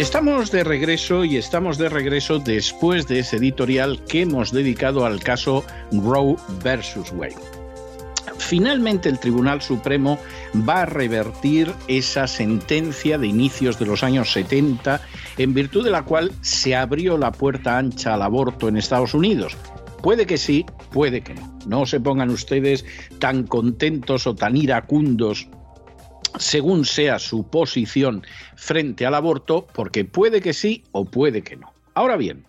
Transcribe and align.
Estamos 0.00 0.50
de 0.50 0.64
regreso 0.64 1.26
y 1.26 1.36
estamos 1.36 1.76
de 1.76 1.90
regreso 1.90 2.38
después 2.38 3.06
de 3.06 3.18
ese 3.18 3.36
editorial 3.36 4.02
que 4.06 4.22
hemos 4.22 4.50
dedicado 4.50 5.04
al 5.04 5.20
caso 5.20 5.62
Roe 5.92 6.36
versus 6.64 7.12
Wade. 7.12 7.36
Finalmente 8.38 9.10
el 9.10 9.18
Tribunal 9.18 9.60
Supremo 9.60 10.18
va 10.66 10.82
a 10.82 10.86
revertir 10.86 11.70
esa 11.86 12.26
sentencia 12.26 13.18
de 13.18 13.26
inicios 13.26 13.78
de 13.78 13.84
los 13.84 14.02
años 14.02 14.32
70 14.32 15.02
en 15.36 15.52
virtud 15.52 15.84
de 15.84 15.90
la 15.90 16.06
cual 16.06 16.32
se 16.40 16.74
abrió 16.74 17.18
la 17.18 17.30
puerta 17.30 17.76
ancha 17.76 18.14
al 18.14 18.22
aborto 18.22 18.68
en 18.68 18.78
Estados 18.78 19.12
Unidos. 19.12 19.54
Puede 20.02 20.24
que 20.24 20.38
sí, 20.38 20.64
puede 20.92 21.20
que 21.20 21.34
no. 21.34 21.58
No 21.66 21.84
se 21.84 22.00
pongan 22.00 22.30
ustedes 22.30 22.86
tan 23.18 23.46
contentos 23.46 24.26
o 24.26 24.34
tan 24.34 24.56
iracundos 24.56 25.46
según 26.38 26.84
sea 26.84 27.18
su 27.18 27.48
posición 27.48 28.24
frente 28.56 29.06
al 29.06 29.14
aborto, 29.14 29.66
porque 29.74 30.04
puede 30.04 30.40
que 30.40 30.52
sí 30.52 30.84
o 30.92 31.04
puede 31.04 31.42
que 31.42 31.56
no. 31.56 31.72
Ahora 31.94 32.16
bien, 32.16 32.46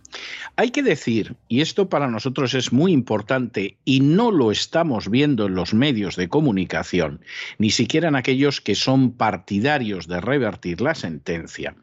hay 0.55 0.71
que 0.71 0.83
decir, 0.83 1.35
y 1.47 1.61
esto 1.61 1.89
para 1.89 2.07
nosotros 2.07 2.53
es 2.53 2.71
muy 2.71 2.91
importante 2.91 3.77
y 3.85 4.01
no 4.01 4.31
lo 4.31 4.51
estamos 4.51 5.09
viendo 5.09 5.47
en 5.47 5.55
los 5.55 5.73
medios 5.73 6.15
de 6.15 6.29
comunicación, 6.29 7.21
ni 7.57 7.71
siquiera 7.71 8.09
en 8.09 8.15
aquellos 8.15 8.61
que 8.61 8.75
son 8.75 9.11
partidarios 9.11 10.07
de 10.07 10.21
revertir 10.21 10.81
la 10.81 10.95
sentencia, 10.95 11.75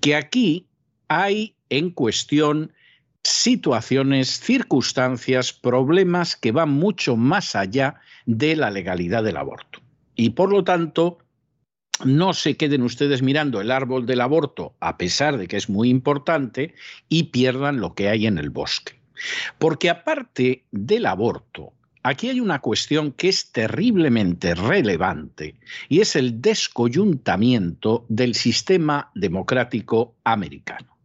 que 0.00 0.14
aquí 0.14 0.66
hay 1.08 1.54
en 1.70 1.90
cuestión 1.90 2.72
situaciones, 3.22 4.40
circunstancias, 4.40 5.52
problemas 5.52 6.36
que 6.36 6.52
van 6.52 6.70
mucho 6.70 7.16
más 7.16 7.56
allá 7.56 7.96
de 8.26 8.56
la 8.56 8.70
legalidad 8.70 9.24
del 9.24 9.36
aborto. 9.36 9.80
Y 10.14 10.30
por 10.30 10.50
lo 10.50 10.64
tanto, 10.64 11.18
no 12.04 12.32
se 12.32 12.56
queden 12.56 12.82
ustedes 12.82 13.22
mirando 13.22 13.60
el 13.60 13.70
árbol 13.70 14.06
del 14.06 14.20
aborto, 14.20 14.74
a 14.80 14.96
pesar 14.98 15.38
de 15.38 15.48
que 15.48 15.56
es 15.56 15.68
muy 15.68 15.88
importante, 15.88 16.74
y 17.08 17.24
pierdan 17.24 17.80
lo 17.80 17.94
que 17.94 18.08
hay 18.08 18.26
en 18.26 18.38
el 18.38 18.50
bosque. 18.50 19.00
Porque 19.58 19.90
aparte 19.90 20.64
del 20.70 21.06
aborto, 21.06 21.72
aquí 22.02 22.28
hay 22.28 22.40
una 22.40 22.60
cuestión 22.60 23.12
que 23.12 23.28
es 23.28 23.50
terriblemente 23.52 24.54
relevante 24.54 25.56
y 25.88 26.00
es 26.00 26.16
el 26.16 26.40
descoyuntamiento 26.40 28.06
del 28.08 28.34
sistema 28.34 29.10
democrático 29.14 30.14
americano. 30.24 30.96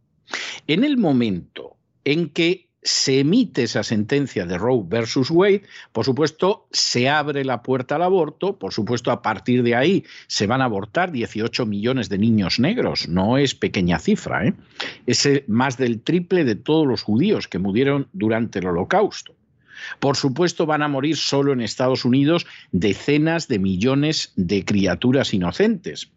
En 0.66 0.84
el 0.84 0.96
momento 0.96 1.76
en 2.04 2.30
que 2.30 2.68
se 2.84 3.20
emite 3.20 3.62
esa 3.62 3.82
sentencia 3.82 4.44
de 4.44 4.58
Roe 4.58 4.84
versus 4.86 5.30
Wade, 5.30 5.62
por 5.92 6.04
supuesto, 6.04 6.66
se 6.70 7.08
abre 7.08 7.44
la 7.44 7.62
puerta 7.62 7.96
al 7.96 8.02
aborto, 8.02 8.58
por 8.58 8.72
supuesto, 8.72 9.10
a 9.10 9.22
partir 9.22 9.62
de 9.62 9.74
ahí 9.74 10.04
se 10.26 10.46
van 10.46 10.60
a 10.60 10.66
abortar 10.66 11.10
18 11.10 11.64
millones 11.64 12.10
de 12.10 12.18
niños 12.18 12.60
negros, 12.60 13.08
no 13.08 13.38
es 13.38 13.54
pequeña 13.54 13.98
cifra, 13.98 14.46
¿eh? 14.46 14.54
es 15.06 15.26
más 15.48 15.78
del 15.78 16.02
triple 16.02 16.44
de 16.44 16.56
todos 16.56 16.86
los 16.86 17.02
judíos 17.02 17.48
que 17.48 17.58
murieron 17.58 18.08
durante 18.12 18.58
el 18.58 18.66
holocausto. 18.66 19.34
Por 19.98 20.16
supuesto, 20.16 20.66
van 20.66 20.82
a 20.82 20.88
morir 20.88 21.16
solo 21.16 21.52
en 21.52 21.60
Estados 21.60 22.04
Unidos 22.04 22.46
decenas 22.72 23.48
de 23.48 23.58
millones 23.58 24.32
de 24.36 24.64
criaturas 24.64 25.34
inocentes. 25.34 26.10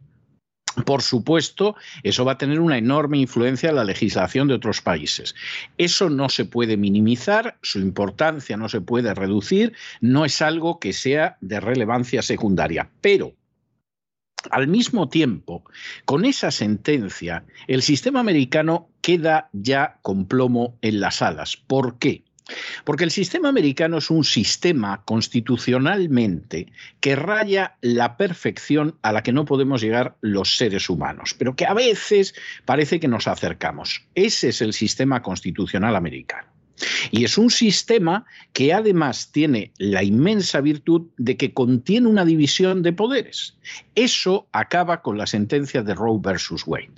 Por 0.86 1.02
supuesto, 1.02 1.76
eso 2.04 2.24
va 2.24 2.34
a 2.34 2.38
tener 2.38 2.60
una 2.60 2.78
enorme 2.78 3.18
influencia 3.18 3.70
en 3.70 3.78
la 3.78 3.84
legislación 3.84 4.48
de 4.48 4.54
otros 4.54 4.82
países. 4.82 5.34
Eso 5.78 6.10
no 6.10 6.30
se 6.30 6.46
puede 6.46 6.78
minimizar, 6.78 7.58
su 7.62 7.80
importancia 7.80 8.58
no 8.58 8.70
se 8.70 8.82
puede 8.82 9.14
reducir, 9.14 9.74
no 10.02 10.24
es 10.24 10.42
algo 10.42 10.80
que 10.80 10.94
sea 10.94 11.38
de 11.42 11.60
relevancia 11.60 12.22
secundaria. 12.22 12.90
Pero, 13.02 13.34
al 14.52 14.68
mismo 14.68 15.10
tiempo, 15.10 15.64
con 16.06 16.26
esa 16.26 16.52
sentencia, 16.52 17.44
el 17.68 17.82
sistema 17.82 18.20
americano 18.20 18.90
queda 19.02 19.50
ya 19.54 19.98
con 20.04 20.28
plomo 20.28 20.78
en 20.82 21.00
las 21.00 21.22
alas. 21.22 21.58
¿Por 21.58 21.98
qué? 21.98 22.24
Porque 22.84 23.04
el 23.04 23.12
sistema 23.12 23.50
americano 23.50 23.98
es 23.98 24.10
un 24.10 24.24
sistema 24.24 25.04
constitucionalmente 25.04 26.72
que 27.00 27.16
raya 27.16 27.78
la 27.82 28.18
perfección 28.18 28.96
a 29.02 29.12
la 29.12 29.24
que 29.24 29.34
no 29.34 29.46
podemos 29.46 29.82
llegar 29.82 30.16
los 30.22 30.58
seres 30.58 30.90
humanos, 30.90 31.36
pero 31.38 31.56
que 31.56 31.66
a 31.66 31.74
veces 31.74 32.34
parece 32.66 33.00
que 33.00 33.08
nos 33.08 33.28
acercamos. 33.28 34.06
Ese 34.16 34.50
es 34.50 34.62
el 34.62 34.74
sistema 34.74 35.22
constitucional 35.22 35.96
americano. 35.96 36.48
Y 37.12 37.24
es 37.24 37.38
un 37.38 37.50
sistema 37.50 38.26
que 38.54 38.74
además 38.74 39.32
tiene 39.32 39.72
la 39.78 40.04
inmensa 40.04 40.62
virtud 40.62 41.08
de 41.18 41.36
que 41.38 41.54
contiene 41.54 42.08
una 42.08 42.26
división 42.26 42.84
de 42.84 42.94
poderes. 42.94 43.58
Eso 43.96 44.48
acaba 44.52 45.02
con 45.02 45.18
la 45.18 45.28
sentencia 45.28 45.82
de 45.82 45.96
Roe 45.96 46.20
versus 46.22 46.68
Wade. 46.68 46.92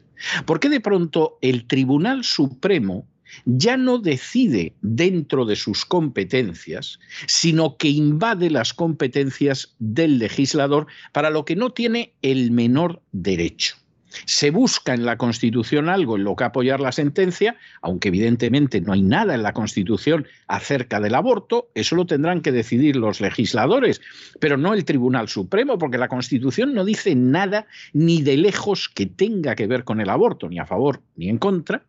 ¿Por 0.45 0.59
qué 0.59 0.67
de 0.67 0.81
pronto 0.81 1.37
el 1.41 1.65
Tribunal 1.65 2.25
Supremo 2.25 3.07
ya 3.45 3.77
no 3.77 3.97
decide 3.97 4.73
dentro 4.81 5.45
de 5.45 5.55
sus 5.55 5.85
competencias, 5.85 6.99
sino 7.27 7.77
que 7.77 7.89
invade 7.89 8.49
las 8.49 8.73
competencias 8.73 9.75
del 9.79 10.19
legislador 10.19 10.87
para 11.13 11.29
lo 11.29 11.45
que 11.45 11.55
no 11.55 11.71
tiene 11.71 12.13
el 12.21 12.51
menor 12.51 13.01
derecho. 13.11 13.75
Se 14.25 14.49
busca 14.49 14.93
en 14.93 15.05
la 15.05 15.17
Constitución 15.17 15.89
algo 15.89 16.15
en 16.15 16.23
lo 16.23 16.35
que 16.35 16.43
apoyar 16.43 16.79
la 16.79 16.91
sentencia, 16.91 17.57
aunque 17.81 18.07
evidentemente 18.07 18.81
no 18.81 18.93
hay 18.93 19.01
nada 19.01 19.35
en 19.35 19.43
la 19.43 19.53
Constitución 19.53 20.25
acerca 20.47 20.99
del 20.99 21.15
aborto, 21.15 21.69
eso 21.75 21.95
lo 21.95 22.05
tendrán 22.05 22.41
que 22.41 22.51
decidir 22.51 22.95
los 22.95 23.21
legisladores, 23.21 24.01
pero 24.39 24.57
no 24.57 24.73
el 24.73 24.85
Tribunal 24.85 25.29
Supremo, 25.29 25.77
porque 25.77 25.97
la 25.97 26.07
Constitución 26.07 26.73
no 26.73 26.85
dice 26.85 27.15
nada 27.15 27.67
ni 27.93 28.21
de 28.21 28.37
lejos 28.37 28.89
que 28.89 29.05
tenga 29.05 29.55
que 29.55 29.67
ver 29.67 29.83
con 29.83 30.01
el 30.01 30.09
aborto, 30.09 30.49
ni 30.49 30.59
a 30.59 30.65
favor 30.65 31.01
ni 31.15 31.29
en 31.29 31.37
contra, 31.37 31.83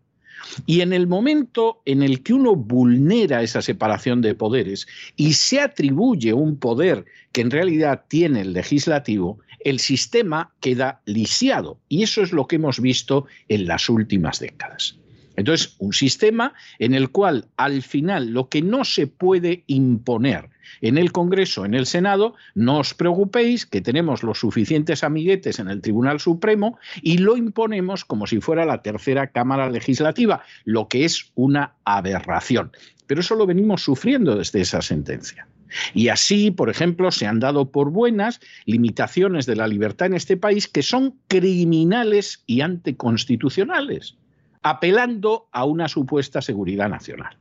y 0.67 0.81
en 0.81 0.93
el 0.93 1.07
momento 1.07 1.83
en 1.85 2.03
el 2.03 2.23
que 2.23 2.35
uno 2.35 2.55
vulnera 2.55 3.43
esa 3.43 3.63
separación 3.63 4.21
de 4.23 4.35
poderes 4.35 4.87
y 5.17 5.35
se 5.35 5.61
atribuye 5.61 6.33
un 6.33 6.57
poder 6.57 7.05
que 7.33 7.41
en 7.41 7.51
realidad 7.51 8.05
tiene 8.09 8.43
el 8.43 8.53
legislativo, 8.53 9.39
el 9.61 9.79
sistema 9.79 10.53
queda 10.61 11.01
lisiado. 11.05 11.79
Y 11.89 12.03
eso 12.03 12.23
es 12.23 12.33
lo 12.33 12.47
que 12.47 12.57
hemos 12.57 12.81
visto 12.81 13.27
en 13.49 13.67
las 13.67 13.89
últimas 13.89 14.41
décadas. 14.41 15.00
Entonces, 15.41 15.75
un 15.79 15.93
sistema 15.93 16.55
en 16.79 16.95
el 16.95 17.11
cual 17.11 17.47
al 17.57 17.83
final 17.83 18.31
lo 18.31 18.49
que 18.49 18.63
no 18.63 18.85
se 18.85 19.07
puede 19.07 19.65
imponer 19.67 20.51
en 20.81 20.99
el 20.99 21.13
Congreso, 21.13 21.65
en 21.65 21.75
el 21.75 21.87
Senado, 21.87 22.35
no 22.55 22.79
os 22.79 22.95
preocupéis 22.95 23.67
que 23.67 23.81
tenemos 23.81 24.23
los 24.23 24.39
suficientes 24.39 25.03
amiguetes 25.03 25.59
en 25.59 25.69
el 25.69 25.81
Tribunal 25.81 26.21
Supremo 26.21 26.79
y 27.03 27.19
lo 27.19 27.37
imponemos 27.37 28.05
como 28.05 28.27
si 28.27 28.41
fuera 28.41 28.65
la 28.65 28.83
tercera 28.83 29.29
Cámara 29.29 29.71
Legislativa, 29.71 30.43
lo 30.65 30.89
que 30.89 31.05
es 31.05 31.33
una 31.35 31.75
aberración. 31.85 32.73
Pero 33.07 33.21
eso 33.21 33.35
lo 33.35 33.47
venimos 33.47 33.83
sufriendo 33.83 34.37
desde 34.37 34.61
esa 34.61 34.83
sentencia. 34.83 35.49
Y 35.95 36.09
así, 36.09 36.51
por 36.51 36.69
ejemplo, 36.71 37.11
se 37.11 37.27
han 37.27 37.41
dado 37.41 37.71
por 37.71 37.91
buenas 37.91 38.41
limitaciones 38.67 39.47
de 39.47 39.57
la 39.57 39.69
libertad 39.69 40.09
en 40.09 40.15
este 40.15 40.37
país 40.37 40.69
que 40.69 40.83
son 40.83 41.17
criminales 41.29 42.43
y 42.47 42.61
anticonstitucionales, 42.61 44.17
apelando 44.63 45.49
a 45.53 45.65
una 45.65 45.89
supuesta 45.89 46.43
seguridad 46.43 46.89
nacional. 46.89 47.37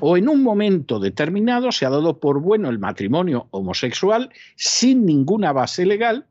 O 0.00 0.16
en 0.16 0.28
un 0.28 0.42
momento 0.42 0.98
determinado 0.98 1.72
se 1.72 1.86
ha 1.86 1.90
dado 1.90 2.18
por 2.18 2.40
bueno 2.40 2.68
el 2.68 2.78
matrimonio 2.78 3.48
homosexual 3.50 4.30
sin 4.56 5.06
ninguna 5.06 5.52
base 5.52 5.86
legal 5.86 6.26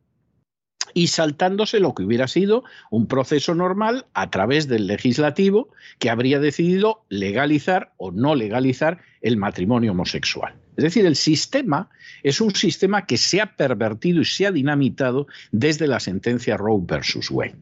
y 0.94 1.07
saltándose 1.07 1.80
lo 1.80 1.94
que 1.94 2.04
hubiera 2.04 2.28
sido 2.28 2.63
un 2.89 3.07
proceso 3.07 3.56
normal 3.56 4.06
a 4.13 4.30
través 4.30 4.68
del 4.68 4.88
legislativo 4.88 5.69
que 6.00 6.10
habría 6.10 6.40
decidido 6.40 7.06
legalizar 7.10 7.94
o 7.98 8.12
no 8.12 8.36
legalizar 8.36 9.00
el 9.22 9.38
matrimonio 9.38 9.92
homosexual. 9.92 10.56
Es 10.75 10.83
decir, 10.83 11.06
el 11.06 11.16
sistema 11.16 11.90
es 12.24 12.40
un 12.40 12.54
sistema 12.56 13.06
que 13.06 13.18
se 13.18 13.42
ha 13.42 13.56
pervertido 13.56 14.22
y 14.22 14.25
se 14.25 14.45
ha 14.45 14.51
dinamitado 14.51 15.28
desde 15.51 15.88
la 15.88 16.00
sentencia 16.00 16.57
Roe 16.57 16.81
versus 16.83 17.31
Wade. 17.31 17.56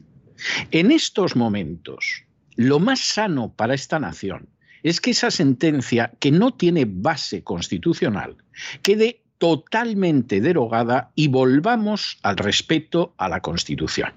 En 0.71 0.91
estos 0.91 1.35
momentos, 1.35 2.24
lo 2.55 2.79
más 2.79 2.99
sano 2.99 3.53
para 3.53 3.73
esta 3.73 3.99
nación 3.99 4.47
es 4.83 5.01
que 5.01 5.11
esa 5.11 5.31
sentencia, 5.31 6.11
que 6.19 6.31
no 6.31 6.53
tiene 6.53 6.85
base 6.87 7.43
constitucional, 7.43 8.37
quede 8.81 9.21
totalmente 9.37 10.41
derogada 10.41 11.11
y 11.15 11.27
volvamos 11.27 12.19
al 12.21 12.37
respeto 12.37 13.13
a 13.17 13.27
la 13.27 13.41
Constitución. 13.41 14.13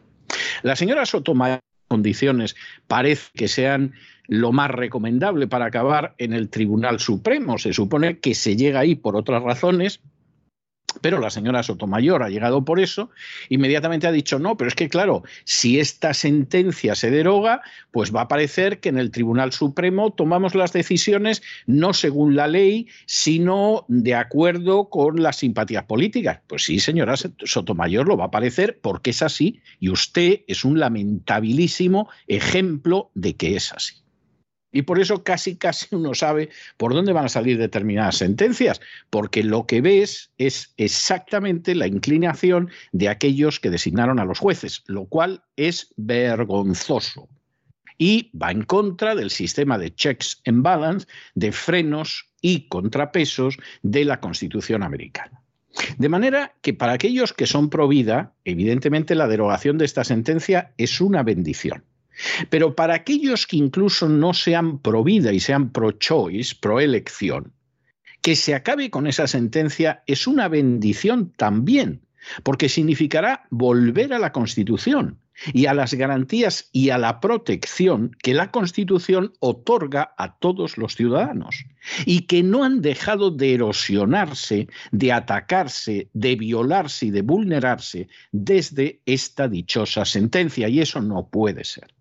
La 0.62 0.76
señora 0.76 1.06
Sotomayor 1.06 1.60
condiciones 1.88 2.54
parece 2.86 3.30
que 3.34 3.48
se 3.48 3.66
han 3.66 3.94
lo 4.26 4.52
más 4.52 4.70
recomendable 4.70 5.48
para 5.48 5.64
acabar 5.64 6.14
en 6.18 6.34
el 6.34 6.50
Tribunal 6.50 7.00
Supremo. 7.00 7.58
Se 7.58 7.72
supone 7.72 8.18
que 8.18 8.34
se 8.34 8.56
llega 8.56 8.80
ahí 8.80 8.94
por 8.94 9.16
otras 9.16 9.42
razones, 9.42 10.00
pero 11.00 11.20
la 11.20 11.30
señora 11.30 11.62
Sotomayor 11.62 12.22
ha 12.22 12.28
llegado 12.28 12.64
por 12.64 12.80
eso, 12.80 13.10
inmediatamente 13.48 14.06
ha 14.06 14.12
dicho, 14.12 14.38
no, 14.38 14.56
pero 14.56 14.68
es 14.68 14.74
que 14.74 14.88
claro, 14.88 15.22
si 15.44 15.80
esta 15.80 16.14
sentencia 16.14 16.94
se 16.94 17.10
deroga, 17.10 17.62
pues 17.90 18.14
va 18.14 18.22
a 18.22 18.28
parecer 18.28 18.80
que 18.80 18.88
en 18.88 18.98
el 18.98 19.10
Tribunal 19.10 19.52
Supremo 19.52 20.12
tomamos 20.12 20.54
las 20.54 20.72
decisiones 20.72 21.42
no 21.66 21.92
según 21.92 22.36
la 22.36 22.46
ley, 22.46 22.88
sino 23.06 23.84
de 23.88 24.14
acuerdo 24.14 24.88
con 24.88 25.22
las 25.22 25.36
simpatías 25.36 25.84
políticas. 25.84 26.40
Pues 26.46 26.64
sí, 26.64 26.80
señora 26.80 27.14
Sotomayor, 27.16 28.06
lo 28.06 28.16
va 28.16 28.26
a 28.26 28.30
parecer 28.30 28.78
porque 28.80 29.10
es 29.10 29.22
así 29.22 29.60
y 29.80 29.90
usted 29.90 30.40
es 30.46 30.64
un 30.64 30.78
lamentabilísimo 30.78 32.08
ejemplo 32.26 33.10
de 33.14 33.36
que 33.36 33.56
es 33.56 33.72
así. 33.72 33.96
Y 34.72 34.82
por 34.82 35.00
eso 35.00 35.22
casi, 35.22 35.56
casi 35.56 35.86
uno 35.94 36.14
sabe 36.14 36.50
por 36.76 36.94
dónde 36.94 37.12
van 37.12 37.26
a 37.26 37.30
salir 37.30 37.58
determinadas 37.58 38.16
sentencias, 38.16 38.80
porque 39.10 39.42
lo 39.42 39.66
que 39.66 39.80
ves 39.80 40.30
es 40.38 40.72
exactamente 40.76 41.74
la 41.74 41.86
inclinación 41.86 42.70
de 42.92 43.08
aquellos 43.08 43.60
que 43.60 43.70
designaron 43.70 44.18
a 44.18 44.24
los 44.24 44.38
jueces, 44.38 44.82
lo 44.86 45.06
cual 45.06 45.42
es 45.56 45.92
vergonzoso. 45.96 47.28
Y 48.00 48.30
va 48.36 48.52
en 48.52 48.62
contra 48.62 49.16
del 49.16 49.30
sistema 49.30 49.76
de 49.76 49.92
checks 49.92 50.40
and 50.46 50.62
balance, 50.62 51.06
de 51.34 51.50
frenos 51.50 52.28
y 52.40 52.68
contrapesos 52.68 53.56
de 53.82 54.04
la 54.04 54.20
Constitución 54.20 54.84
americana. 54.84 55.42
De 55.96 56.08
manera 56.08 56.54
que 56.60 56.74
para 56.74 56.92
aquellos 56.92 57.32
que 57.32 57.46
son 57.46 57.70
pro 57.70 57.88
vida, 57.88 58.34
evidentemente 58.44 59.14
la 59.14 59.28
derogación 59.28 59.78
de 59.78 59.84
esta 59.84 60.04
sentencia 60.04 60.72
es 60.76 61.00
una 61.00 61.22
bendición. 61.22 61.84
Pero 62.50 62.74
para 62.74 62.94
aquellos 62.94 63.46
que 63.46 63.56
incluso 63.56 64.08
no 64.08 64.34
sean 64.34 64.78
pro 64.78 65.04
vida 65.04 65.32
y 65.32 65.40
sean 65.40 65.70
pro 65.70 65.92
choice, 65.92 66.54
pro 66.60 66.80
elección, 66.80 67.52
que 68.22 68.36
se 68.36 68.54
acabe 68.54 68.90
con 68.90 69.06
esa 69.06 69.26
sentencia 69.26 70.02
es 70.06 70.26
una 70.26 70.48
bendición 70.48 71.32
también, 71.36 72.02
porque 72.42 72.68
significará 72.68 73.46
volver 73.50 74.12
a 74.12 74.18
la 74.18 74.32
Constitución 74.32 75.18
y 75.52 75.66
a 75.66 75.74
las 75.74 75.94
garantías 75.94 76.68
y 76.72 76.90
a 76.90 76.98
la 76.98 77.20
protección 77.20 78.16
que 78.22 78.34
la 78.34 78.50
Constitución 78.50 79.32
otorga 79.38 80.14
a 80.18 80.36
todos 80.38 80.78
los 80.78 80.96
ciudadanos 80.96 81.64
y 82.06 82.22
que 82.22 82.42
no 82.42 82.64
han 82.64 82.82
dejado 82.82 83.30
de 83.30 83.54
erosionarse, 83.54 84.68
de 84.90 85.12
atacarse, 85.12 86.10
de 86.12 86.36
violarse 86.36 87.06
y 87.06 87.10
de 87.10 87.22
vulnerarse 87.22 88.08
desde 88.32 89.00
esta 89.06 89.48
dichosa 89.48 90.04
sentencia. 90.04 90.68
Y 90.68 90.80
eso 90.80 91.00
no 91.00 91.28
puede 91.28 91.64
ser. 91.64 91.94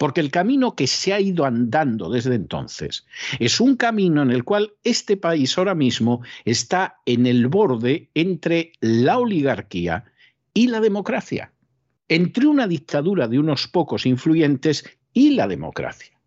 Porque 0.00 0.22
el 0.22 0.30
camino 0.30 0.74
que 0.74 0.86
se 0.86 1.12
ha 1.12 1.20
ido 1.20 1.44
andando 1.44 2.08
desde 2.08 2.34
entonces 2.34 3.04
es 3.38 3.60
un 3.60 3.76
camino 3.76 4.22
en 4.22 4.30
el 4.30 4.44
cual 4.44 4.72
este 4.82 5.18
país 5.18 5.58
ahora 5.58 5.74
mismo 5.74 6.22
está 6.46 6.96
en 7.04 7.26
el 7.26 7.48
borde 7.48 8.08
entre 8.14 8.72
la 8.80 9.18
oligarquía 9.18 10.04
y 10.54 10.68
la 10.68 10.80
democracia, 10.80 11.52
entre 12.08 12.46
una 12.46 12.66
dictadura 12.66 13.28
de 13.28 13.38
unos 13.38 13.68
pocos 13.68 14.06
influyentes 14.06 14.88
y 15.12 15.34
la 15.34 15.46
democracia. 15.46 16.18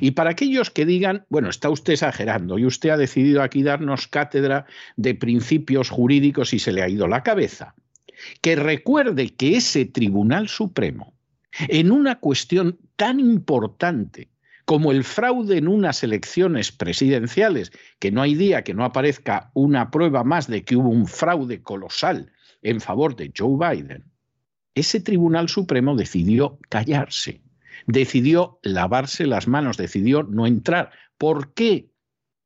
Y 0.00 0.12
para 0.12 0.30
aquellos 0.30 0.70
que 0.70 0.86
digan, 0.86 1.26
bueno, 1.28 1.50
está 1.50 1.70
usted 1.70 1.94
exagerando 1.94 2.56
y 2.56 2.66
usted 2.66 2.90
ha 2.90 2.96
decidido 2.96 3.42
aquí 3.42 3.64
darnos 3.64 4.06
cátedra 4.06 4.64
de 4.96 5.16
principios 5.16 5.90
jurídicos 5.90 6.54
y 6.54 6.60
se 6.60 6.70
le 6.70 6.82
ha 6.82 6.88
ido 6.88 7.08
la 7.08 7.24
cabeza, 7.24 7.74
que 8.42 8.54
recuerde 8.54 9.30
que 9.30 9.56
ese 9.56 9.86
Tribunal 9.86 10.48
Supremo, 10.48 11.17
en 11.68 11.90
una 11.90 12.20
cuestión 12.20 12.78
tan 12.96 13.20
importante 13.20 14.28
como 14.64 14.92
el 14.92 15.02
fraude 15.02 15.56
en 15.56 15.66
unas 15.66 16.02
elecciones 16.02 16.72
presidenciales, 16.72 17.72
que 17.98 18.10
no 18.10 18.20
hay 18.20 18.34
día 18.34 18.64
que 18.64 18.74
no 18.74 18.84
aparezca 18.84 19.50
una 19.54 19.90
prueba 19.90 20.24
más 20.24 20.46
de 20.46 20.62
que 20.62 20.76
hubo 20.76 20.90
un 20.90 21.06
fraude 21.06 21.62
colosal 21.62 22.30
en 22.60 22.80
favor 22.80 23.16
de 23.16 23.32
Joe 23.34 23.56
Biden, 23.56 24.04
ese 24.74 25.00
Tribunal 25.00 25.48
Supremo 25.48 25.96
decidió 25.96 26.58
callarse, 26.68 27.40
decidió 27.86 28.58
lavarse 28.62 29.26
las 29.26 29.48
manos, 29.48 29.76
decidió 29.76 30.22
no 30.22 30.46
entrar. 30.46 30.90
¿Por 31.16 31.52
qué? 31.54 31.87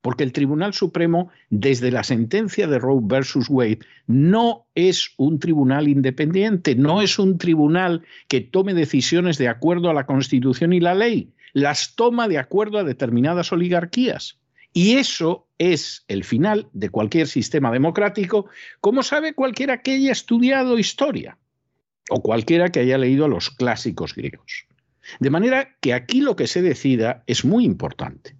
Porque 0.03 0.25
el 0.25 0.33
Tribunal 0.33 0.75
Supremo, 0.75 1.31
desde 1.49 1.91
la 1.91 2.05
sentencia 2.05 2.67
de 2.67 2.79
Roe 2.79 3.01
versus 3.03 3.49
Wade, 3.49 3.79
no 4.07 4.67
es 4.75 5.13
un 5.17 5.39
tribunal 5.39 5.89
independiente, 5.89 6.75
no 6.75 7.01
es 7.01 7.19
un 7.19 7.39
tribunal 7.39 8.03
que 8.29 8.41
tome 8.41 8.75
decisiones 8.75 9.39
de 9.39 9.49
acuerdo 9.49 9.89
a 9.89 9.95
la 9.95 10.05
Constitución 10.05 10.73
y 10.73 10.81
la 10.81 10.95
ley, 10.95 11.33
las 11.53 11.95
toma 11.95 12.29
de 12.29 12.39
acuerdo 12.39 12.79
a 12.79 12.85
determinadas 12.85 13.53
oligarquías. 13.53 14.39
Y 14.75 14.95
eso 14.95 15.47
es 15.59 16.05
el 16.09 16.25
final 16.25 16.69
de 16.73 16.89
cualquier 16.89 17.29
sistema 17.29 17.71
democrático, 17.71 18.47
como 18.81 19.03
sabe 19.03 19.35
cualquiera 19.35 19.83
que 19.83 19.93
haya 19.93 20.13
estudiado 20.13 20.79
historia 20.79 21.39
o 22.11 22.23
cualquiera 22.23 22.71
que 22.71 22.81
haya 22.81 22.99
leído 22.99 23.29
los 23.29 23.51
clásicos 23.51 24.15
griegos. 24.15 24.67
De 25.21 25.31
manera 25.31 25.77
que 25.81 25.95
aquí 25.95 26.21
lo 26.21 26.37
que 26.37 26.47
se 26.47 26.63
decida 26.63 27.23
es 27.27 27.45
muy 27.45 27.65
importante. 27.65 28.35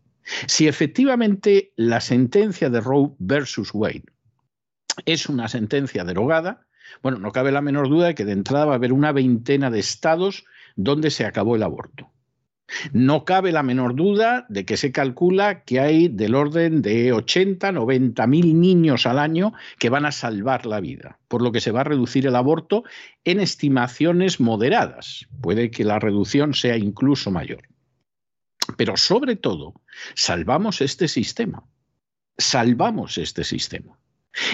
Si 0.47 0.69
efectivamente 0.69 1.73
la 1.77 2.01
sentencia 2.01 2.71
de 2.71 2.81
Roe 2.81 3.13
versus 3.19 3.71
Wade 3.73 4.05
es 5.05 5.29
una 5.29 5.49
sentencia 5.49 6.05
derogada, 6.05 6.67
bueno, 7.03 7.19
no 7.19 7.33
cabe 7.33 7.53
la 7.53 7.63
menor 7.63 7.89
duda 7.89 8.09
de 8.09 8.15
que 8.15 8.25
de 8.25 8.33
entrada 8.33 8.67
va 8.67 8.73
a 8.73 8.77
haber 8.77 8.93
una 8.93 9.13
veintena 9.13 9.71
de 9.71 9.81
estados 9.81 10.45
donde 10.77 11.11
se 11.11 11.25
acabó 11.25 11.57
el 11.57 11.63
aborto. 11.63 12.11
No 12.93 13.25
cabe 13.25 13.53
la 13.53 13.63
menor 13.63 13.95
duda 13.95 14.47
de 14.49 14.65
que 14.65 14.77
se 14.77 14.93
calcula 14.93 15.63
que 15.65 15.81
hay 15.81 16.09
del 16.09 16.35
orden 16.35 16.81
de 16.81 17.13
80, 17.13 17.71
90 17.73 18.27
mil 18.27 18.59
niños 18.59 19.07
al 19.07 19.19
año 19.19 19.53
que 19.79 19.91
van 19.91 20.07
a 20.07 20.13
salvar 20.13 20.65
la 20.65 20.81
vida, 20.81 21.19
por 21.29 21.43
lo 21.43 21.53
que 21.53 21.61
se 21.61 21.71
va 21.71 21.83
a 21.83 21.85
reducir 21.85 22.27
el 22.27 22.37
aborto 22.37 22.85
en 23.25 23.41
estimaciones 23.41 24.41
moderadas. 24.41 25.27
Puede 25.41 25.71
que 25.71 25.85
la 25.85 25.99
reducción 25.99 26.55
sea 26.55 26.77
incluso 26.77 27.31
mayor. 27.31 27.72
Pero 28.77 28.97
sobre 28.97 29.37
todo, 29.37 29.81
salvamos 30.15 30.81
este 30.81 31.09
sistema. 31.09 31.65
Salvamos 32.39 33.19
este 33.19 33.45
sistema. 33.45 33.99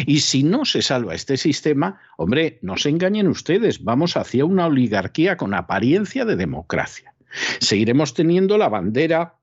Y 0.06 0.20
si 0.20 0.42
no 0.42 0.64
se 0.64 0.82
salva 0.82 1.14
este 1.14 1.36
sistema, 1.36 2.00
hombre, 2.16 2.58
no 2.62 2.76
se 2.76 2.88
engañen 2.88 3.28
ustedes, 3.28 3.84
vamos 3.84 4.16
hacia 4.16 4.44
una 4.44 4.66
oligarquía 4.66 5.36
con 5.36 5.54
apariencia 5.54 6.24
de 6.24 6.36
democracia. 6.36 7.14
Seguiremos 7.60 8.14
teniendo 8.14 8.58
la 8.58 8.68
bandera 8.68 9.37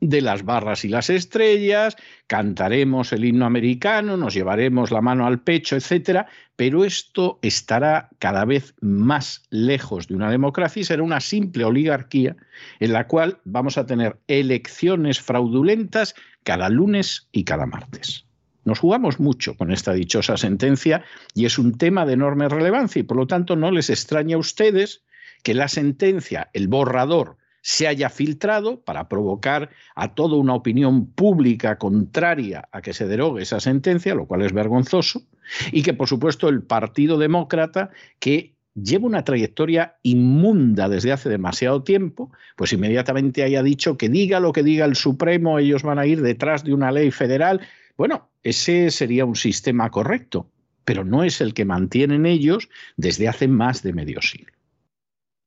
de 0.00 0.20
las 0.20 0.44
barras 0.44 0.84
y 0.84 0.88
las 0.88 1.08
estrellas, 1.08 1.96
cantaremos 2.26 3.12
el 3.12 3.24
himno 3.24 3.46
americano, 3.46 4.16
nos 4.16 4.34
llevaremos 4.34 4.90
la 4.90 5.00
mano 5.00 5.26
al 5.26 5.40
pecho, 5.40 5.76
etcétera, 5.76 6.26
pero 6.56 6.84
esto 6.84 7.38
estará 7.42 8.10
cada 8.18 8.44
vez 8.44 8.74
más 8.80 9.42
lejos 9.50 10.08
de 10.08 10.14
una 10.14 10.30
democracia 10.30 10.80
y 10.80 10.84
será 10.84 11.02
una 11.02 11.20
simple 11.20 11.64
oligarquía 11.64 12.36
en 12.80 12.92
la 12.92 13.06
cual 13.06 13.40
vamos 13.44 13.78
a 13.78 13.86
tener 13.86 14.18
elecciones 14.26 15.20
fraudulentas 15.20 16.14
cada 16.42 16.68
lunes 16.68 17.28
y 17.32 17.44
cada 17.44 17.66
martes. 17.66 18.26
Nos 18.64 18.80
jugamos 18.80 19.20
mucho 19.20 19.56
con 19.56 19.70
esta 19.70 19.92
dichosa 19.92 20.36
sentencia 20.36 21.04
y 21.34 21.46
es 21.46 21.58
un 21.58 21.78
tema 21.78 22.04
de 22.04 22.14
enorme 22.14 22.48
relevancia 22.48 23.00
y 23.00 23.04
por 23.04 23.16
lo 23.16 23.26
tanto 23.26 23.54
no 23.54 23.70
les 23.70 23.90
extraña 23.90 24.36
a 24.36 24.40
ustedes 24.40 25.04
que 25.44 25.54
la 25.54 25.68
sentencia, 25.68 26.50
el 26.52 26.66
borrador, 26.66 27.36
se 27.68 27.88
haya 27.88 28.10
filtrado 28.10 28.80
para 28.82 29.08
provocar 29.08 29.70
a 29.96 30.14
toda 30.14 30.36
una 30.36 30.54
opinión 30.54 31.04
pública 31.04 31.78
contraria 31.78 32.68
a 32.70 32.80
que 32.80 32.92
se 32.92 33.08
derogue 33.08 33.42
esa 33.42 33.58
sentencia, 33.58 34.14
lo 34.14 34.26
cual 34.26 34.42
es 34.42 34.52
vergonzoso, 34.52 35.24
y 35.72 35.82
que 35.82 35.92
por 35.92 36.06
supuesto 36.06 36.48
el 36.48 36.62
Partido 36.62 37.18
Demócrata, 37.18 37.90
que 38.20 38.54
lleva 38.80 39.06
una 39.06 39.24
trayectoria 39.24 39.96
inmunda 40.04 40.88
desde 40.88 41.10
hace 41.10 41.28
demasiado 41.28 41.82
tiempo, 41.82 42.30
pues 42.54 42.72
inmediatamente 42.72 43.42
haya 43.42 43.64
dicho 43.64 43.98
que 43.98 44.08
diga 44.08 44.38
lo 44.38 44.52
que 44.52 44.62
diga 44.62 44.84
el 44.84 44.94
Supremo, 44.94 45.58
ellos 45.58 45.82
van 45.82 45.98
a 45.98 46.06
ir 46.06 46.22
detrás 46.22 46.62
de 46.62 46.72
una 46.72 46.92
ley 46.92 47.10
federal. 47.10 47.62
Bueno, 47.96 48.28
ese 48.44 48.92
sería 48.92 49.24
un 49.24 49.34
sistema 49.34 49.90
correcto, 49.90 50.48
pero 50.84 51.04
no 51.04 51.24
es 51.24 51.40
el 51.40 51.52
que 51.52 51.64
mantienen 51.64 52.26
ellos 52.26 52.68
desde 52.96 53.26
hace 53.26 53.48
más 53.48 53.82
de 53.82 53.92
medio 53.92 54.22
siglo. 54.22 54.55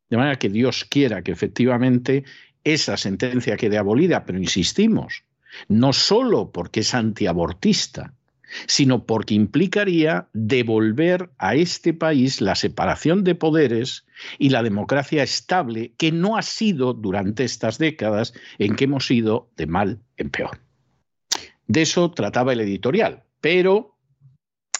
De 0.09 0.17
manera 0.17 0.39
que 0.39 0.49
Dios 0.49 0.85
quiera 0.85 1.21
que 1.21 1.31
efectivamente 1.31 2.23
esa 2.63 2.97
sentencia 2.97 3.57
quede 3.57 3.77
abolida, 3.77 4.25
pero 4.25 4.39
insistimos, 4.39 5.23
no 5.67 5.93
solo 5.93 6.51
porque 6.51 6.81
es 6.81 6.93
antiabortista, 6.93 8.13
sino 8.67 9.05
porque 9.05 9.35
implicaría 9.35 10.27
devolver 10.33 11.29
a 11.37 11.55
este 11.55 11.93
país 11.93 12.41
la 12.41 12.55
separación 12.55 13.23
de 13.23 13.35
poderes 13.35 14.05
y 14.37 14.49
la 14.49 14.63
democracia 14.63 15.23
estable 15.23 15.93
que 15.97 16.11
no 16.11 16.37
ha 16.37 16.41
sido 16.41 16.93
durante 16.93 17.43
estas 17.43 17.77
décadas 17.77 18.33
en 18.57 18.75
que 18.75 18.85
hemos 18.85 19.09
ido 19.11 19.49
de 19.55 19.67
mal 19.67 19.99
en 20.17 20.29
peor. 20.29 20.59
De 21.67 21.83
eso 21.83 22.11
trataba 22.11 22.53
el 22.53 22.61
editorial, 22.61 23.23
pero 23.41 23.95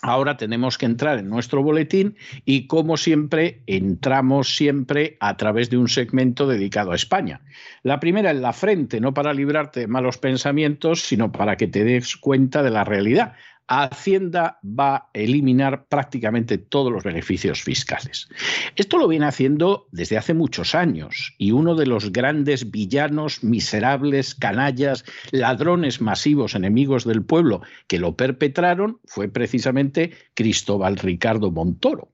Ahora 0.01 0.37
tenemos 0.37 0.77
que 0.77 0.85
entrar 0.85 1.19
en 1.19 1.29
nuestro 1.29 1.61
boletín 1.61 2.15
y 2.45 2.67
como 2.67 2.95
siempre 2.95 3.63
entramos 3.67 4.55
siempre 4.55 5.17
a 5.19 5.35
través 5.35 5.69
de 5.69 5.77
un 5.77 5.89
segmento 5.89 6.47
dedicado 6.47 6.93
a 6.93 6.95
España. 6.95 7.41
La 7.83 7.99
primera 7.99 8.31
en 8.31 8.41
la 8.41 8.53
frente, 8.53 9.01
no 9.01 9.13
para 9.13 9.33
librarte 9.33 9.81
de 9.81 9.87
malos 9.87 10.17
pensamientos, 10.17 11.01
sino 11.01 11.33
para 11.33 11.57
que 11.57 11.67
te 11.67 11.83
des 11.83 12.15
cuenta 12.15 12.63
de 12.63 12.69
la 12.69 12.85
realidad. 12.85 13.33
Hacienda 13.69 14.59
va 14.63 14.95
a 14.95 15.09
eliminar 15.13 15.85
prácticamente 15.87 16.57
todos 16.57 16.91
los 16.91 17.03
beneficios 17.03 17.61
fiscales. 17.61 18.27
Esto 18.75 18.97
lo 18.97 19.07
viene 19.07 19.27
haciendo 19.27 19.87
desde 19.91 20.17
hace 20.17 20.33
muchos 20.33 20.73
años 20.73 21.35
y 21.37 21.51
uno 21.51 21.75
de 21.75 21.85
los 21.85 22.11
grandes 22.11 22.71
villanos, 22.71 23.43
miserables, 23.43 24.33
canallas, 24.33 25.05
ladrones 25.31 26.01
masivos, 26.01 26.55
enemigos 26.55 27.05
del 27.05 27.23
pueblo 27.23 27.61
que 27.87 27.99
lo 27.99 28.15
perpetraron 28.15 28.99
fue 29.05 29.29
precisamente 29.29 30.13
Cristóbal 30.33 30.97
Ricardo 30.97 31.51
Montoro, 31.51 32.11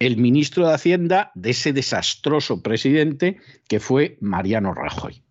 el 0.00 0.16
ministro 0.16 0.66
de 0.66 0.74
Hacienda 0.74 1.30
de 1.36 1.50
ese 1.50 1.72
desastroso 1.72 2.62
presidente 2.62 3.38
que 3.68 3.78
fue 3.78 4.18
Mariano 4.20 4.74
Rajoy. 4.74 5.22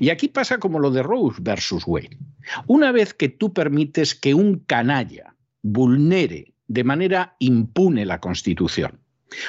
Y 0.00 0.08
aquí 0.08 0.28
pasa 0.28 0.58
como 0.58 0.78
lo 0.78 0.90
de 0.90 1.02
Rose 1.02 1.38
versus 1.40 1.84
Wayne. 1.86 2.18
Una 2.66 2.92
vez 2.92 3.14
que 3.14 3.28
tú 3.28 3.52
permites 3.52 4.14
que 4.14 4.34
un 4.34 4.60
canalla 4.60 5.36
vulnere 5.62 6.54
de 6.68 6.84
manera 6.84 7.36
impune 7.38 8.06
la 8.06 8.20
Constitución, 8.20 9.00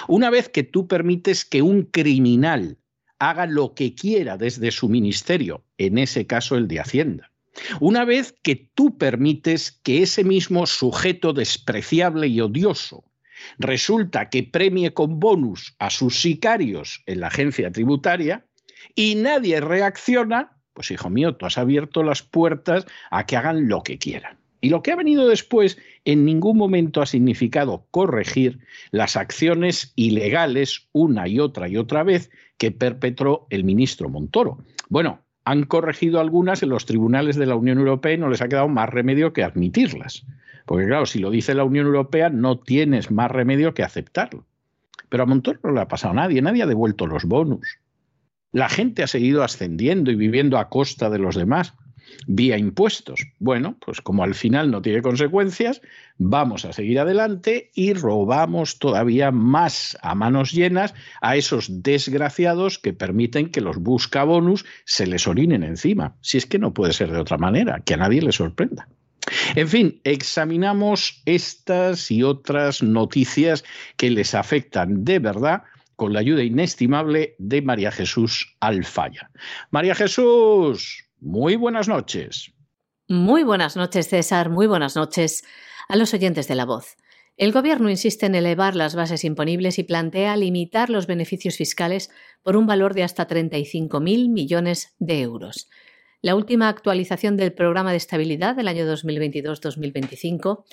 una 0.08 0.30
vez 0.30 0.50
que 0.50 0.64
tú 0.64 0.88
permites 0.88 1.46
que 1.46 1.62
un 1.62 1.84
criminal 1.84 2.78
haga 3.20 3.46
lo 3.46 3.74
que 3.74 3.94
quiera 3.94 4.38
desde 4.38 4.72
su 4.72 4.90
ministerio, 4.90 5.64
en 5.78 5.98
ese 5.98 6.26
caso 6.26 6.56
el 6.56 6.68
de 6.68 6.80
Hacienda, 6.80 7.32
una 7.80 8.06
vez 8.06 8.36
que 8.44 8.56
tú 8.74 8.98
permites 8.98 9.72
que 9.84 10.04
ese 10.04 10.24
mismo 10.24 10.66
sujeto 10.66 11.34
despreciable 11.34 12.28
y 12.28 12.42
odioso 12.42 13.04
resulta 13.58 14.30
que 14.30 14.44
premie 14.44 14.94
con 14.94 15.20
bonus 15.20 15.76
a 15.80 15.90
sus 15.90 16.22
sicarios 16.22 17.04
en 17.06 17.22
la 17.22 17.28
agencia 17.28 17.72
tributaria, 17.72 18.46
y 18.96 19.16
nadie 19.16 19.62
reacciona, 19.62 20.58
pues 20.82 20.90
hijo 20.90 21.12
mío, 21.12 21.36
tú 21.36 21.46
has 21.46 21.60
abierto 21.60 22.02
las 22.02 22.24
puertas 22.24 22.88
a 23.12 23.28
que 23.28 23.38
hagan 23.38 23.68
lo 23.68 23.84
que 23.84 24.00
quieran. 24.00 24.38
Y 24.62 24.70
lo 24.70 24.82
que 24.82 24.92
ha 24.92 24.96
venido 24.96 25.28
después 25.28 25.78
en 26.06 26.26
ningún 26.26 26.58
momento 26.58 27.04
ha 27.04 27.06
significado 27.06 27.86
corregir 27.92 28.58
las 28.90 29.16
acciones 29.16 29.94
ilegales 29.96 30.88
una 30.92 31.28
y 31.28 31.40
otra 31.40 31.68
y 31.68 31.78
otra 31.78 32.02
vez 32.02 32.32
que 32.58 32.72
perpetró 32.72 33.46
el 33.52 33.64
ministro 33.64 34.10
Montoro. 34.10 34.58
Bueno, 34.90 35.20
han 35.46 35.66
corregido 35.66 36.20
algunas 36.20 36.64
en 36.64 36.70
los 36.70 36.88
tribunales 36.88 37.36
de 37.36 37.46
la 37.46 37.56
Unión 37.56 37.78
Europea 37.78 38.14
y 38.14 38.18
no 38.18 38.30
les 38.30 38.42
ha 38.42 38.50
quedado 38.50 38.68
más 38.68 38.90
remedio 38.90 39.34
que 39.34 39.44
admitirlas. 39.44 40.26
Porque 40.66 40.88
claro, 40.88 41.06
si 41.06 41.20
lo 41.20 41.30
dice 41.30 41.54
la 41.54 41.64
Unión 41.64 41.86
Europea, 41.86 42.30
no 42.30 42.58
tienes 42.58 43.12
más 43.12 43.30
remedio 43.30 43.76
que 43.76 43.84
aceptarlo. 43.84 44.46
Pero 45.10 45.24
a 45.24 45.26
Montoro 45.28 45.60
no 45.64 45.74
le 45.74 45.82
ha 45.82 45.88
pasado 45.88 46.14
a 46.14 46.16
nadie, 46.16 46.42
nadie 46.42 46.64
ha 46.64 46.68
devuelto 46.68 47.06
los 47.06 47.26
bonus. 47.26 47.78
La 48.52 48.70
gente 48.70 49.04
ha 49.04 49.08
seguido 49.08 49.44
ascendiendo 49.44 50.12
y 50.12 50.16
viviendo 50.16 50.58
a 50.58 50.70
costa 50.70 51.10
de 51.10 51.20
los 51.20 51.36
demás 51.36 51.74
vía 52.28 52.58
impuestos. 52.58 53.22
Bueno, 53.40 53.78
pues 53.84 54.02
como 54.02 54.24
al 54.24 54.36
final 54.36 54.72
no 54.72 54.82
tiene 54.82 55.02
consecuencias, 55.02 55.82
vamos 56.18 56.66
a 56.66 56.74
seguir 56.74 57.00
adelante 57.00 57.72
y 57.74 57.94
robamos 57.94 58.80
todavía 58.80 59.32
más 59.32 59.98
a 60.02 60.16
manos 60.16 60.52
llenas 60.52 60.94
a 61.22 61.36
esos 61.36 61.82
desgraciados 61.84 62.80
que 62.80 62.94
permiten 62.94 63.50
que 63.50 63.62
los 63.62 63.78
buscabonus 63.78 64.66
se 64.86 65.08
les 65.08 65.28
orinen 65.28 65.64
encima. 65.64 66.16
Si 66.22 66.38
es 66.38 66.46
que 66.46 66.60
no 66.60 66.74
puede 66.74 66.94
ser 66.94 67.12
de 67.12 67.20
otra 67.20 67.38
manera, 67.38 67.82
que 67.86 67.94
a 67.94 67.98
nadie 67.98 68.22
le 68.22 68.32
sorprenda. 68.32 68.88
En 69.56 69.68
fin, 69.68 70.02
examinamos 70.04 71.22
estas 71.26 72.10
y 72.10 72.24
otras 72.24 72.82
noticias 72.82 73.64
que 73.96 74.10
les 74.10 74.34
afectan 74.34 75.06
de 75.06 75.20
verdad 75.20 75.64
con 75.96 76.14
la 76.14 76.20
ayuda 76.20 76.44
inestimable 76.44 77.36
de 77.38 77.62
María 77.62 77.92
Jesús 77.92 78.56
Alfaya. 78.60 79.30
María 79.70 79.96
Jesús, 79.96 81.10
muy 81.20 81.56
buenas 81.56 81.88
noches. 81.88 82.54
Muy 83.08 83.44
buenas 83.44 83.76
noches, 83.76 84.08
César. 84.08 84.50
Muy 84.50 84.68
buenas 84.68 84.96
noches 84.96 85.44
a 85.90 85.96
los 85.96 86.14
oyentes 86.14 86.48
de 86.48 86.56
la 86.56 86.66
voz. 86.66 86.98
El 87.38 87.52
Gobierno 87.52 87.90
insiste 87.90 88.26
en 88.26 88.36
elevar 88.36 88.76
las 88.76 88.96
bases 88.96 89.24
imponibles 89.24 89.80
y 89.80 89.84
plantea 89.84 90.38
limitar 90.38 90.90
los 90.90 91.08
beneficios 91.08 91.58
fiscales 91.58 92.10
por 92.42 92.56
un 92.56 92.68
valor 92.68 92.94
de 92.94 93.04
hasta 93.04 93.28
35.000 93.28 94.30
millones 94.30 94.96
de 95.00 95.22
euros. 95.22 95.70
La 96.22 96.36
última 96.36 96.70
actualización 96.70 97.36
del 97.38 97.52
Programa 97.52 97.92
de 97.92 97.98
Estabilidad 97.98 98.56
del 98.56 98.68
año 98.68 98.86
2022-2025, 98.86 100.64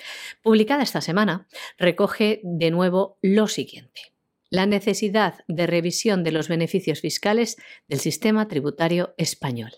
publicada 0.43 0.83
esta 0.83 1.01
semana, 1.01 1.49
recoge 1.79 2.41
de 2.45 2.71
nuevo 2.71 3.19
lo 3.23 3.49
siguiente 3.49 4.18
la 4.51 4.67
necesidad 4.67 5.41
de 5.47 5.67
revisión 5.67 6.25
de 6.25 6.33
los 6.33 6.49
beneficios 6.49 7.01
fiscales 7.01 7.57
del 7.87 8.01
sistema 8.01 8.49
tributario 8.49 9.15
español. 9.19 9.73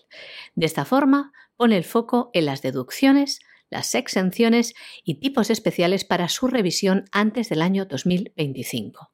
De 0.55 0.65
esta 0.65 0.85
forma, 0.85 1.33
pone 1.57 1.77
el 1.77 1.83
foco 1.83 2.29
en 2.33 2.45
las 2.45 2.61
deducciones, 2.61 3.39
las 3.69 3.95
exenciones 3.95 4.73
y 5.03 5.19
tipos 5.19 5.49
especiales 5.49 6.05
para 6.05 6.29
su 6.29 6.47
revisión 6.47 7.05
antes 7.11 7.49
del 7.49 7.61
año 7.61 7.85
2025. 7.85 9.11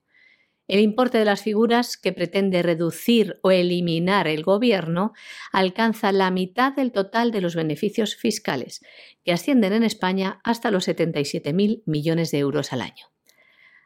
El 0.67 0.81
importe 0.81 1.17
de 1.17 1.25
las 1.25 1.43
figuras 1.43 1.95
que 1.95 2.11
pretende 2.11 2.61
reducir 2.61 3.39
o 3.41 3.51
eliminar 3.51 4.27
el 4.27 4.43
Gobierno 4.43 5.13
alcanza 5.53 6.11
la 6.11 6.29
mitad 6.29 6.73
del 6.73 6.91
total 6.91 7.31
de 7.31 7.39
los 7.39 7.55
beneficios 7.55 8.15
fiscales, 8.15 8.81
que 9.23 9.31
ascienden 9.31 9.71
en 9.71 9.83
España 9.83 10.41
hasta 10.43 10.69
los 10.69 10.87
77.000 10.87 11.83
millones 11.85 12.31
de 12.31 12.39
euros 12.39 12.73
al 12.73 12.81
año. 12.81 13.05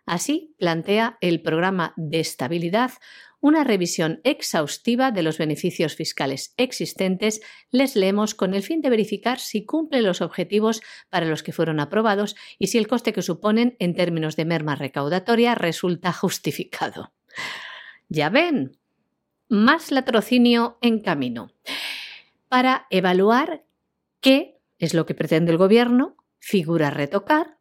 Así 0.05 0.55
plantea 0.57 1.17
el 1.21 1.41
programa 1.41 1.93
de 1.95 2.19
estabilidad 2.19 2.91
una 3.41 3.63
revisión 3.63 4.21
exhaustiva 4.23 5.11
de 5.11 5.23
los 5.23 5.39
beneficios 5.39 5.95
fiscales 5.95 6.53
existentes, 6.57 7.41
les 7.71 7.95
leemos 7.95 8.35
con 8.35 8.53
el 8.53 8.61
fin 8.61 8.81
de 8.81 8.91
verificar 8.91 9.39
si 9.39 9.65
cumplen 9.65 10.05
los 10.05 10.21
objetivos 10.21 10.81
para 11.09 11.25
los 11.25 11.41
que 11.41 11.51
fueron 11.51 11.79
aprobados 11.79 12.35
y 12.59 12.67
si 12.67 12.77
el 12.77 12.87
coste 12.87 13.13
que 13.13 13.23
suponen 13.23 13.75
en 13.79 13.95
términos 13.95 14.35
de 14.35 14.45
merma 14.45 14.75
recaudatoria 14.75 15.55
resulta 15.55 16.13
justificado. 16.13 17.11
Ya 18.07 18.29
ven, 18.29 18.77
más 19.49 19.91
latrocinio 19.91 20.77
en 20.81 21.01
camino. 21.01 21.51
Para 22.47 22.85
evaluar 22.91 23.65
qué 24.19 24.59
es 24.77 24.93
lo 24.93 25.05
que 25.05 25.15
pretende 25.15 25.51
el 25.51 25.57
Gobierno, 25.57 26.15
figura 26.39 26.91
retocar, 26.91 27.57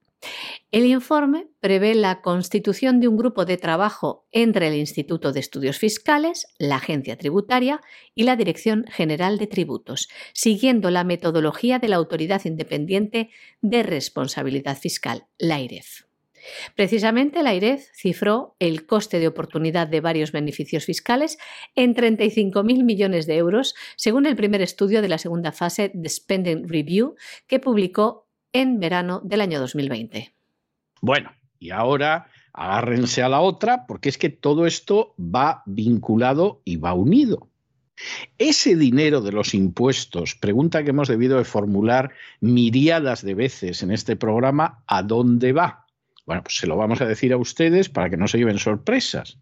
el 0.71 0.87
informe 0.87 1.49
prevé 1.61 1.95
la 1.95 2.21
constitución 2.21 3.01
de 3.01 3.09
un 3.09 3.17
grupo 3.17 3.45
de 3.45 3.57
trabajo 3.57 4.27
entre 4.31 4.69
el 4.69 4.75
Instituto 4.75 5.33
de 5.33 5.41
Estudios 5.41 5.79
Fiscales, 5.79 6.47
la 6.59 6.77
Agencia 6.77 7.17
Tributaria 7.17 7.81
y 8.15 8.25
la 8.25 8.37
Dirección 8.37 8.85
General 8.89 9.39
de 9.39 9.47
Tributos, 9.47 10.09
siguiendo 10.33 10.91
la 10.91 11.05
metodología 11.05 11.79
de 11.79 11.89
la 11.89 11.97
Autoridad 11.97 12.45
Independiente 12.45 13.31
de 13.61 13.83
Responsabilidad 13.83 14.79
Fiscal, 14.79 15.27
la 15.39 15.57
AIREF. 15.57 16.05
Precisamente 16.75 17.43
la 17.43 17.51
AIREF 17.51 17.89
cifró 17.93 18.57
el 18.59 18.87
coste 18.87 19.19
de 19.19 19.29
oportunidad 19.29 19.89
de 19.89 20.01
varios 20.01 20.33
beneficios 20.33 20.85
fiscales 20.85 21.39
en 21.75 21.95
35.000 21.95 22.85
millones 22.85 23.27
de 23.27 23.37
euros, 23.37 23.75
según 23.97 24.27
el 24.27 24.37
primer 24.37 24.63
estudio 24.63 25.03
de 25.03 25.09
la 25.09 25.19
segunda 25.19 25.53
fase 25.53 25.91
de 25.93 26.09
Spending 26.09 26.69
Review 26.69 27.15
que 27.47 27.59
publicó 27.59 28.30
en 28.53 28.81
verano 28.81 29.21
del 29.25 29.41
año 29.41 29.61
2020. 29.61 30.33
Bueno, 31.01 31.33
y 31.59 31.71
ahora 31.71 32.29
agárrense 32.53 33.23
a 33.23 33.29
la 33.29 33.41
otra 33.41 33.87
porque 33.87 34.09
es 34.09 34.19
que 34.19 34.29
todo 34.29 34.67
esto 34.67 35.15
va 35.19 35.63
vinculado 35.67 36.61
y 36.65 36.77
va 36.77 36.95
unido. 36.95 37.49
Ese 38.39 38.77
dinero 38.77 39.21
de 39.21 39.33
los 39.33 39.55
impuestos, 39.55 40.35
pregunta 40.35 40.83
que 40.83 40.91
hemos 40.91 41.09
debido 41.09 41.39
de 41.39 41.45
formular 41.45 42.13
miriadas 42.41 43.23
de 43.23 43.35
veces 43.35 43.83
en 43.83 43.91
este 43.91 44.17
programa, 44.17 44.83
¿a 44.87 45.03
dónde 45.03 45.53
va? 45.53 45.87
Bueno, 46.27 46.43
pues 46.43 46.57
se 46.57 46.67
lo 46.67 46.77
vamos 46.77 47.01
a 47.01 47.07
decir 47.07 47.33
a 47.33 47.37
ustedes 47.37 47.89
para 47.89 48.09
que 48.09 48.17
no 48.17 48.29
se 48.29 48.39
lleven 48.39 48.59
sorpresas. 48.59 49.39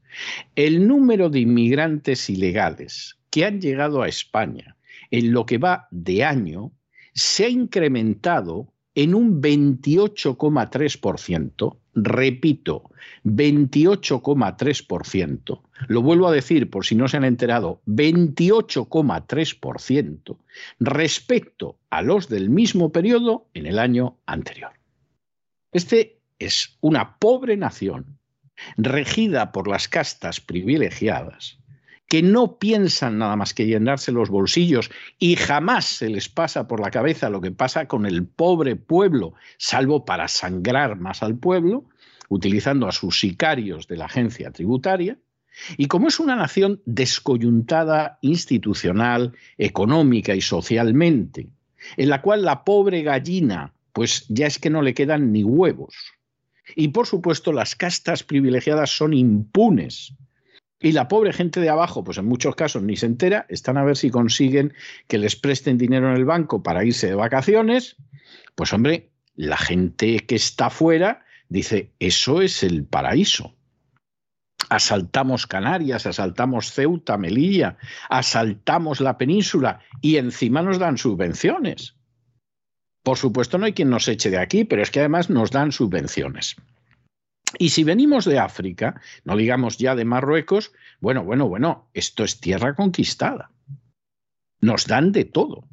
El 0.56 0.86
número 0.88 1.28
de 1.28 1.40
inmigrantes 1.40 2.28
ilegales 2.30 3.18
que 3.30 3.44
han 3.44 3.60
llegado 3.60 4.02
a 4.02 4.08
España 4.08 4.76
en 5.10 5.32
lo 5.32 5.46
que 5.46 5.58
va 5.58 5.86
de 5.90 6.24
año 6.24 6.72
se 7.14 7.44
ha 7.44 7.48
incrementado 7.48 8.72
en 8.98 9.14
un 9.14 9.40
28,3%, 9.40 11.78
repito, 11.94 12.90
28,3%, 13.22 15.62
lo 15.86 16.02
vuelvo 16.02 16.26
a 16.26 16.32
decir 16.32 16.68
por 16.68 16.84
si 16.84 16.96
no 16.96 17.06
se 17.06 17.16
han 17.16 17.22
enterado, 17.22 17.80
28,3% 17.86 20.36
respecto 20.80 21.78
a 21.90 22.02
los 22.02 22.28
del 22.28 22.50
mismo 22.50 22.90
periodo 22.90 23.46
en 23.54 23.66
el 23.66 23.78
año 23.78 24.18
anterior. 24.26 24.72
Este 25.70 26.18
es 26.40 26.76
una 26.80 27.18
pobre 27.18 27.56
nación 27.56 28.18
regida 28.76 29.52
por 29.52 29.68
las 29.68 29.86
castas 29.86 30.40
privilegiadas 30.40 31.60
que 32.08 32.22
no 32.22 32.58
piensan 32.58 33.18
nada 33.18 33.36
más 33.36 33.54
que 33.54 33.66
llenarse 33.66 34.12
los 34.12 34.30
bolsillos 34.30 34.90
y 35.18 35.36
jamás 35.36 35.84
se 35.84 36.08
les 36.08 36.28
pasa 36.28 36.66
por 36.66 36.80
la 36.80 36.90
cabeza 36.90 37.28
lo 37.28 37.40
que 37.40 37.50
pasa 37.50 37.86
con 37.86 38.06
el 38.06 38.26
pobre 38.26 38.76
pueblo, 38.76 39.34
salvo 39.58 40.04
para 40.04 40.26
sangrar 40.26 40.98
más 40.98 41.22
al 41.22 41.36
pueblo, 41.36 41.84
utilizando 42.30 42.88
a 42.88 42.92
sus 42.92 43.20
sicarios 43.20 43.86
de 43.88 43.96
la 43.96 44.06
agencia 44.06 44.50
tributaria, 44.50 45.18
y 45.76 45.86
como 45.86 46.08
es 46.08 46.20
una 46.20 46.36
nación 46.36 46.80
descoyuntada 46.86 48.18
institucional, 48.22 49.34
económica 49.58 50.34
y 50.34 50.40
socialmente, 50.40 51.48
en 51.96 52.08
la 52.08 52.22
cual 52.22 52.44
la 52.44 52.64
pobre 52.64 53.02
gallina, 53.02 53.74
pues 53.92 54.24
ya 54.28 54.46
es 54.46 54.58
que 54.58 54.70
no 54.70 54.82
le 54.82 54.94
quedan 54.94 55.32
ni 55.32 55.42
huevos. 55.42 55.94
Y 56.76 56.88
por 56.88 57.06
supuesto 57.06 57.52
las 57.52 57.74
castas 57.74 58.22
privilegiadas 58.22 58.90
son 58.90 59.14
impunes. 59.14 60.14
Y 60.80 60.92
la 60.92 61.08
pobre 61.08 61.32
gente 61.32 61.60
de 61.60 61.68
abajo, 61.68 62.04
pues 62.04 62.18
en 62.18 62.26
muchos 62.26 62.54
casos 62.54 62.82
ni 62.82 62.96
se 62.96 63.06
entera, 63.06 63.46
están 63.48 63.76
a 63.78 63.84
ver 63.84 63.96
si 63.96 64.10
consiguen 64.10 64.74
que 65.08 65.18
les 65.18 65.34
presten 65.34 65.76
dinero 65.76 66.10
en 66.10 66.16
el 66.16 66.24
banco 66.24 66.62
para 66.62 66.84
irse 66.84 67.08
de 67.08 67.14
vacaciones. 67.14 67.96
Pues 68.54 68.72
hombre, 68.72 69.10
la 69.34 69.56
gente 69.56 70.20
que 70.20 70.36
está 70.36 70.66
afuera 70.66 71.24
dice, 71.48 71.90
eso 71.98 72.42
es 72.42 72.62
el 72.62 72.84
paraíso 72.84 73.54
asaltamos 74.68 75.46
Canarias, 75.46 76.06
asaltamos 76.06 76.72
Ceuta, 76.72 77.16
Melilla, 77.16 77.76
asaltamos 78.08 79.00
la 79.00 79.18
península 79.18 79.80
y 80.00 80.16
encima 80.16 80.62
nos 80.62 80.78
dan 80.78 80.98
subvenciones. 80.98 81.94
Por 83.02 83.16
supuesto 83.16 83.58
no 83.58 83.66
hay 83.66 83.72
quien 83.72 83.90
nos 83.90 84.08
eche 84.08 84.30
de 84.30 84.38
aquí, 84.38 84.64
pero 84.64 84.82
es 84.82 84.90
que 84.90 85.00
además 85.00 85.30
nos 85.30 85.50
dan 85.50 85.72
subvenciones. 85.72 86.56
Y 87.56 87.70
si 87.70 87.84
venimos 87.84 88.24
de 88.24 88.38
África, 88.38 89.00
no 89.24 89.36
digamos 89.36 89.78
ya 89.78 89.94
de 89.94 90.04
Marruecos, 90.04 90.72
bueno, 91.00 91.24
bueno, 91.24 91.48
bueno, 91.48 91.88
esto 91.94 92.24
es 92.24 92.40
tierra 92.40 92.74
conquistada. 92.74 93.50
Nos 94.60 94.86
dan 94.86 95.12
de 95.12 95.24
todo. 95.24 95.64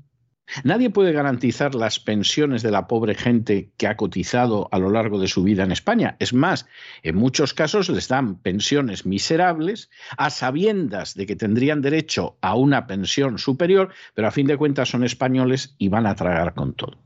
Nadie 0.64 0.92
puede 0.92 1.12
garantizar 1.12 1.74
las 1.74 2.00
pensiones 2.00 2.62
de 2.62 2.70
la 2.70 2.88
pobre 2.88 3.16
gente 3.16 3.72
que 3.78 3.88
ha 3.88 3.98
cotizado 3.98 4.70
a 4.72 4.78
lo 4.78 4.92
largo 4.92 5.20
de 5.20 5.28
su 5.28 5.44
vida 5.44 5.64
en 5.64 5.72
España. 5.72 6.18
Es 6.20 6.34
más, 6.34 6.68
en 7.02 7.16
muchos 7.16 7.54
casos 7.56 7.90
les 7.90 8.08
dan 8.08 8.36
pensiones 8.36 9.08
miserables 9.08 9.90
a 10.18 10.30
sabiendas 10.30 11.16
de 11.16 11.26
que 11.26 11.36
tendrían 11.36 11.82
derecho 11.82 12.38
a 12.42 12.56
una 12.56 12.86
pensión 12.86 13.40
superior, 13.40 13.90
pero 14.14 14.28
a 14.28 14.32
fin 14.32 14.46
de 14.46 14.58
cuentas 14.58 14.90
son 14.90 15.04
españoles 15.04 15.76
y 15.80 15.90
van 15.90 16.06
a 16.06 16.16
tragar 16.16 16.54
con 16.54 16.74
todo. 16.74 17.00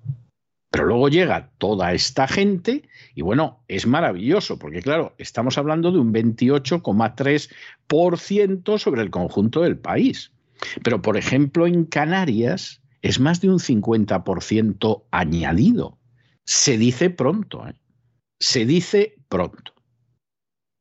Pero 0.71 0.85
luego 0.85 1.09
llega 1.09 1.51
toda 1.57 1.93
esta 1.93 2.27
gente 2.27 2.87
y 3.15 3.23
bueno, 3.23 3.63
es 3.67 3.87
maravilloso 3.87 4.59
porque 4.59 4.81
claro, 4.81 5.15
estamos 5.17 5.57
hablando 5.57 5.91
de 5.91 5.97
un 5.99 6.13
28,3% 6.13 8.77
sobre 8.77 9.01
el 9.01 9.09
conjunto 9.09 9.61
del 9.61 9.77
país. 9.77 10.31
Pero 10.83 11.01
por 11.01 11.17
ejemplo 11.17 11.65
en 11.65 11.85
Canarias 11.85 12.81
es 13.01 13.19
más 13.19 13.41
de 13.41 13.49
un 13.49 13.57
50% 13.59 15.03
añadido. 15.11 15.97
Se 16.45 16.77
dice 16.77 17.09
pronto, 17.09 17.67
¿eh? 17.67 17.75
se 18.39 18.65
dice 18.65 19.15
pronto. 19.27 19.73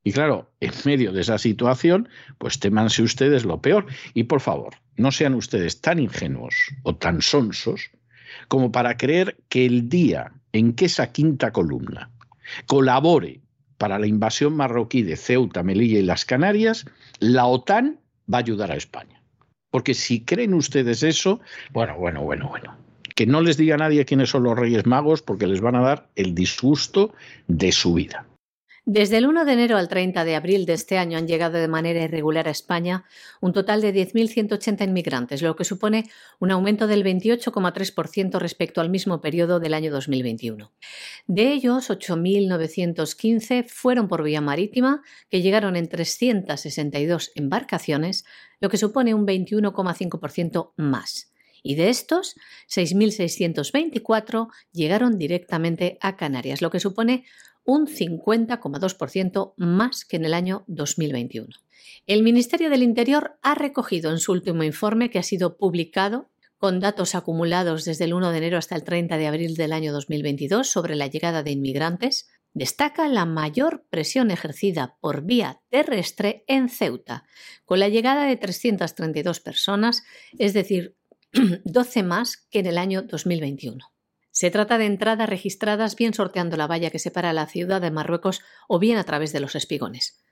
Y 0.04 0.12
claro, 0.12 0.52
en 0.60 0.72
medio 0.84 1.12
de 1.12 1.20
esa 1.20 1.38
situación, 1.38 2.08
pues 2.38 2.60
temanse 2.60 3.02
ustedes 3.02 3.44
lo 3.44 3.60
peor. 3.60 3.86
Y 4.14 4.24
por 4.24 4.40
favor, 4.40 4.76
no 4.96 5.12
sean 5.12 5.34
ustedes 5.34 5.80
tan 5.80 5.98
ingenuos 5.98 6.54
o 6.82 6.96
tan 6.96 7.20
sonsos 7.20 7.90
como 8.46 8.70
para 8.70 8.96
creer 8.96 9.36
que 9.48 9.66
el 9.66 9.88
día 9.88 10.32
en 10.52 10.74
que 10.74 10.86
esa 10.86 11.10
quinta 11.12 11.52
columna 11.52 12.10
colabore 12.66 13.40
para 13.76 13.98
la 13.98 14.06
invasión 14.06 14.54
marroquí 14.54 15.02
de 15.02 15.16
Ceuta, 15.16 15.62
Melilla 15.62 15.98
y 15.98 16.02
las 16.02 16.24
Canarias, 16.24 16.84
la 17.20 17.46
OTAN 17.46 18.00
va 18.32 18.38
a 18.38 18.40
ayudar 18.40 18.72
a 18.72 18.76
España. 18.76 19.22
Porque 19.70 19.94
si 19.94 20.24
creen 20.24 20.54
ustedes 20.54 21.02
eso, 21.02 21.40
bueno, 21.72 21.96
bueno, 21.96 22.22
bueno, 22.22 22.48
bueno. 22.48 22.76
Que 23.14 23.26
no 23.26 23.40
les 23.40 23.56
diga 23.56 23.76
nadie 23.76 24.04
quiénes 24.04 24.30
son 24.30 24.44
los 24.44 24.58
Reyes 24.58 24.86
Magos 24.86 25.22
porque 25.22 25.46
les 25.46 25.60
van 25.60 25.76
a 25.76 25.82
dar 25.82 26.08
el 26.14 26.34
disgusto 26.34 27.12
de 27.46 27.72
su 27.72 27.94
vida. 27.94 28.26
Desde 28.90 29.18
el 29.18 29.26
1 29.26 29.44
de 29.44 29.52
enero 29.52 29.76
al 29.76 29.86
30 29.86 30.24
de 30.24 30.34
abril 30.34 30.64
de 30.64 30.72
este 30.72 30.96
año 30.96 31.18
han 31.18 31.28
llegado 31.28 31.58
de 31.58 31.68
manera 31.68 32.02
irregular 32.02 32.48
a 32.48 32.52
España 32.52 33.04
un 33.42 33.52
total 33.52 33.82
de 33.82 33.92
10.180 33.92 34.82
inmigrantes, 34.82 35.42
lo 35.42 35.56
que 35.56 35.64
supone 35.66 36.08
un 36.38 36.52
aumento 36.52 36.86
del 36.86 37.04
28,3% 37.04 38.38
respecto 38.38 38.80
al 38.80 38.88
mismo 38.88 39.20
periodo 39.20 39.60
del 39.60 39.74
año 39.74 39.92
2021. 39.92 40.72
De 41.26 41.52
ellos, 41.52 41.90
8.915 41.90 43.68
fueron 43.68 44.08
por 44.08 44.22
vía 44.22 44.40
marítima, 44.40 45.02
que 45.28 45.42
llegaron 45.42 45.76
en 45.76 45.90
362 45.90 47.32
embarcaciones, 47.34 48.24
lo 48.58 48.70
que 48.70 48.78
supone 48.78 49.12
un 49.12 49.26
21,5% 49.26 50.72
más. 50.78 51.30
Y 51.62 51.74
de 51.74 51.90
estos, 51.90 52.36
6.624 52.70 54.48
llegaron 54.72 55.18
directamente 55.18 55.98
a 56.00 56.16
Canarias, 56.16 56.62
lo 56.62 56.70
que 56.70 56.80
supone 56.80 57.24
un 57.68 57.86
50,2% 57.86 59.52
más 59.58 60.06
que 60.06 60.16
en 60.16 60.24
el 60.24 60.32
año 60.32 60.64
2021. 60.68 61.48
El 62.06 62.22
Ministerio 62.22 62.70
del 62.70 62.82
Interior 62.82 63.38
ha 63.42 63.54
recogido 63.54 64.10
en 64.10 64.20
su 64.20 64.32
último 64.32 64.62
informe, 64.62 65.10
que 65.10 65.18
ha 65.18 65.22
sido 65.22 65.58
publicado 65.58 66.30
con 66.56 66.80
datos 66.80 67.14
acumulados 67.14 67.84
desde 67.84 68.06
el 68.06 68.14
1 68.14 68.30
de 68.30 68.38
enero 68.38 68.56
hasta 68.56 68.74
el 68.74 68.84
30 68.84 69.18
de 69.18 69.26
abril 69.26 69.54
del 69.54 69.74
año 69.74 69.92
2022 69.92 70.66
sobre 70.66 70.96
la 70.96 71.08
llegada 71.08 71.42
de 71.42 71.50
inmigrantes, 71.50 72.30
destaca 72.54 73.06
la 73.06 73.26
mayor 73.26 73.84
presión 73.90 74.30
ejercida 74.30 74.96
por 75.02 75.26
vía 75.26 75.60
terrestre 75.68 76.44
en 76.46 76.70
Ceuta, 76.70 77.24
con 77.66 77.80
la 77.80 77.90
llegada 77.90 78.24
de 78.24 78.36
332 78.38 79.40
personas, 79.40 80.04
es 80.38 80.54
decir, 80.54 80.96
12 81.64 82.02
más 82.02 82.38
que 82.50 82.60
en 82.60 82.66
el 82.66 82.78
año 82.78 83.02
2021. 83.02 83.92
Se 84.38 84.52
trata 84.52 84.78
de 84.78 84.86
entradas 84.86 85.28
registradas 85.28 85.96
bien 85.96 86.14
sorteando 86.14 86.56
la 86.56 86.68
valla 86.68 86.90
que 86.90 87.00
separa 87.00 87.32
la 87.32 87.48
ciudad 87.48 87.80
de 87.80 87.90
Marruecos 87.90 88.40
o 88.68 88.78
bien 88.78 88.96
a 88.96 89.02
través 89.02 89.32
de 89.32 89.40
los 89.40 89.56
espigones. 89.56 90.22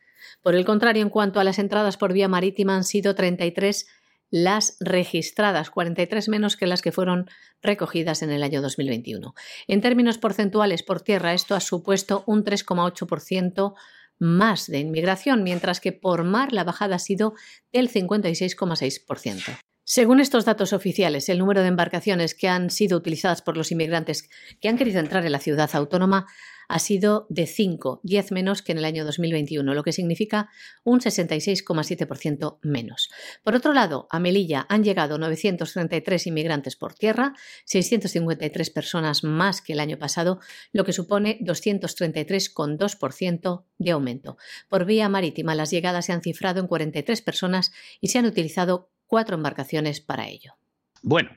Por 0.43 0.55
el 0.55 0.65
contrario, 0.65 1.03
en 1.03 1.11
cuanto 1.11 1.41
a 1.41 1.45
las 1.45 1.59
entradas 1.59 1.97
por 1.97 2.13
vía 2.13 2.29
marítima 2.29 2.77
han 2.77 2.85
sido 2.85 3.17
33 3.17 3.89
las 4.31 4.77
registradas, 4.79 5.71
43 5.71 6.29
menos 6.29 6.57
que 6.57 6.69
las 6.69 6.83
que 6.83 6.93
fueron 6.93 7.29
recogidas 7.61 8.23
en 8.23 8.31
el 8.31 8.45
año 8.45 8.63
2021. 8.63 9.35
En 9.67 9.81
términos 9.81 10.19
porcentuales 10.19 10.85
por 10.85 11.01
tierra, 11.01 11.35
esto 11.35 11.57
ha 11.57 11.61
supuesto 11.61 12.23
un 12.27 12.45
3,8% 12.45 13.75
más 14.21 14.69
de 14.69 14.79
inmigración, 14.79 15.43
mientras 15.43 15.81
que 15.81 15.91
por 15.91 16.23
mar 16.23 16.53
la 16.53 16.63
bajada 16.63 16.95
ha 16.95 17.01
sido 17.01 17.35
del 17.73 17.91
56,6%. 17.91 19.59
Según 19.89 20.19
estos 20.19 20.45
datos 20.45 20.73
oficiales, 20.73 21.29
el 21.29 21.39
número 21.39 21.63
de 21.63 21.69
embarcaciones 21.69 22.35
que 22.35 22.49
han 22.49 22.71
sido 22.71 22.99
utilizadas 22.99 23.41
por 23.41 23.57
los 23.57 23.71
inmigrantes 23.71 24.29
que 24.61 24.69
han 24.69 24.77
querido 24.77 24.99
entrar 24.99 25.25
en 25.25 25.31
la 25.31 25.39
ciudad 25.39 25.71
autónoma 25.75 26.27
ha 26.67 26.81
sido 26.81 27.29
de 27.29 27.47
5, 27.47 28.01
10 28.03 28.33
menos 28.33 28.63
que 28.63 28.73
en 28.73 28.79
el 28.79 28.85
año 28.85 29.05
2021, 29.05 29.75
lo 29.75 29.85
que 29.85 29.93
significa 29.93 30.51
un 30.83 30.99
66,7% 30.99 32.59
menos. 32.63 33.11
Por 33.45 33.55
otro 33.55 33.73
lado, 33.73 34.09
a 34.11 34.19
Melilla 34.19 34.67
han 34.69 34.83
llegado 34.83 35.19
933 35.19 36.27
inmigrantes 36.27 36.75
por 36.75 36.95
tierra, 36.95 37.35
653 37.67 38.71
personas 38.71 39.23
más 39.23 39.61
que 39.61 39.75
el 39.75 39.79
año 39.79 40.01
pasado, 40.01 40.41
lo 40.73 40.85
que 40.85 40.93
supone 40.93 41.39
233,2% 41.43 43.63
de 43.79 43.91
aumento. 43.93 44.37
Por 44.69 44.85
vía 44.85 45.09
marítima, 45.09 45.55
las 45.55 45.71
llegadas 45.71 46.07
se 46.07 46.13
han 46.13 46.23
cifrado 46.23 46.59
en 46.59 46.67
43 46.67 47.23
personas 47.23 47.71
y 48.01 48.09
se 48.09 48.19
han 48.19 48.27
utilizado 48.27 48.91
cuatro 49.07 49.37
embarcaciones 49.37 50.01
para 50.01 50.29
ello. 50.29 50.55
Bueno, 51.03 51.31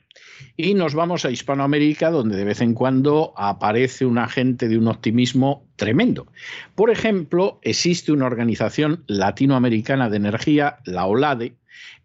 y 0.56 0.74
nos 0.74 0.94
vamos 0.94 1.24
a 1.24 1.30
Hispanoamérica, 1.30 2.10
donde 2.10 2.36
de 2.36 2.44
vez 2.44 2.60
en 2.60 2.74
cuando 2.74 3.32
aparece 3.36 4.04
un 4.04 4.18
agente 4.18 4.68
de 4.68 4.76
un 4.76 4.88
optimismo 4.88 5.68
tremendo. 5.76 6.26
Por 6.74 6.90
ejemplo, 6.90 7.60
existe 7.62 8.10
una 8.10 8.26
organización 8.26 9.04
latinoamericana 9.06 10.10
de 10.10 10.16
energía, 10.16 10.78
la 10.84 11.06
OLADE, 11.06 11.54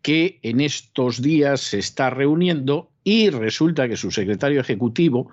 que 0.01 0.39
en 0.43 0.61
estos 0.61 1.21
días 1.21 1.61
se 1.61 1.79
está 1.79 2.09
reuniendo 2.09 2.91
y 3.03 3.29
resulta 3.29 3.87
que 3.87 3.97
su 3.97 4.09
secretario 4.09 4.59
ejecutivo, 4.59 5.29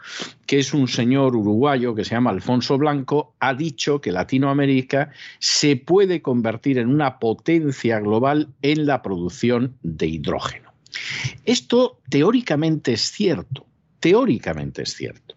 que 0.47 0.59
es 0.59 0.75
un 0.75 0.89
señor 0.89 1.35
uruguayo 1.35 1.95
que 1.95 2.05
se 2.05 2.15
llama 2.15 2.31
Alfonso 2.31 2.77
Blanco, 2.77 3.35
ha 3.41 3.55
dicho 3.55 4.01
que 4.01 4.13
Latinoamérica 4.13 5.11
se 5.39 5.77
puede 5.77 6.21
convertir 6.21 6.79
en 6.79 6.89
una 6.89 7.19
potencia 7.19 7.99
global 7.99 8.49
en 8.61 8.87
la 8.87 9.01
producción 9.01 9.75
de 9.83 10.07
hidrógeno. 10.07 10.73
Esto 11.47 12.01
teóricamente 12.11 12.93
es 12.93 13.11
cierto, 13.11 13.67
teóricamente 14.01 14.83
es 14.83 14.95
cierto. 14.95 15.37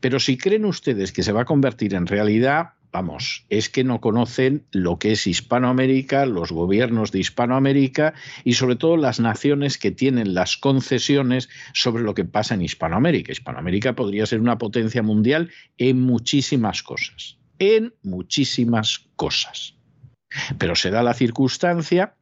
Pero 0.00 0.20
si 0.20 0.36
creen 0.36 0.66
ustedes 0.66 1.10
que 1.12 1.22
se 1.22 1.32
va 1.32 1.42
a 1.42 1.46
convertir 1.46 1.94
en 1.94 2.06
realidad, 2.06 2.74
vamos, 2.92 3.46
es 3.48 3.70
que 3.70 3.84
no 3.84 4.00
conocen 4.00 4.66
lo 4.70 4.98
que 4.98 5.12
es 5.12 5.26
Hispanoamérica, 5.26 6.26
los 6.26 6.52
gobiernos 6.52 7.10
de 7.10 7.20
Hispanoamérica 7.20 8.12
y 8.44 8.52
sobre 8.52 8.76
todo 8.76 8.96
las 8.98 9.18
naciones 9.18 9.78
que 9.78 9.90
tienen 9.90 10.34
las 10.34 10.58
concesiones 10.58 11.48
sobre 11.72 12.02
lo 12.02 12.14
que 12.14 12.24
pasa 12.24 12.54
en 12.54 12.62
Hispanoamérica. 12.62 13.32
Hispanoamérica 13.32 13.94
podría 13.94 14.26
ser 14.26 14.40
una 14.40 14.58
potencia 14.58 15.02
mundial 15.02 15.50
en 15.78 16.00
muchísimas 16.00 16.82
cosas, 16.82 17.38
en 17.58 17.94
muchísimas 18.02 19.06
cosas. 19.16 19.74
Pero 20.58 20.76
se 20.76 20.90
da 20.90 21.02
la 21.02 21.14
circunstancia 21.14 22.14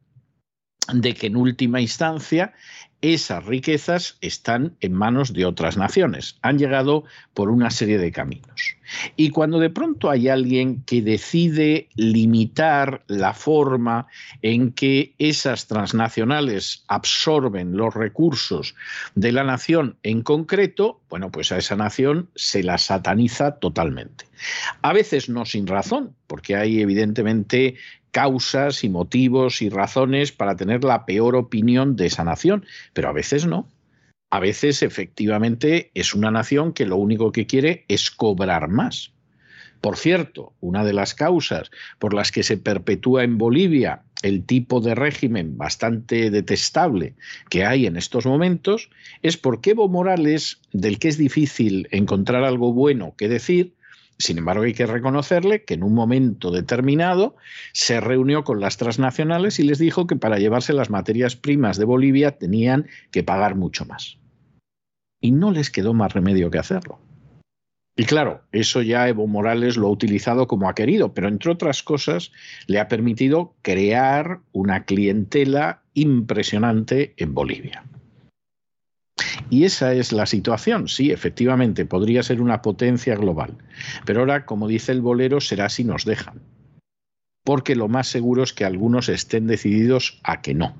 de 0.93 1.13
que 1.13 1.27
en 1.27 1.35
última 1.35 1.81
instancia 1.81 2.53
esas 3.01 3.45
riquezas 3.45 4.17
están 4.21 4.75
en 4.79 4.93
manos 4.93 5.33
de 5.33 5.45
otras 5.45 5.77
naciones, 5.77 6.37
han 6.41 6.57
llegado 6.57 7.03
por 7.33 7.49
una 7.49 7.71
serie 7.71 7.97
de 7.97 8.11
caminos. 8.11 8.75
Y 9.15 9.29
cuando 9.29 9.59
de 9.59 9.69
pronto 9.69 10.09
hay 10.09 10.27
alguien 10.27 10.83
que 10.83 11.01
decide 11.01 11.87
limitar 11.95 13.03
la 13.07 13.33
forma 13.33 14.07
en 14.41 14.73
que 14.73 15.15
esas 15.17 15.67
transnacionales 15.67 16.83
absorben 16.87 17.77
los 17.77 17.93
recursos 17.93 18.75
de 19.15 19.31
la 19.31 19.43
nación 19.43 19.97
en 20.03 20.21
concreto, 20.21 20.99
bueno, 21.09 21.31
pues 21.31 21.51
a 21.51 21.57
esa 21.57 21.75
nación 21.75 22.29
se 22.35 22.63
la 22.63 22.77
sataniza 22.77 23.55
totalmente. 23.59 24.25
A 24.81 24.93
veces 24.93 25.29
no 25.29 25.45
sin 25.45 25.67
razón, 25.67 26.15
porque 26.27 26.55
hay 26.55 26.81
evidentemente 26.81 27.75
causas 28.11 28.83
y 28.83 28.89
motivos 28.89 29.61
y 29.61 29.69
razones 29.69 30.31
para 30.31 30.55
tener 30.55 30.83
la 30.83 31.05
peor 31.05 31.35
opinión 31.35 31.95
de 31.95 32.07
esa 32.07 32.23
nación, 32.23 32.65
pero 32.93 33.09
a 33.09 33.13
veces 33.13 33.45
no. 33.45 33.67
A 34.29 34.39
veces 34.39 34.81
efectivamente 34.83 35.91
es 35.93 36.13
una 36.13 36.31
nación 36.31 36.73
que 36.73 36.85
lo 36.85 36.97
único 36.97 37.31
que 37.31 37.47
quiere 37.47 37.85
es 37.87 38.11
cobrar 38.11 38.69
más. 38.69 39.11
Por 39.81 39.97
cierto, 39.97 40.53
una 40.61 40.85
de 40.85 40.93
las 40.93 41.15
causas 41.15 41.71
por 41.97 42.13
las 42.13 42.31
que 42.31 42.43
se 42.43 42.57
perpetúa 42.57 43.23
en 43.23 43.37
Bolivia 43.37 44.03
el 44.21 44.45
tipo 44.45 44.79
de 44.79 44.93
régimen 44.93 45.57
bastante 45.57 46.29
detestable 46.29 47.15
que 47.49 47.65
hay 47.65 47.87
en 47.87 47.97
estos 47.97 48.27
momentos 48.27 48.89
es 49.23 49.37
porque 49.37 49.71
Evo 49.71 49.89
Morales, 49.89 50.61
del 50.71 50.99
que 50.99 51.07
es 51.07 51.17
difícil 51.17 51.87
encontrar 51.91 52.43
algo 52.43 52.73
bueno 52.73 53.15
que 53.17 53.27
decir, 53.27 53.73
sin 54.21 54.37
embargo, 54.37 54.63
hay 54.63 54.73
que 54.73 54.85
reconocerle 54.85 55.63
que 55.63 55.73
en 55.73 55.83
un 55.83 55.93
momento 55.93 56.51
determinado 56.51 57.35
se 57.73 57.99
reunió 57.99 58.43
con 58.43 58.59
las 58.59 58.77
transnacionales 58.77 59.59
y 59.59 59.63
les 59.63 59.79
dijo 59.79 60.07
que 60.07 60.15
para 60.15 60.37
llevarse 60.37 60.73
las 60.73 60.89
materias 60.89 61.35
primas 61.35 61.77
de 61.77 61.85
Bolivia 61.85 62.37
tenían 62.37 62.87
que 63.11 63.23
pagar 63.23 63.55
mucho 63.55 63.85
más. 63.85 64.17
Y 65.19 65.31
no 65.31 65.51
les 65.51 65.69
quedó 65.69 65.93
más 65.93 66.13
remedio 66.13 66.49
que 66.49 66.59
hacerlo. 66.59 66.99
Y 67.95 68.05
claro, 68.05 68.41
eso 68.51 68.81
ya 68.81 69.07
Evo 69.09 69.27
Morales 69.27 69.75
lo 69.75 69.87
ha 69.87 69.91
utilizado 69.91 70.47
como 70.47 70.69
ha 70.69 70.75
querido, 70.75 71.13
pero 71.13 71.27
entre 71.27 71.51
otras 71.51 71.83
cosas 71.83 72.31
le 72.65 72.79
ha 72.79 72.87
permitido 72.87 73.53
crear 73.61 74.39
una 74.53 74.85
clientela 74.85 75.83
impresionante 75.93 77.13
en 77.17 77.33
Bolivia. 77.33 77.83
Y 79.51 79.65
esa 79.65 79.93
es 79.93 80.13
la 80.13 80.25
situación. 80.25 80.87
Sí, 80.87 81.11
efectivamente, 81.11 81.85
podría 81.85 82.23
ser 82.23 82.41
una 82.41 82.61
potencia 82.61 83.15
global. 83.15 83.53
Pero 84.05 84.21
ahora, 84.21 84.45
como 84.45 84.69
dice 84.69 84.93
el 84.93 85.01
bolero, 85.01 85.41
será 85.41 85.67
si 85.67 85.83
nos 85.83 86.05
dejan. 86.05 86.41
Porque 87.43 87.75
lo 87.75 87.89
más 87.89 88.07
seguro 88.07 88.43
es 88.43 88.53
que 88.53 88.63
algunos 88.63 89.09
estén 89.09 89.47
decididos 89.47 90.21
a 90.23 90.41
que 90.41 90.53
no. 90.53 90.73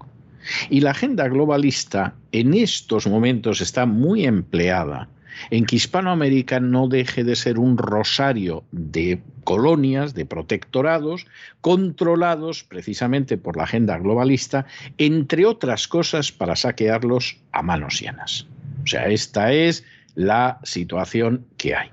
Y 0.70 0.80
la 0.80 0.92
agenda 0.92 1.28
globalista 1.28 2.16
en 2.32 2.54
estos 2.54 3.08
momentos 3.08 3.60
está 3.60 3.86
muy 3.86 4.26
empleada 4.26 5.10
en 5.50 5.66
que 5.66 5.76
Hispanoamérica 5.76 6.62
no 6.62 6.88
deje 6.88 7.26
de 7.26 7.36
ser 7.36 7.60
un 7.60 7.78
rosario 7.78 8.64
de 8.72 9.22
colonias, 9.44 10.14
de 10.14 10.26
protectorados, 10.26 11.26
controlados 11.60 12.64
precisamente 12.64 13.38
por 13.38 13.58
la 13.58 13.64
agenda 13.64 13.98
globalista, 13.98 14.66
entre 14.98 15.46
otras 15.46 15.90
cosas 15.90 16.32
para 16.32 16.56
saquearlos 16.56 17.38
a 17.52 17.64
manos 17.64 18.00
llenas. 18.00 18.48
O 18.84 18.88
sea, 18.88 19.08
esta 19.08 19.52
es 19.52 19.84
la 20.16 20.60
situación 20.64 21.48
que 21.58 21.76
hay. 21.76 21.90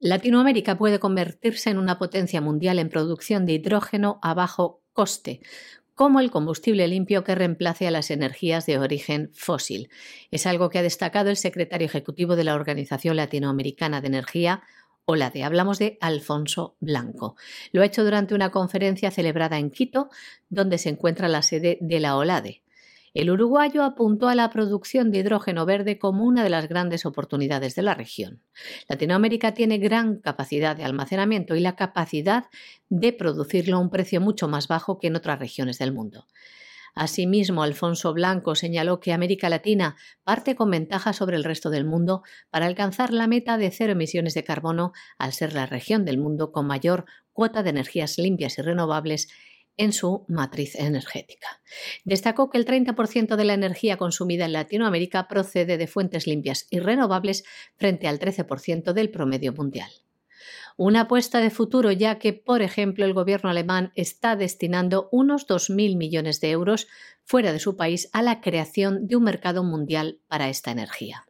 Latinoamérica 0.00 0.76
puede 0.76 0.98
convertirse 0.98 1.70
en 1.70 1.78
una 1.78 1.98
potencia 1.98 2.40
mundial 2.40 2.78
en 2.78 2.90
producción 2.90 3.46
de 3.46 3.54
hidrógeno 3.54 4.18
a 4.22 4.34
bajo 4.34 4.82
coste, 4.92 5.40
como 5.94 6.20
el 6.20 6.30
combustible 6.30 6.88
limpio 6.88 7.24
que 7.24 7.34
reemplace 7.34 7.86
a 7.86 7.90
las 7.90 8.10
energías 8.10 8.66
de 8.66 8.78
origen 8.78 9.30
fósil. 9.32 9.88
Es 10.30 10.46
algo 10.46 10.68
que 10.68 10.78
ha 10.78 10.82
destacado 10.82 11.30
el 11.30 11.36
secretario 11.36 11.86
ejecutivo 11.86 12.36
de 12.36 12.44
la 12.44 12.54
Organización 12.54 13.16
Latinoamericana 13.16 14.00
de 14.00 14.08
Energía, 14.08 14.62
OLADE. 15.06 15.44
Hablamos 15.44 15.78
de 15.78 15.98
Alfonso 16.00 16.76
Blanco. 16.80 17.36
Lo 17.72 17.82
ha 17.82 17.86
hecho 17.86 18.04
durante 18.04 18.34
una 18.34 18.50
conferencia 18.50 19.10
celebrada 19.10 19.58
en 19.58 19.70
Quito, 19.70 20.08
donde 20.48 20.78
se 20.78 20.88
encuentra 20.88 21.28
la 21.28 21.42
sede 21.42 21.78
de 21.80 22.00
la 22.00 22.16
OLADE. 22.16 22.63
El 23.14 23.30
uruguayo 23.30 23.84
apuntó 23.84 24.28
a 24.28 24.34
la 24.34 24.50
producción 24.50 25.12
de 25.12 25.18
hidrógeno 25.18 25.64
verde 25.64 26.00
como 26.00 26.24
una 26.24 26.42
de 26.42 26.50
las 26.50 26.68
grandes 26.68 27.06
oportunidades 27.06 27.76
de 27.76 27.82
la 27.82 27.94
región. 27.94 28.42
Latinoamérica 28.88 29.54
tiene 29.54 29.78
gran 29.78 30.16
capacidad 30.16 30.76
de 30.76 30.82
almacenamiento 30.82 31.54
y 31.54 31.60
la 31.60 31.76
capacidad 31.76 32.46
de 32.88 33.12
producirlo 33.12 33.76
a 33.76 33.80
un 33.80 33.90
precio 33.90 34.20
mucho 34.20 34.48
más 34.48 34.66
bajo 34.66 34.98
que 34.98 35.06
en 35.06 35.14
otras 35.14 35.38
regiones 35.38 35.78
del 35.78 35.92
mundo. 35.92 36.26
Asimismo, 36.96 37.62
Alfonso 37.62 38.12
Blanco 38.14 38.56
señaló 38.56 38.98
que 38.98 39.12
América 39.12 39.48
Latina 39.48 39.96
parte 40.24 40.56
con 40.56 40.70
ventaja 40.70 41.12
sobre 41.12 41.36
el 41.36 41.44
resto 41.44 41.70
del 41.70 41.84
mundo 41.84 42.22
para 42.50 42.66
alcanzar 42.66 43.12
la 43.12 43.28
meta 43.28 43.58
de 43.58 43.70
cero 43.70 43.92
emisiones 43.92 44.34
de 44.34 44.44
carbono 44.44 44.92
al 45.18 45.32
ser 45.32 45.54
la 45.54 45.66
región 45.66 46.04
del 46.04 46.18
mundo 46.18 46.50
con 46.50 46.66
mayor 46.66 47.04
cuota 47.32 47.62
de 47.62 47.70
energías 47.70 48.18
limpias 48.18 48.58
y 48.58 48.62
renovables 48.62 49.28
en 49.76 49.92
su 49.92 50.24
matriz 50.28 50.74
energética. 50.74 51.60
Destacó 52.04 52.50
que 52.50 52.58
el 52.58 52.66
30% 52.66 53.36
de 53.36 53.44
la 53.44 53.54
energía 53.54 53.96
consumida 53.96 54.44
en 54.44 54.52
Latinoamérica 54.52 55.28
procede 55.28 55.76
de 55.76 55.86
fuentes 55.86 56.26
limpias 56.26 56.66
y 56.70 56.80
renovables 56.80 57.44
frente 57.76 58.08
al 58.08 58.18
13% 58.18 58.92
del 58.92 59.10
promedio 59.10 59.52
mundial. 59.52 59.90
Una 60.76 61.02
apuesta 61.02 61.40
de 61.40 61.50
futuro 61.50 61.92
ya 61.92 62.18
que, 62.18 62.32
por 62.32 62.60
ejemplo, 62.60 63.04
el 63.04 63.14
gobierno 63.14 63.48
alemán 63.48 63.92
está 63.94 64.34
destinando 64.34 65.08
unos 65.12 65.46
2.000 65.46 65.96
millones 65.96 66.40
de 66.40 66.50
euros 66.50 66.88
fuera 67.22 67.52
de 67.52 67.60
su 67.60 67.76
país 67.76 68.10
a 68.12 68.22
la 68.22 68.40
creación 68.40 69.06
de 69.06 69.16
un 69.16 69.22
mercado 69.22 69.62
mundial 69.62 70.18
para 70.26 70.48
esta 70.48 70.72
energía. 70.72 71.26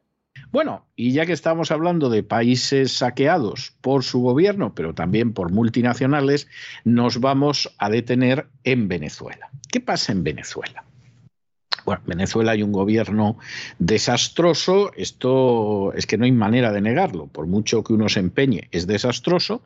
Bueno, 0.54 0.86
y 0.94 1.10
ya 1.10 1.26
que 1.26 1.32
estamos 1.32 1.72
hablando 1.72 2.10
de 2.10 2.22
países 2.22 2.92
saqueados 2.92 3.74
por 3.80 4.04
su 4.04 4.20
gobierno, 4.20 4.72
pero 4.72 4.94
también 4.94 5.32
por 5.32 5.50
multinacionales, 5.50 6.46
nos 6.84 7.18
vamos 7.18 7.74
a 7.78 7.90
detener 7.90 8.46
en 8.62 8.86
Venezuela. 8.86 9.50
¿Qué 9.72 9.80
pasa 9.80 10.12
en 10.12 10.22
Venezuela? 10.22 10.84
Bueno, 11.84 12.00
Venezuela 12.06 12.52
hay 12.52 12.62
un 12.62 12.72
gobierno 12.72 13.36
desastroso, 13.78 14.92
esto 14.96 15.92
es 15.92 16.06
que 16.06 16.16
no 16.16 16.24
hay 16.24 16.32
manera 16.32 16.72
de 16.72 16.80
negarlo, 16.80 17.26
por 17.26 17.46
mucho 17.46 17.84
que 17.84 17.92
uno 17.92 18.08
se 18.08 18.20
empeñe, 18.20 18.68
es 18.70 18.86
desastroso. 18.86 19.62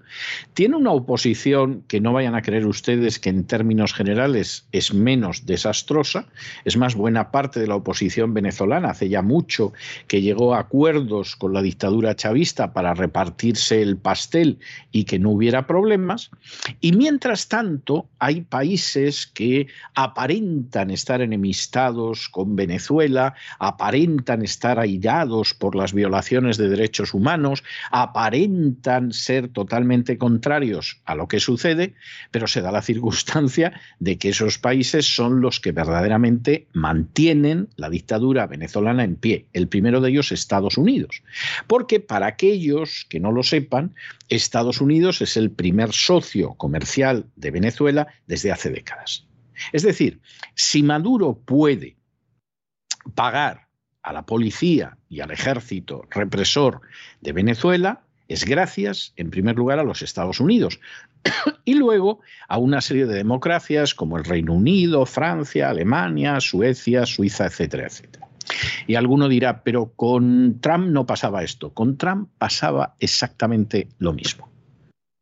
Tiene 0.52 0.76
una 0.76 0.90
oposición 0.90 1.84
que 1.86 2.00
no 2.00 2.12
vayan 2.12 2.34
a 2.34 2.42
creer 2.42 2.66
ustedes 2.66 3.20
que 3.20 3.30
en 3.30 3.44
términos 3.44 3.94
generales 3.94 4.66
es 4.72 4.92
menos 4.92 5.46
desastrosa, 5.46 6.26
es 6.64 6.76
más 6.76 6.96
buena 6.96 7.30
parte 7.30 7.60
de 7.60 7.68
la 7.68 7.76
oposición 7.76 8.34
venezolana, 8.34 8.90
hace 8.90 9.08
ya 9.08 9.22
mucho 9.22 9.72
que 10.08 10.20
llegó 10.20 10.54
a 10.54 10.60
acuerdos 10.60 11.36
con 11.36 11.52
la 11.52 11.62
dictadura 11.62 12.16
chavista 12.16 12.72
para 12.72 12.94
repartirse 12.94 13.80
el 13.80 13.96
pastel 13.96 14.58
y 14.90 15.04
que 15.04 15.20
no 15.20 15.30
hubiera 15.30 15.68
problemas. 15.68 16.30
Y 16.80 16.92
mientras 16.92 17.46
tanto, 17.46 18.08
hay 18.18 18.40
países 18.40 19.26
que 19.28 19.68
aparentan 19.94 20.90
estar 20.90 21.20
enemistados 21.20 21.97
con 22.30 22.56
Venezuela, 22.56 23.34
aparentan 23.58 24.42
estar 24.42 24.78
airados 24.78 25.54
por 25.54 25.74
las 25.74 25.92
violaciones 25.92 26.56
de 26.56 26.68
derechos 26.68 27.12
humanos, 27.12 27.64
aparentan 27.90 29.12
ser 29.12 29.48
totalmente 29.48 30.16
contrarios 30.16 31.00
a 31.04 31.14
lo 31.14 31.26
que 31.28 31.40
sucede, 31.40 31.94
pero 32.30 32.46
se 32.46 32.60
da 32.60 32.70
la 32.70 32.82
circunstancia 32.82 33.80
de 33.98 34.16
que 34.16 34.30
esos 34.30 34.58
países 34.58 35.14
son 35.14 35.40
los 35.40 35.60
que 35.60 35.72
verdaderamente 35.72 36.66
mantienen 36.72 37.68
la 37.76 37.90
dictadura 37.90 38.46
venezolana 38.46 39.04
en 39.04 39.16
pie. 39.16 39.46
El 39.52 39.68
primero 39.68 40.00
de 40.00 40.10
ellos, 40.10 40.32
Estados 40.32 40.78
Unidos. 40.78 41.22
Porque 41.66 42.00
para 42.00 42.26
aquellos 42.26 43.06
que 43.08 43.20
no 43.20 43.32
lo 43.32 43.42
sepan, 43.42 43.94
Estados 44.28 44.80
Unidos 44.80 45.20
es 45.20 45.36
el 45.36 45.50
primer 45.50 45.92
socio 45.92 46.54
comercial 46.54 47.26
de 47.36 47.50
Venezuela 47.50 48.08
desde 48.26 48.52
hace 48.52 48.70
décadas. 48.70 49.27
Es 49.72 49.82
decir, 49.82 50.20
si 50.54 50.82
Maduro 50.82 51.38
puede 51.44 51.96
pagar 53.14 53.68
a 54.02 54.12
la 54.12 54.24
policía 54.26 54.96
y 55.08 55.20
al 55.20 55.30
ejército 55.30 56.02
represor 56.10 56.80
de 57.20 57.32
Venezuela 57.32 58.02
es 58.28 58.44
gracias, 58.44 59.14
en 59.16 59.30
primer 59.30 59.56
lugar, 59.56 59.78
a 59.78 59.84
los 59.84 60.02
Estados 60.02 60.38
Unidos 60.38 60.80
y 61.64 61.74
luego 61.74 62.20
a 62.46 62.58
una 62.58 62.82
serie 62.82 63.06
de 63.06 63.14
democracias 63.14 63.94
como 63.94 64.18
el 64.18 64.24
Reino 64.24 64.52
Unido, 64.52 65.06
Francia, 65.06 65.70
Alemania, 65.70 66.38
Suecia, 66.40 67.06
Suiza, 67.06 67.46
etcétera, 67.46 67.86
etcétera. 67.86 68.28
Y 68.86 68.94
alguno 68.94 69.28
dirá, 69.28 69.62
pero 69.62 69.92
con 69.94 70.60
Trump 70.60 70.88
no 70.88 71.06
pasaba 71.06 71.42
esto. 71.42 71.72
Con 71.72 71.96
Trump 71.96 72.30
pasaba 72.38 72.94
exactamente 72.98 73.88
lo 73.98 74.12
mismo. 74.12 74.48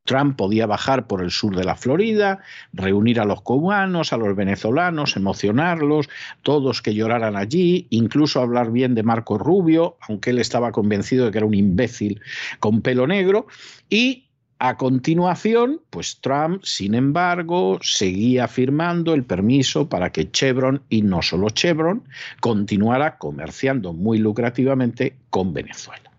Trump 0.07 0.37
podía 0.37 0.67
bajar 0.67 1.07
por 1.07 1.23
el 1.23 1.31
sur 1.31 1.55
de 1.55 1.65
la 1.65 1.77
Florida, 1.77 2.39
reunir 2.73 3.21
a 3.21 3.27
los 3.27 3.43
cubanos, 3.43 4.15
a 4.15 4.17
los 4.17 4.35
venezolanos, 4.35 5.17
emocionarlos, 5.17 6.09
todos 6.43 6.81
que 6.81 6.95
lloraran 6.95 7.37
allí, 7.37 7.87
incluso 7.91 8.41
hablar 8.41 8.71
bien 8.73 8.95
de 8.95 9.03
Marco 9.03 9.37
Rubio, 9.37 9.99
aunque 10.09 10.31
él 10.31 10.39
estaba 10.39 10.73
convencido 10.73 11.27
de 11.27 11.33
que 11.33 11.39
era 11.39 11.47
un 11.47 11.55
imbécil 11.55 12.23
con 12.61 12.81
pelo 12.81 13.07
negro, 13.07 13.47
y 13.91 14.23
A 14.59 14.79
continuación, 14.79 15.83
pues 15.91 16.19
Trump, 16.23 16.63
sin 16.65 16.95
embargo, 16.95 17.79
seguía 17.83 18.49
firmando 18.49 19.13
el 19.13 19.23
permiso 19.23 19.87
para 19.87 20.11
que 20.13 20.31
Chevron, 20.31 20.83
y 20.89 21.03
no 21.03 21.21
solo 21.21 21.51
Chevron, 21.51 22.05
continuara 22.41 23.19
comerciando 23.19 23.93
muy 23.93 24.17
lucrativamente 24.19 25.15
con 25.29 25.53
Venezuela. 25.53 26.11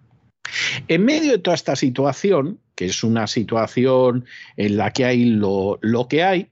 En 0.88 1.04
medio 1.04 1.32
de 1.32 1.40
toda 1.40 1.56
esta 1.56 1.76
situación, 1.76 2.60
que 2.78 2.86
es 2.86 3.04
una 3.04 3.26
situación 3.26 4.26
en 4.56 4.78
la 4.78 4.94
que 4.94 5.04
hay 5.04 5.26
lo, 5.26 5.80
que 6.08 6.24
hay, 6.24 6.48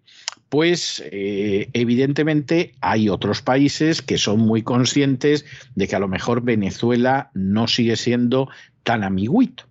pues 0.49 1.03
eh, 1.11 1.69
evidentemente 1.73 2.73
hay 2.81 3.09
otros 3.09 3.43
países 3.43 4.01
que 4.01 4.17
son 4.17 4.39
muy 4.39 4.63
conscientes 4.63 5.45
de 5.75 5.88
que 5.88 5.95
a 5.95 5.99
lo 5.99 6.07
mejor 6.07 6.41
Venezuela 6.41 7.29
no 7.35 7.67
sigue 7.67 7.95
siendo 7.95 8.49
tan 8.83 9.03
amiguito. 9.03 9.65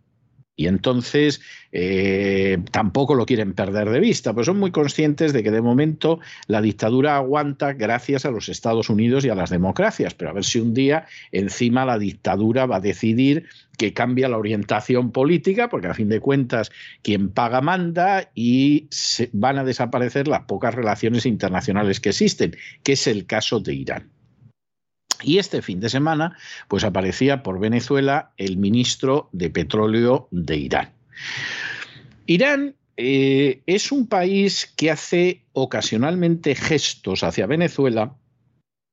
Y 0.56 0.68
entonces 0.68 1.40
eh, 1.72 2.58
tampoco 2.70 3.16
lo 3.16 3.26
quieren 3.26 3.54
perder 3.54 3.90
de 3.90 3.98
vista, 3.98 4.32
pues 4.32 4.46
son 4.46 4.58
muy 4.58 4.70
conscientes 4.70 5.32
de 5.32 5.42
que 5.42 5.50
de 5.50 5.60
momento 5.60 6.20
la 6.46 6.60
dictadura 6.60 7.16
aguanta 7.16 7.72
gracias 7.72 8.24
a 8.24 8.30
los 8.30 8.48
Estados 8.48 8.88
Unidos 8.88 9.24
y 9.24 9.30
a 9.30 9.34
las 9.34 9.50
democracias, 9.50 10.14
pero 10.14 10.30
a 10.30 10.34
ver 10.34 10.44
si 10.44 10.60
un 10.60 10.72
día 10.72 11.06
encima 11.32 11.84
la 11.84 11.98
dictadura 11.98 12.66
va 12.66 12.76
a 12.76 12.80
decidir 12.80 13.46
que 13.76 13.92
cambia 13.92 14.28
la 14.28 14.38
orientación 14.38 15.10
política, 15.10 15.68
porque 15.68 15.88
a 15.88 15.94
fin 15.94 16.08
de 16.08 16.20
cuentas 16.20 16.70
quien 17.02 17.30
paga 17.30 17.60
manda 17.60 18.30
y 18.34 18.88
van 19.32 19.58
a 19.58 19.64
desaparecer 19.64 20.28
las 20.28 20.42
pocas 20.42 20.74
relaciones 20.74 21.26
internacionales 21.26 21.98
que 21.98 22.10
existen, 22.10 22.56
que 22.84 22.92
es 22.92 23.08
el 23.08 23.26
caso 23.26 23.58
de 23.58 23.74
Irán. 23.74 24.13
Y 25.24 25.38
este 25.38 25.62
fin 25.62 25.80
de 25.80 25.88
semana, 25.88 26.36
pues 26.68 26.84
aparecía 26.84 27.42
por 27.42 27.58
Venezuela 27.58 28.32
el 28.36 28.58
ministro 28.58 29.30
de 29.32 29.50
Petróleo 29.50 30.28
de 30.30 30.56
Irán. 30.56 30.90
Irán 32.26 32.74
eh, 32.96 33.62
es 33.66 33.90
un 33.90 34.06
país 34.06 34.72
que 34.76 34.90
hace 34.90 35.42
ocasionalmente 35.52 36.54
gestos 36.54 37.24
hacia 37.24 37.46
Venezuela 37.46 38.14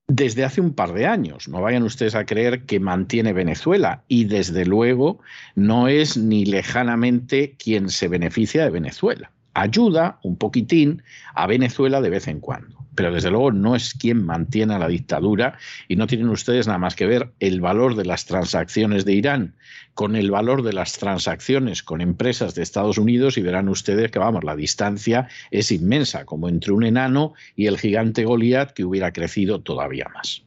desde 0.07 0.43
hace 0.43 0.61
un 0.61 0.73
par 0.73 0.93
de 0.93 1.05
años. 1.05 1.47
No 1.47 1.61
vayan 1.61 1.83
ustedes 1.83 2.15
a 2.15 2.25
creer 2.25 2.65
que 2.65 2.79
mantiene 2.79 3.33
Venezuela 3.33 4.03
y 4.07 4.25
desde 4.25 4.65
luego 4.65 5.19
no 5.55 5.87
es 5.87 6.17
ni 6.17 6.45
lejanamente 6.45 7.55
quien 7.57 7.89
se 7.89 8.07
beneficia 8.07 8.63
de 8.63 8.71
Venezuela. 8.71 9.31
Ayuda 9.53 10.19
un 10.23 10.37
poquitín 10.37 11.03
a 11.33 11.45
Venezuela 11.45 12.01
de 12.01 12.09
vez 12.09 12.27
en 12.27 12.39
cuando 12.39 12.81
pero 12.95 13.11
desde 13.11 13.31
luego 13.31 13.51
no 13.51 13.75
es 13.75 13.93
quien 13.93 14.25
mantiene 14.25 14.73
a 14.73 14.79
la 14.79 14.87
dictadura 14.87 15.57
y 15.87 15.95
no 15.95 16.07
tienen 16.07 16.29
ustedes 16.29 16.67
nada 16.67 16.79
más 16.79 16.95
que 16.95 17.05
ver 17.05 17.31
el 17.39 17.61
valor 17.61 17.95
de 17.95 18.05
las 18.05 18.25
transacciones 18.25 19.05
de 19.05 19.13
Irán 19.13 19.55
con 19.93 20.15
el 20.15 20.31
valor 20.31 20.63
de 20.63 20.73
las 20.73 20.97
transacciones 20.97 21.83
con 21.83 22.01
empresas 22.01 22.55
de 22.55 22.63
Estados 22.63 22.97
Unidos 22.97 23.37
y 23.37 23.41
verán 23.41 23.69
ustedes 23.69 24.11
que, 24.11 24.19
vamos, 24.19 24.43
la 24.43 24.55
distancia 24.55 25.27
es 25.51 25.71
inmensa, 25.71 26.25
como 26.25 26.49
entre 26.49 26.71
un 26.71 26.83
enano 26.83 27.33
y 27.55 27.67
el 27.67 27.77
gigante 27.77 28.25
Goliat 28.25 28.71
que 28.71 28.85
hubiera 28.85 29.11
crecido 29.11 29.61
todavía 29.61 30.07
más. 30.13 30.43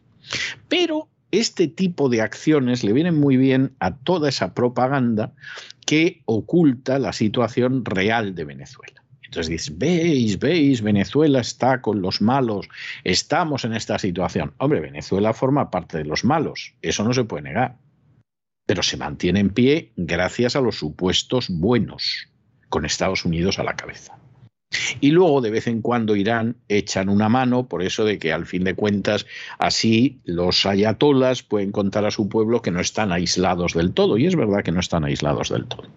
Pero 0.68 1.08
este 1.30 1.68
tipo 1.68 2.08
de 2.08 2.22
acciones 2.22 2.84
le 2.84 2.92
vienen 2.92 3.18
muy 3.18 3.36
bien 3.36 3.72
a 3.80 3.96
toda 3.96 4.28
esa 4.28 4.54
propaganda 4.54 5.32
que 5.86 6.22
oculta 6.24 6.98
la 6.98 7.12
situación 7.12 7.84
real 7.84 8.34
de 8.34 8.44
Venezuela. 8.44 9.03
Entonces 9.34 9.50
dices, 9.50 9.76
veis, 9.76 10.38
veis, 10.38 10.80
Venezuela 10.80 11.40
está 11.40 11.82
con 11.82 12.00
los 12.00 12.20
malos, 12.20 12.68
estamos 13.02 13.64
en 13.64 13.72
esta 13.72 13.98
situación. 13.98 14.54
Hombre, 14.58 14.78
Venezuela 14.78 15.32
forma 15.32 15.72
parte 15.72 15.98
de 15.98 16.04
los 16.04 16.24
malos, 16.24 16.76
eso 16.82 17.02
no 17.02 17.12
se 17.12 17.24
puede 17.24 17.42
negar. 17.42 17.78
Pero 18.64 18.84
se 18.84 18.96
mantiene 18.96 19.40
en 19.40 19.50
pie 19.50 19.92
gracias 19.96 20.54
a 20.54 20.60
los 20.60 20.76
supuestos 20.76 21.48
buenos, 21.50 22.28
con 22.68 22.86
Estados 22.86 23.24
Unidos 23.24 23.58
a 23.58 23.64
la 23.64 23.74
cabeza. 23.74 24.16
Y 25.00 25.10
luego 25.10 25.40
de 25.40 25.50
vez 25.50 25.66
en 25.66 25.82
cuando 25.82 26.14
Irán 26.14 26.58
echan 26.68 27.08
una 27.08 27.28
mano 27.28 27.66
por 27.68 27.82
eso 27.82 28.04
de 28.04 28.20
que 28.20 28.32
al 28.32 28.46
fin 28.46 28.62
de 28.62 28.74
cuentas 28.74 29.26
así 29.58 30.20
los 30.22 30.64
ayatolas 30.64 31.42
pueden 31.42 31.72
contar 31.72 32.04
a 32.04 32.12
su 32.12 32.28
pueblo 32.28 32.62
que 32.62 32.70
no 32.70 32.78
están 32.78 33.10
aislados 33.10 33.74
del 33.74 33.94
todo. 33.94 34.16
Y 34.16 34.26
es 34.26 34.36
verdad 34.36 34.62
que 34.62 34.70
no 34.70 34.78
están 34.78 35.04
aislados 35.04 35.48
del 35.48 35.66
todo. 35.66 35.88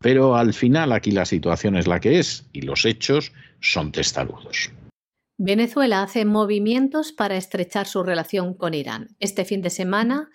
Pero 0.00 0.34
al 0.34 0.54
final 0.54 0.92
aquí 0.92 1.10
la 1.10 1.26
situación 1.26 1.76
es 1.76 1.86
la 1.86 2.00
que 2.00 2.18
es 2.18 2.48
y 2.52 2.62
los 2.62 2.84
hechos 2.86 3.32
son 3.60 3.92
testarudos. 3.92 4.70
Venezuela 5.36 6.02
hace 6.02 6.24
movimientos 6.24 7.12
para 7.12 7.36
estrechar 7.36 7.86
su 7.86 8.02
relación 8.02 8.54
con 8.54 8.74
Irán. 8.74 9.08
Este 9.20 9.44
fin 9.44 9.62
de 9.62 9.70
semana, 9.70 10.30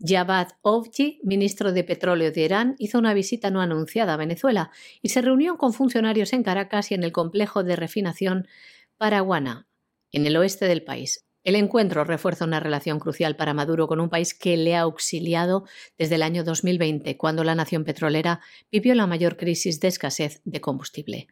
Javad 0.00 0.48
Ovji, 0.62 1.20
ministro 1.22 1.72
de 1.72 1.84
Petróleo 1.84 2.32
de 2.32 2.40
Irán, 2.42 2.74
hizo 2.78 2.98
una 2.98 3.14
visita 3.14 3.50
no 3.50 3.60
anunciada 3.60 4.14
a 4.14 4.16
Venezuela 4.16 4.70
y 5.02 5.10
se 5.10 5.22
reunió 5.22 5.58
con 5.58 5.72
funcionarios 5.72 6.32
en 6.32 6.42
Caracas 6.42 6.90
y 6.90 6.94
en 6.94 7.02
el 7.04 7.12
complejo 7.12 7.62
de 7.62 7.76
refinación 7.76 8.46
Paraguana, 8.96 9.68
en 10.12 10.26
el 10.26 10.36
oeste 10.36 10.66
del 10.66 10.82
país. 10.82 11.27
El 11.48 11.56
encuentro 11.56 12.04
refuerza 12.04 12.44
una 12.44 12.60
relación 12.60 12.98
crucial 13.00 13.34
para 13.34 13.54
Maduro 13.54 13.88
con 13.88 14.00
un 14.00 14.10
país 14.10 14.34
que 14.34 14.58
le 14.58 14.76
ha 14.76 14.82
auxiliado 14.82 15.64
desde 15.96 16.16
el 16.16 16.22
año 16.22 16.44
2020, 16.44 17.16
cuando 17.16 17.42
la 17.42 17.54
nación 17.54 17.84
petrolera 17.84 18.42
vivió 18.70 18.94
la 18.94 19.06
mayor 19.06 19.38
crisis 19.38 19.80
de 19.80 19.88
escasez 19.88 20.42
de 20.44 20.60
combustible. 20.60 21.26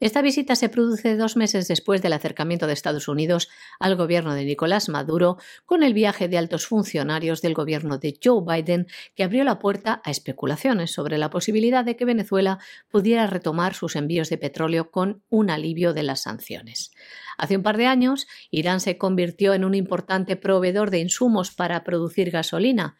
Esta 0.00 0.22
visita 0.22 0.56
se 0.56 0.68
produce 0.68 1.16
dos 1.16 1.36
meses 1.36 1.68
después 1.68 2.02
del 2.02 2.14
acercamiento 2.14 2.66
de 2.66 2.72
Estados 2.72 3.06
Unidos 3.06 3.48
al 3.78 3.94
gobierno 3.94 4.34
de 4.34 4.44
Nicolás 4.44 4.88
Maduro 4.88 5.38
con 5.66 5.84
el 5.84 5.94
viaje 5.94 6.28
de 6.28 6.36
altos 6.36 6.66
funcionarios 6.66 7.42
del 7.42 7.54
gobierno 7.54 7.98
de 7.98 8.18
Joe 8.22 8.42
Biden 8.44 8.88
que 9.14 9.22
abrió 9.22 9.44
la 9.44 9.60
puerta 9.60 10.02
a 10.04 10.10
especulaciones 10.10 10.90
sobre 10.92 11.16
la 11.16 11.30
posibilidad 11.30 11.84
de 11.84 11.94
que 11.94 12.04
Venezuela 12.04 12.58
pudiera 12.88 13.28
retomar 13.28 13.74
sus 13.74 13.94
envíos 13.94 14.30
de 14.30 14.38
petróleo 14.38 14.90
con 14.90 15.22
un 15.30 15.48
alivio 15.48 15.94
de 15.94 16.02
las 16.02 16.22
sanciones. 16.22 16.90
Hace 17.38 17.56
un 17.56 17.62
par 17.62 17.76
de 17.76 17.86
años, 17.86 18.26
Irán 18.50 18.80
se 18.80 18.98
convirtió 18.98 19.54
en 19.54 19.64
un 19.64 19.74
importante 19.74 20.34
proveedor 20.34 20.90
de 20.90 20.98
insumos 20.98 21.52
para 21.52 21.84
producir 21.84 22.30
gasolina, 22.30 22.96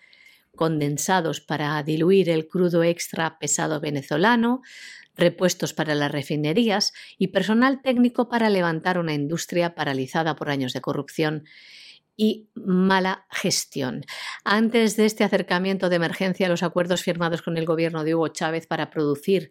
condensados 0.54 1.40
para 1.40 1.82
diluir 1.82 2.30
el 2.30 2.46
crudo 2.46 2.84
extra 2.84 3.38
pesado 3.38 3.80
venezolano, 3.80 4.62
repuestos 5.16 5.72
para 5.74 5.94
las 5.94 6.10
refinerías 6.10 6.92
y 7.18 7.28
personal 7.28 7.82
técnico 7.82 8.28
para 8.28 8.50
levantar 8.50 8.98
una 8.98 9.14
industria 9.14 9.74
paralizada 9.74 10.36
por 10.36 10.50
años 10.50 10.72
de 10.72 10.80
corrupción 10.80 11.44
y 12.16 12.48
mala 12.54 13.26
gestión. 13.30 14.04
Antes 14.44 14.96
de 14.96 15.06
este 15.06 15.24
acercamiento 15.24 15.88
de 15.88 15.96
emergencia, 15.96 16.48
los 16.48 16.62
acuerdos 16.62 17.02
firmados 17.02 17.42
con 17.42 17.56
el 17.56 17.66
gobierno 17.66 18.04
de 18.04 18.14
Hugo 18.14 18.28
Chávez 18.28 18.66
para 18.66 18.90
producir 18.90 19.50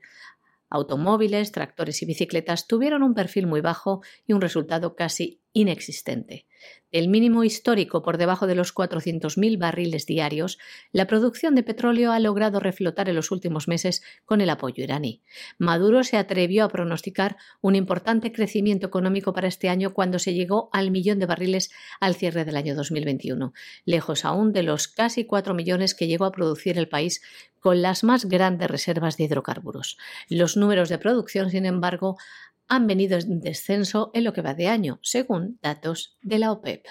automóviles, 0.69 1.51
tractores 1.51 2.01
y 2.01 2.05
bicicletas 2.05 2.67
tuvieron 2.67 3.03
un 3.03 3.13
perfil 3.13 3.47
muy 3.47 3.61
bajo 3.61 4.01
y 4.25 4.33
un 4.33 4.41
resultado 4.41 4.95
casi 4.95 5.42
inexistente. 5.53 6.45
Del 6.91 7.07
mínimo 7.07 7.43
histórico 7.43 8.03
por 8.03 8.17
debajo 8.17 8.45
de 8.45 8.53
los 8.53 8.73
400.000 8.73 9.57
barriles 9.57 10.05
diarios, 10.05 10.59
la 10.91 11.07
producción 11.07 11.55
de 11.55 11.63
petróleo 11.63 12.11
ha 12.11 12.19
logrado 12.19 12.59
reflotar 12.59 13.09
en 13.09 13.15
los 13.15 13.31
últimos 13.31 13.67
meses 13.67 14.03
con 14.25 14.41
el 14.41 14.49
apoyo 14.49 14.83
iraní. 14.83 15.23
Maduro 15.57 16.03
se 16.03 16.17
atrevió 16.17 16.63
a 16.63 16.69
pronosticar 16.69 17.37
un 17.61 17.75
importante 17.75 18.31
crecimiento 18.31 18.85
económico 18.85 19.33
para 19.33 19.47
este 19.47 19.69
año 19.69 19.93
cuando 19.93 20.19
se 20.19 20.35
llegó 20.35 20.69
al 20.71 20.91
millón 20.91 21.17
de 21.17 21.25
barriles 21.25 21.71
al 21.99 22.15
cierre 22.15 22.45
del 22.45 22.57
año 22.57 22.75
2021, 22.75 23.53
lejos 23.85 24.23
aún 24.23 24.53
de 24.53 24.61
los 24.61 24.87
casi 24.87 25.25
4 25.25 25.55
millones 25.55 25.95
que 25.95 26.07
llegó 26.07 26.25
a 26.25 26.31
producir 26.31 26.77
el 26.77 26.89
país 26.89 27.21
con 27.59 27.81
las 27.81 28.03
más 28.03 28.25
grandes 28.25 28.69
reservas 28.69 29.17
de 29.17 29.23
hidrocarburos. 29.23 29.97
Los 30.29 30.57
números 30.57 30.89
de 30.89 30.97
producción, 30.97 31.49
sin 31.49 31.65
embargo, 31.65 32.17
han 32.73 32.87
venido 32.87 33.19
en 33.19 33.39
descenso 33.39 34.09
en 34.15 34.23
lo 34.23 34.33
que 34.33 34.41
va 34.41 34.55
de 34.55 34.67
año, 34.67 34.97
según 35.03 35.59
datos 35.61 36.17
de 36.23 36.39
la 36.39 36.51
OPEP. 36.51 36.85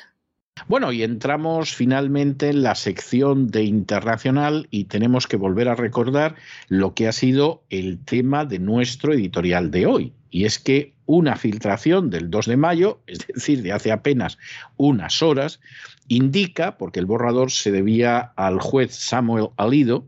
Bueno, 0.69 0.93
y 0.93 1.03
entramos 1.03 1.75
finalmente 1.75 2.51
en 2.51 2.63
la 2.63 2.77
sección 2.77 3.49
de 3.49 3.65
internacional 3.65 4.69
y 4.71 4.85
tenemos 4.85 5.27
que 5.27 5.37
volver 5.37 5.69
a 5.69 5.75
recordar 5.75 6.37
lo 6.69 6.95
que 6.95 7.09
ha 7.09 7.13
sido 7.13 7.65
el 7.69 7.99
tema 8.05 8.45
de 8.45 8.61
nuestro 8.61 9.13
editorial 9.13 9.73
de 9.73 9.87
hoy. 9.87 10.13
Y 10.31 10.45
es 10.45 10.61
que 10.61 10.95
una 11.05 11.35
filtración 11.35 12.11
del 12.11 12.31
2 12.31 12.47
de 12.47 12.57
mayo, 12.57 13.01
es 13.09 13.27
decir, 13.27 13.63
de 13.63 13.73
hace 13.73 13.91
apenas 13.91 14.39
unas 14.77 15.21
horas, 15.21 15.59
indica, 16.07 16.79
porque 16.79 17.01
el 17.01 17.07
borrador 17.07 17.51
se 17.51 17.73
debía 17.73 18.19
al 18.37 18.61
juez 18.61 18.95
Samuel 18.95 19.49
Alido, 19.57 20.07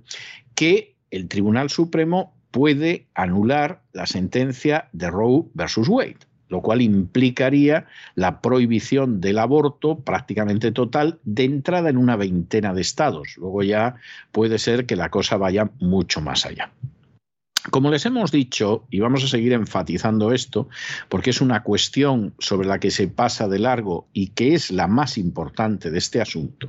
que 0.55 0.95
el 1.11 1.27
Tribunal 1.27 1.69
Supremo 1.69 2.34
puede 2.55 3.09
anular 3.15 3.81
la 3.93 4.07
sentencia 4.07 4.87
de 4.93 5.11
Roe 5.11 5.43
versus 5.55 5.89
Wade, 5.89 6.19
lo 6.49 6.61
cual 6.61 6.83
implicaría 6.83 7.87
la 8.15 8.41
prohibición 8.41 9.21
del 9.21 9.41
aborto 9.41 9.99
prácticamente 9.99 10.71
total 10.71 11.19
de 11.25 11.43
entrada 11.43 11.91
en 11.91 11.97
una 11.97 12.15
veintena 12.15 12.73
de 12.73 12.81
estados. 12.81 13.37
Luego 13.39 13.65
ya 13.65 13.97
puede 14.31 14.61
ser 14.61 14.87
que 14.87 14.95
la 14.95 15.11
cosa 15.11 15.37
vaya 15.37 15.69
mucho 15.81 16.21
más 16.21 16.47
allá. 16.47 16.71
Como 17.71 17.91
les 17.91 18.05
hemos 18.05 18.31
dicho, 18.31 18.87
y 18.91 19.01
vamos 19.01 19.25
a 19.25 19.29
seguir 19.29 19.55
enfatizando 19.55 20.33
esto, 20.33 20.69
porque 21.09 21.31
es 21.31 21.41
una 21.41 21.63
cuestión 21.63 22.35
sobre 22.39 22.69
la 22.69 22.79
que 22.79 22.91
se 22.91 23.09
pasa 23.09 23.49
de 23.49 23.59
largo 23.59 24.07
y 24.13 24.29
que 24.29 24.55
es 24.55 24.71
la 24.71 24.87
más 24.87 25.17
importante 25.17 25.91
de 25.91 25.99
este 25.99 26.21
asunto, 26.21 26.69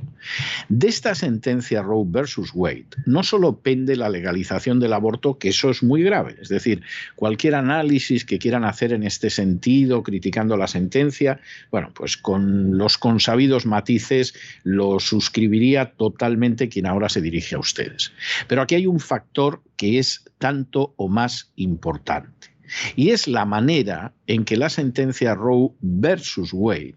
de 0.70 0.88
esta 0.88 1.14
sentencia 1.14 1.82
Roe 1.82 2.04
versus 2.08 2.50
Wade 2.54 2.86
no 3.04 3.22
solo 3.22 3.58
pende 3.58 3.94
la 3.96 4.08
legalización 4.08 4.80
del 4.80 4.94
aborto, 4.94 5.38
que 5.38 5.48
eso 5.48 5.70
es 5.70 5.82
muy 5.82 6.02
grave, 6.02 6.36
es 6.40 6.48
decir, 6.48 6.82
cualquier 7.14 7.56
análisis 7.56 8.24
que 8.24 8.38
quieran 8.38 8.64
hacer 8.64 8.92
en 8.92 9.02
este 9.02 9.28
sentido, 9.28 10.02
criticando 10.02 10.56
la 10.56 10.66
sentencia, 10.66 11.40
bueno, 11.70 11.90
pues 11.94 12.16
con 12.16 12.78
los 12.78 12.96
consabidos 12.96 13.66
matices 13.66 14.34
lo 14.64 14.98
suscribiría 14.98 15.92
totalmente 15.92 16.68
quien 16.70 16.86
ahora 16.86 17.08
se 17.08 17.20
dirige 17.20 17.54
a 17.54 17.58
ustedes. 17.58 18.12
Pero 18.48 18.62
aquí 18.62 18.74
hay 18.74 18.86
un 18.86 19.00
factor 19.00 19.60
que 19.76 19.98
es 19.98 20.24
tanto 20.38 20.94
o 20.96 21.08
más 21.08 21.52
importante. 21.56 22.48
Y 22.96 23.10
es 23.10 23.28
la 23.28 23.44
manera 23.44 24.14
en 24.26 24.44
que 24.44 24.56
la 24.56 24.68
sentencia 24.68 25.34
Roe 25.34 25.70
versus 25.80 26.52
Wade 26.52 26.96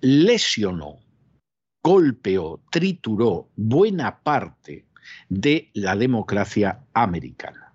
lesionó, 0.00 1.00
golpeó, 1.82 2.62
trituró 2.70 3.48
buena 3.56 4.22
parte 4.22 4.86
de 5.28 5.70
la 5.74 5.96
democracia 5.96 6.84
americana. 6.92 7.72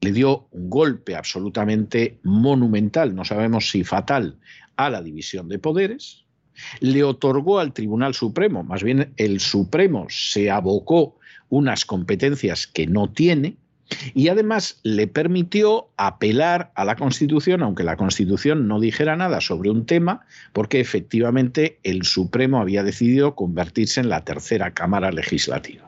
Le 0.00 0.12
dio 0.12 0.48
un 0.50 0.68
golpe 0.68 1.16
absolutamente 1.16 2.20
monumental, 2.22 3.14
no 3.14 3.24
sabemos 3.24 3.70
si 3.70 3.82
fatal, 3.82 4.38
a 4.76 4.90
la 4.90 5.02
división 5.02 5.48
de 5.48 5.58
poderes, 5.58 6.26
le 6.80 7.02
otorgó 7.02 7.58
al 7.58 7.72
Tribunal 7.72 8.14
Supremo, 8.14 8.62
más 8.62 8.82
bien 8.82 9.12
el 9.16 9.40
Supremo 9.40 10.06
se 10.08 10.50
abocó 10.50 11.18
unas 11.48 11.84
competencias 11.84 12.66
que 12.66 12.86
no 12.86 13.10
tiene, 13.10 13.56
y 14.14 14.28
además 14.28 14.80
le 14.82 15.06
permitió 15.06 15.88
apelar 15.96 16.72
a 16.74 16.84
la 16.84 16.96
Constitución, 16.96 17.62
aunque 17.62 17.84
la 17.84 17.96
Constitución 17.96 18.66
no 18.66 18.80
dijera 18.80 19.16
nada 19.16 19.40
sobre 19.40 19.70
un 19.70 19.86
tema, 19.86 20.26
porque 20.52 20.80
efectivamente 20.80 21.78
el 21.82 22.04
Supremo 22.04 22.60
había 22.60 22.82
decidido 22.82 23.34
convertirse 23.34 24.00
en 24.00 24.08
la 24.08 24.24
tercera 24.24 24.72
Cámara 24.72 25.12
Legislativa. 25.12 25.86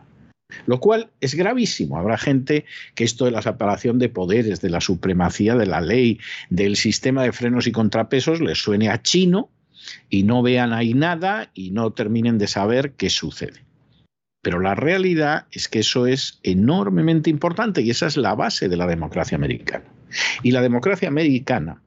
Lo 0.67 0.81
cual 0.81 1.11
es 1.21 1.35
gravísimo. 1.35 1.99
Habrá 1.99 2.17
gente 2.17 2.65
que 2.95 3.05
esto 3.05 3.27
de 3.27 3.33
la 3.33 3.43
separación 3.43 3.99
de 3.99 4.09
poderes, 4.09 4.61
de 4.61 4.71
la 4.71 4.81
supremacía 4.81 5.55
de 5.57 5.67
la 5.67 5.81
ley, 5.81 6.19
del 6.49 6.77
sistema 6.77 7.23
de 7.23 7.33
frenos 7.33 7.67
y 7.67 7.73
contrapesos 7.73 8.41
les 8.41 8.59
suene 8.59 8.89
a 8.89 9.03
chino 9.03 9.51
y 10.09 10.23
no 10.23 10.43
vean 10.43 10.73
ahí 10.73 10.95
nada 10.95 11.51
y 11.53 11.71
no 11.71 11.93
terminen 11.93 12.39
de 12.39 12.47
saber 12.47 12.93
qué 12.93 13.11
sucede. 13.11 13.68
Pero 14.49 14.61
la 14.61 14.75
realidad 14.75 15.45
es 15.53 15.69
que 15.69 15.81
eso 15.81 16.07
es 16.07 16.41
enormemente 16.43 17.29
importante 17.29 17.83
y 17.83 17.91
esa 17.91 18.07
es 18.07 18.17
la 18.17 18.35
base 18.35 18.71
de 18.71 18.79
la 18.79 18.87
democracia 18.87 19.37
americana. 19.37 19.85
Y 20.43 20.53
la 20.53 20.63
democracia 20.63 21.09
americana 21.09 21.83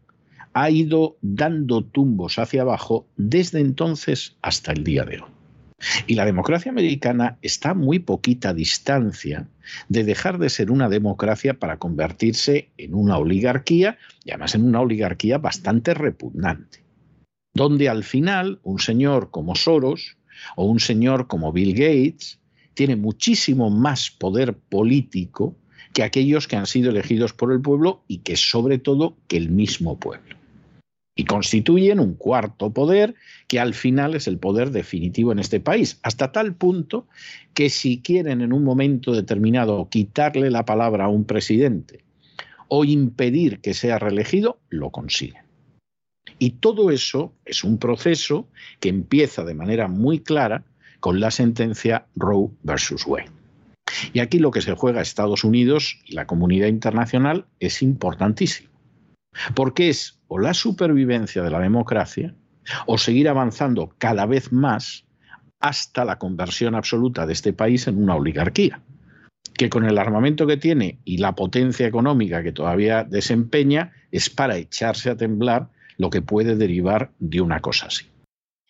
ha 0.54 0.70
ido 0.70 1.18
dando 1.24 1.84
tumbos 1.84 2.38
hacia 2.38 2.62
abajo 2.62 3.08
desde 3.18 3.62
entonces 3.62 4.36
hasta 4.44 4.74
el 4.74 4.84
día 4.84 5.06
de 5.06 5.22
hoy. 5.22 5.30
Y 6.06 6.14
la 6.14 6.24
democracia 6.24 6.72
americana 6.72 7.40
está 7.42 7.72
a 7.72 7.74
muy 7.74 7.98
poquita 7.98 8.54
distancia 8.54 9.48
de 9.90 10.04
dejar 10.04 10.38
de 10.38 10.52
ser 10.52 10.70
una 10.70 10.88
democracia 10.88 11.56
para 11.56 11.80
convertirse 11.80 12.70
en 12.78 12.94
una 12.94 13.18
oligarquía, 13.18 13.98
y 14.24 14.30
además 14.30 14.54
en 14.54 14.66
una 14.66 14.82
oligarquía 14.82 15.40
bastante 15.40 15.96
repugnante, 15.96 16.84
donde 17.56 17.90
al 17.90 18.04
final 18.04 18.60
un 18.62 18.78
señor 18.78 19.32
como 19.32 19.56
Soros 19.56 20.16
o 20.56 20.66
un 20.66 20.80
señor 20.80 21.26
como 21.26 21.52
Bill 21.52 21.74
Gates 21.74 22.38
tiene 22.74 22.96
muchísimo 22.96 23.70
más 23.70 24.12
poder 24.12 24.54
político 24.56 25.56
que 25.94 26.04
aquellos 26.04 26.48
que 26.48 26.56
han 26.56 26.66
sido 26.66 26.90
elegidos 26.90 27.34
por 27.34 27.52
el 27.52 27.62
pueblo 27.62 28.04
y 28.08 28.20
que 28.20 28.36
sobre 28.36 28.78
todo 28.78 29.18
que 29.28 29.38
el 29.38 29.50
mismo 29.50 30.00
pueblo. 30.00 30.36
Y 31.16 31.26
constituyen 31.26 32.00
un 32.00 32.16
cuarto 32.16 32.72
poder 32.72 33.16
que 33.48 33.60
al 33.60 33.74
final 33.74 34.16
es 34.16 34.28
el 34.28 34.38
poder 34.38 34.72
definitivo 34.72 35.32
en 35.34 35.40
este 35.40 35.60
país, 35.60 36.00
hasta 36.04 36.32
tal 36.32 36.56
punto 36.56 37.08
que 37.54 37.70
si 37.70 38.02
quieren 38.02 38.42
en 38.42 38.54
un 38.54 38.64
momento 38.64 39.12
determinado 39.12 39.90
quitarle 39.90 40.50
la 40.50 40.64
palabra 40.64 41.06
a 41.06 41.10
un 41.10 41.26
presidente 41.26 42.06
o 42.70 42.86
impedir 42.86 43.60
que 43.60 43.74
sea 43.74 44.00
reelegido, 44.00 44.60
lo 44.70 44.92
consiguen. 44.92 45.44
Y 46.40 46.52
todo 46.52 46.90
eso 46.90 47.34
es 47.46 47.66
un 47.66 47.78
proceso 47.78 48.48
que 48.80 48.90
empieza 48.90 49.44
de 49.44 49.54
manera 49.54 49.90
muy 49.90 50.20
clara 50.20 50.64
con 51.02 51.20
la 51.20 51.32
sentencia 51.32 52.06
Roe 52.16 52.50
versus 52.64 53.06
Wade. 53.06 53.32
Y 54.14 54.20
aquí 54.20 54.40
lo 54.40 54.52
que 54.52 54.62
se 54.62 54.74
juega 54.76 55.02
Estados 55.02 55.44
Unidos 55.44 56.00
y 56.06 56.14
la 56.14 56.26
comunidad 56.26 56.68
internacional 56.68 57.46
es 57.60 57.82
importantísimo, 57.82 58.70
porque 59.54 59.90
es 59.90 60.20
o 60.28 60.40
la 60.40 60.54
supervivencia 60.54 61.44
de 61.44 61.50
la 61.50 61.60
democracia 61.60 62.34
o 62.86 62.98
seguir 62.98 63.28
avanzando 63.28 63.94
cada 63.98 64.26
vez 64.26 64.54
más 64.54 65.06
hasta 65.60 66.06
la 66.06 66.18
conversión 66.18 66.76
absoluta 66.76 67.26
de 67.26 67.34
este 67.34 67.52
país 67.52 67.88
en 67.88 68.02
una 68.02 68.16
oligarquía, 68.16 68.82
que 69.54 69.70
con 69.70 69.86
el 69.86 69.98
armamento 69.98 70.48
que 70.48 70.58
tiene 70.58 71.00
y 71.04 71.18
la 71.18 71.36
potencia 71.36 71.86
económica 71.86 72.44
que 72.44 72.52
todavía 72.52 73.04
desempeña 73.04 73.92
es 74.12 74.30
para 74.30 74.58
echarse 74.58 75.10
a 75.10 75.18
temblar 75.18 75.70
lo 75.98 76.10
que 76.10 76.22
puede 76.22 76.56
derivar 76.56 77.12
de 77.20 77.42
una 77.42 77.60
cosa 77.60 77.88
así. 77.88 78.06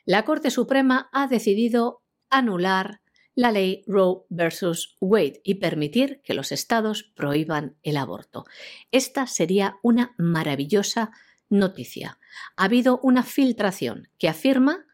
La 0.06 0.26
Corte 0.26 0.50
Suprema 0.50 1.10
ha 1.13 1.28
decidido 1.28 2.01
anular 2.32 3.02
la 3.36 3.52
ley 3.52 3.84
Roe 3.88 4.24
versus 4.30 4.96
Wade 5.00 5.41
y 5.44 5.56
permitir 5.56 6.22
que 6.24 6.34
los 6.34 6.52
estados 6.52 7.04
prohíban 7.04 7.78
el 7.84 7.98
aborto. 7.98 8.46
Esta 8.91 9.28
sería 9.28 9.78
una 9.84 10.13
maravillosa 10.17 11.12
noticia. 11.50 12.17
Ha 12.56 12.65
habido 12.65 13.00
una 13.04 13.24
filtración 13.24 14.10
que 14.17 14.28
afirma 14.28 14.86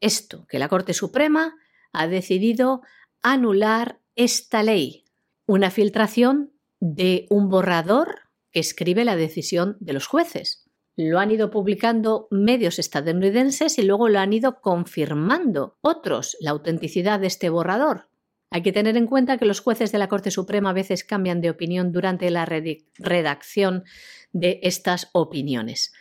esto, 0.00 0.46
que 0.48 0.58
la 0.58 0.68
Corte 0.68 0.94
Suprema 0.94 1.56
ha 1.92 2.06
decidido 2.06 2.82
anular 3.22 4.00
esta 4.16 4.62
ley. 4.62 5.04
Una 5.46 5.70
filtración 5.70 6.52
de 6.80 7.26
un 7.30 7.48
borrador 7.48 8.20
que 8.52 8.60
escribe 8.60 9.04
la 9.04 9.16
decisión 9.16 9.76
de 9.80 9.92
los 9.92 10.06
jueces 10.06 10.67
lo 10.98 11.20
han 11.20 11.30
ido 11.30 11.52
publicando 11.52 12.26
medios 12.32 12.80
estadounidenses 12.80 13.78
y 13.78 13.82
luego 13.82 14.08
lo 14.08 14.18
han 14.18 14.32
ido 14.32 14.60
confirmando 14.60 15.78
otros 15.80 16.36
la 16.40 16.50
autenticidad 16.50 17.20
de 17.20 17.28
este 17.28 17.50
borrador. 17.50 18.08
Hay 18.50 18.62
que 18.62 18.72
tener 18.72 18.96
en 18.96 19.06
cuenta 19.06 19.38
que 19.38 19.44
los 19.44 19.60
jueces 19.60 19.92
de 19.92 19.98
la 19.98 20.08
Corte 20.08 20.32
Suprema 20.32 20.70
a 20.70 20.72
veces 20.72 21.04
cambian 21.04 21.40
de 21.40 21.50
opinión 21.50 21.92
durante 21.92 22.28
la 22.30 22.44
redacción 22.46 23.84
de 24.32 24.58
estas 24.64 25.08
opiniones. 25.12 25.92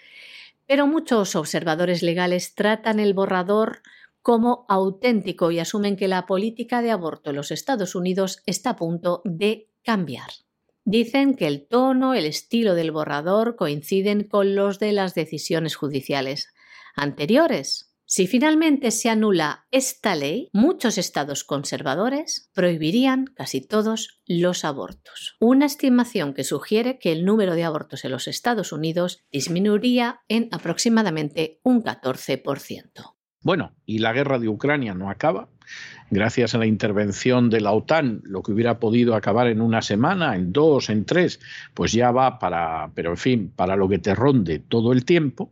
Pero 0.65 0.87
muchos 0.87 1.35
observadores 1.35 2.01
legales 2.01 2.55
tratan 2.55 2.99
el 2.99 3.13
borrador 3.13 3.83
como 4.23 4.65
auténtico 4.67 5.51
y 5.51 5.59
asumen 5.59 5.95
que 5.95 6.07
la 6.07 6.25
política 6.25 6.81
de 6.81 6.89
aborto 6.89 7.29
en 7.29 7.35
los 7.35 7.51
Estados 7.51 7.93
Unidos 7.93 8.41
está 8.47 8.71
a 8.71 8.75
punto 8.75 9.21
de 9.25 9.69
cambiar. 9.83 10.31
Dicen 10.89 11.35
que 11.35 11.47
el 11.47 11.67
tono, 11.67 12.13
el 12.13 12.25
estilo 12.25 12.73
del 12.73 12.91
borrador 12.91 13.57
coinciden 13.57 14.23
con 14.23 14.55
los 14.55 14.79
de 14.79 14.93
las 14.93 15.15
decisiones 15.15 15.75
judiciales 15.75 16.47
anteriores. 16.95 17.93
Si 18.05 18.25
finalmente 18.25 18.91
se 18.91 19.09
anula 19.09 19.67
esta 19.69 20.15
ley, 20.15 20.47
muchos 20.53 20.97
estados 20.97 21.43
conservadores 21.43 22.49
prohibirían 22.53 23.25
casi 23.25 23.59
todos 23.59 24.21
los 24.25 24.63
abortos. 24.63 25.35
Una 25.41 25.65
estimación 25.65 26.33
que 26.33 26.45
sugiere 26.45 26.99
que 26.99 27.11
el 27.11 27.25
número 27.25 27.55
de 27.55 27.65
abortos 27.65 28.05
en 28.05 28.11
los 28.11 28.29
Estados 28.29 28.71
Unidos 28.71 29.19
disminuiría 29.29 30.21
en 30.29 30.47
aproximadamente 30.53 31.59
un 31.63 31.83
14%. 31.83 33.16
Bueno, 33.41 33.73
y 33.85 33.99
la 33.99 34.13
guerra 34.13 34.39
de 34.39 34.49
Ucrania 34.49 34.93
no 34.93 35.09
acaba 35.09 35.47
gracias 36.09 36.55
a 36.55 36.57
la 36.57 36.65
intervención 36.65 37.49
de 37.49 37.61
la 37.61 37.71
OTAN, 37.71 38.21
lo 38.23 38.41
que 38.41 38.51
hubiera 38.51 38.79
podido 38.79 39.15
acabar 39.15 39.47
en 39.47 39.61
una 39.61 39.81
semana, 39.81 40.35
en 40.35 40.53
dos, 40.53 40.89
en 40.89 41.05
tres, 41.05 41.39
pues 41.73 41.91
ya 41.91 42.11
va 42.11 42.39
para, 42.39 42.91
pero 42.95 43.11
en 43.11 43.17
fin, 43.17 43.51
para 43.55 43.75
lo 43.75 43.89
que 43.89 43.99
te 43.99 44.15
ronde 44.15 44.59
todo 44.59 44.93
el 44.93 45.05
tiempo. 45.05 45.51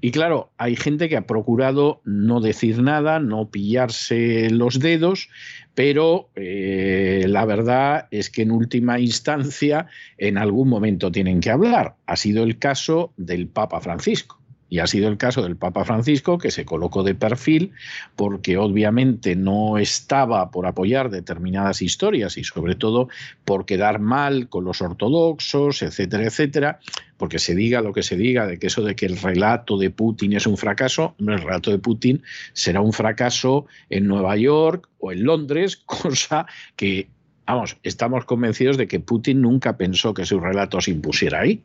Y 0.00 0.10
claro, 0.10 0.52
hay 0.58 0.76
gente 0.76 1.08
que 1.08 1.16
ha 1.16 1.26
procurado 1.26 2.02
no 2.04 2.40
decir 2.40 2.82
nada, 2.82 3.18
no 3.18 3.50
pillarse 3.50 4.50
los 4.50 4.78
dedos, 4.78 5.30
pero 5.74 6.30
eh, 6.34 7.24
la 7.26 7.44
verdad 7.46 8.08
es 8.10 8.30
que 8.30 8.42
en 8.42 8.50
última 8.50 9.00
instancia 9.00 9.86
en 10.18 10.36
algún 10.36 10.68
momento 10.68 11.10
tienen 11.10 11.40
que 11.40 11.50
hablar. 11.50 11.96
Ha 12.06 12.16
sido 12.16 12.44
el 12.44 12.58
caso 12.58 13.12
del 13.16 13.48
Papa 13.48 13.80
Francisco. 13.80 14.43
Y 14.68 14.78
ha 14.78 14.86
sido 14.86 15.08
el 15.08 15.18
caso 15.18 15.42
del 15.42 15.56
Papa 15.56 15.84
Francisco, 15.84 16.38
que 16.38 16.50
se 16.50 16.64
colocó 16.64 17.02
de 17.02 17.14
perfil 17.14 17.72
porque 18.16 18.56
obviamente 18.56 19.36
no 19.36 19.78
estaba 19.78 20.50
por 20.50 20.66
apoyar 20.66 21.10
determinadas 21.10 21.82
historias 21.82 22.36
y 22.38 22.44
sobre 22.44 22.74
todo 22.74 23.08
por 23.44 23.66
quedar 23.66 24.00
mal 24.00 24.48
con 24.48 24.64
los 24.64 24.80
ortodoxos, 24.80 25.82
etcétera, 25.82 26.24
etcétera, 26.24 26.80
porque 27.16 27.38
se 27.38 27.54
diga 27.54 27.80
lo 27.80 27.92
que 27.92 28.02
se 28.02 28.16
diga 28.16 28.46
de 28.46 28.58
que 28.58 28.66
eso 28.66 28.82
de 28.82 28.96
que 28.96 29.06
el 29.06 29.16
relato 29.16 29.78
de 29.78 29.90
Putin 29.90 30.32
es 30.32 30.46
un 30.46 30.56
fracaso, 30.56 31.14
el 31.18 31.38
relato 31.38 31.70
de 31.70 31.78
Putin 31.78 32.22
será 32.52 32.80
un 32.80 32.92
fracaso 32.92 33.66
en 33.90 34.06
Nueva 34.06 34.36
York 34.36 34.88
o 34.98 35.12
en 35.12 35.24
Londres, 35.24 35.76
cosa 35.86 36.46
que 36.76 37.08
Vamos, 37.46 37.76
estamos 37.82 38.24
convencidos 38.24 38.78
de 38.78 38.88
que 38.88 39.00
Putin 39.00 39.42
nunca 39.42 39.76
pensó 39.76 40.14
que 40.14 40.24
su 40.24 40.40
relato 40.40 40.80
se 40.80 40.90
impusiera 40.90 41.40
ahí, 41.40 41.62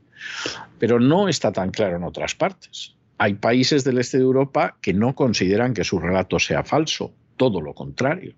pero 0.77 0.99
no 0.99 1.29
está 1.29 1.53
tan 1.53 1.71
claro 1.71 1.95
en 1.95 2.03
otras 2.03 2.35
partes. 2.35 2.95
Hay 3.17 3.35
países 3.35 3.83
del 3.83 3.97
este 3.97 4.17
de 4.17 4.23
Europa 4.23 4.77
que 4.81 4.93
no 4.93 5.15
consideran 5.15 5.73
que 5.73 5.83
su 5.83 5.99
relato 5.99 6.39
sea 6.39 6.63
falso, 6.63 7.13
todo 7.37 7.61
lo 7.61 7.73
contrario. 7.73 8.33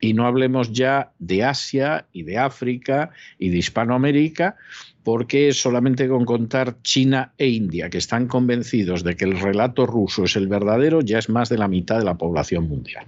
Y 0.00 0.12
no 0.12 0.26
hablemos 0.26 0.72
ya 0.72 1.12
de 1.18 1.44
Asia 1.44 2.06
y 2.12 2.22
de 2.24 2.38
África 2.38 3.10
y 3.38 3.48
de 3.48 3.58
Hispanoamérica, 3.58 4.56
porque 5.02 5.52
solamente 5.52 6.08
con 6.08 6.24
contar 6.24 6.80
China 6.82 7.32
e 7.38 7.48
India, 7.48 7.90
que 7.90 7.98
están 7.98 8.26
convencidos 8.26 9.02
de 9.02 9.16
que 9.16 9.24
el 9.24 9.38
relato 9.40 9.86
ruso 9.86 10.24
es 10.24 10.36
el 10.36 10.48
verdadero, 10.48 11.00
ya 11.00 11.18
es 11.18 11.28
más 11.28 11.48
de 11.48 11.58
la 11.58 11.68
mitad 11.68 11.98
de 11.98 12.04
la 12.04 12.16
población 12.16 12.68
mundial. 12.68 13.06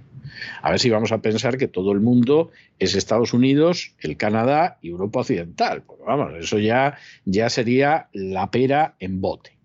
A 0.61 0.71
ver 0.71 0.79
si 0.79 0.89
vamos 0.89 1.11
a 1.11 1.21
pensar 1.21 1.57
que 1.57 1.67
todo 1.67 1.91
el 1.91 1.99
mundo 1.99 2.51
es 2.79 2.95
Estados 2.95 3.33
Unidos, 3.33 3.93
el 3.99 4.17
Canadá 4.17 4.77
y 4.81 4.89
Europa 4.89 5.21
Occidental. 5.21 5.83
vamos, 6.05 6.33
eso 6.39 6.59
ya, 6.59 6.97
ya 7.25 7.49
sería 7.49 8.09
la 8.13 8.51
pera 8.51 8.95
en 8.99 9.21
bote. 9.21 9.57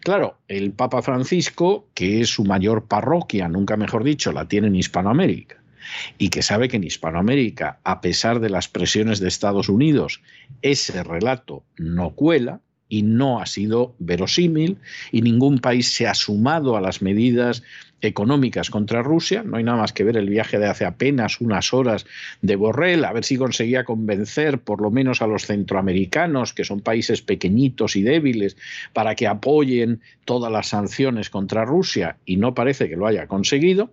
Claro, 0.00 0.38
el 0.48 0.72
Papa 0.72 1.02
Francisco, 1.02 1.88
que 1.94 2.20
es 2.20 2.28
su 2.28 2.44
mayor 2.44 2.86
parroquia, 2.86 3.48
nunca 3.48 3.76
mejor 3.76 4.04
dicho, 4.04 4.32
la 4.32 4.46
tiene 4.46 4.68
en 4.68 4.76
Hispanoamérica, 4.76 5.62
y 6.18 6.28
que 6.28 6.42
sabe 6.42 6.68
que 6.68 6.76
en 6.76 6.84
Hispanoamérica, 6.84 7.80
a 7.82 8.00
pesar 8.00 8.40
de 8.40 8.48
las 8.48 8.68
presiones 8.68 9.18
de 9.18 9.28
Estados 9.28 9.68
Unidos, 9.68 10.22
ese 10.62 11.02
relato 11.02 11.64
no 11.76 12.10
cuela, 12.10 12.60
y 12.88 13.02
no 13.02 13.40
ha 13.40 13.46
sido 13.46 13.94
verosímil 13.98 14.78
y 15.12 15.22
ningún 15.22 15.58
país 15.58 15.92
se 15.92 16.06
ha 16.06 16.14
sumado 16.14 16.76
a 16.76 16.80
las 16.80 17.02
medidas 17.02 17.62
económicas 18.00 18.70
contra 18.70 19.02
Rusia. 19.02 19.42
No 19.42 19.56
hay 19.56 19.64
nada 19.64 19.78
más 19.78 19.92
que 19.92 20.04
ver 20.04 20.16
el 20.16 20.28
viaje 20.28 20.58
de 20.58 20.66
hace 20.66 20.84
apenas 20.84 21.40
unas 21.40 21.72
horas 21.72 22.06
de 22.42 22.56
Borrell, 22.56 23.04
a 23.04 23.12
ver 23.12 23.24
si 23.24 23.36
conseguía 23.36 23.84
convencer 23.84 24.60
por 24.60 24.80
lo 24.80 24.90
menos 24.90 25.22
a 25.22 25.26
los 25.26 25.46
centroamericanos, 25.46 26.52
que 26.52 26.64
son 26.64 26.80
países 26.80 27.22
pequeñitos 27.22 27.96
y 27.96 28.02
débiles, 28.02 28.56
para 28.92 29.14
que 29.14 29.26
apoyen 29.26 30.00
todas 30.24 30.52
las 30.52 30.68
sanciones 30.68 31.30
contra 31.30 31.64
Rusia 31.64 32.18
y 32.24 32.36
no 32.36 32.54
parece 32.54 32.88
que 32.88 32.96
lo 32.96 33.06
haya 33.06 33.26
conseguido. 33.26 33.92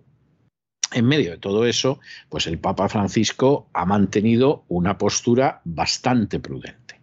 En 0.92 1.06
medio 1.06 1.32
de 1.32 1.38
todo 1.38 1.66
eso, 1.66 1.98
pues 2.28 2.46
el 2.46 2.58
Papa 2.58 2.88
Francisco 2.88 3.68
ha 3.72 3.84
mantenido 3.84 4.64
una 4.68 4.98
postura 4.98 5.60
bastante 5.64 6.38
prudente. 6.38 7.00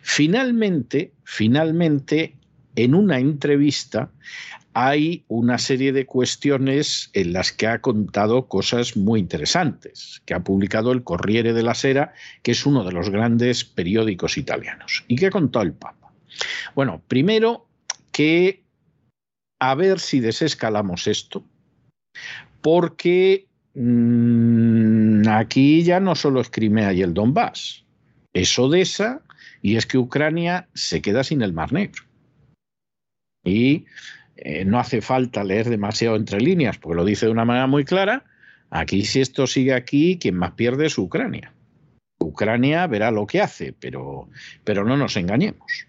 Finalmente, 0.00 1.12
finalmente, 1.24 2.34
en 2.76 2.94
una 2.94 3.18
entrevista 3.18 4.10
hay 4.78 5.24
una 5.28 5.56
serie 5.56 5.90
de 5.90 6.04
cuestiones 6.04 7.08
en 7.14 7.32
las 7.32 7.50
que 7.50 7.66
ha 7.66 7.80
contado 7.80 8.46
cosas 8.46 8.94
muy 8.94 9.20
interesantes, 9.20 10.20
que 10.26 10.34
ha 10.34 10.44
publicado 10.44 10.92
el 10.92 11.02
Corriere 11.02 11.54
della 11.54 11.72
Sera, 11.72 12.12
que 12.42 12.52
es 12.52 12.66
uno 12.66 12.84
de 12.84 12.92
los 12.92 13.08
grandes 13.08 13.64
periódicos 13.64 14.36
italianos. 14.36 15.02
¿Y 15.08 15.16
qué 15.16 15.30
contado 15.30 15.64
el 15.64 15.72
Papa? 15.72 16.12
Bueno, 16.74 17.00
primero 17.08 17.66
que 18.12 18.64
a 19.60 19.74
ver 19.74 19.98
si 19.98 20.20
desescalamos 20.20 21.06
esto, 21.06 21.42
porque 22.60 23.46
mmm, 23.72 25.26
aquí 25.26 25.84
ya 25.84 26.00
no 26.00 26.14
solo 26.14 26.42
es 26.42 26.50
Crimea 26.50 26.92
y 26.92 27.00
el 27.00 27.14
Donbass, 27.14 27.86
es 28.34 28.58
Odessa 28.58 29.22
y 29.62 29.76
es 29.76 29.86
que 29.86 29.96
Ucrania 29.96 30.68
se 30.74 31.00
queda 31.00 31.24
sin 31.24 31.40
el 31.40 31.54
Mar 31.54 31.72
Negro. 31.72 32.02
Y 33.42 33.86
eh, 34.36 34.64
no 34.64 34.78
hace 34.78 35.00
falta 35.00 35.44
leer 35.44 35.68
demasiado 35.68 36.16
entre 36.16 36.40
líneas, 36.40 36.78
porque 36.78 36.96
lo 36.96 37.04
dice 37.04 37.26
de 37.26 37.32
una 37.32 37.44
manera 37.44 37.66
muy 37.66 37.84
clara. 37.84 38.24
Aquí, 38.70 39.04
si 39.04 39.20
esto 39.20 39.46
sigue 39.46 39.72
aquí, 39.72 40.18
quien 40.18 40.36
más 40.36 40.52
pierde 40.52 40.86
es 40.86 40.98
Ucrania. 40.98 41.52
Ucrania 42.18 42.86
verá 42.86 43.10
lo 43.10 43.26
que 43.26 43.40
hace, 43.40 43.72
pero, 43.72 44.28
pero 44.64 44.84
no 44.84 44.96
nos 44.96 45.16
engañemos. 45.16 45.86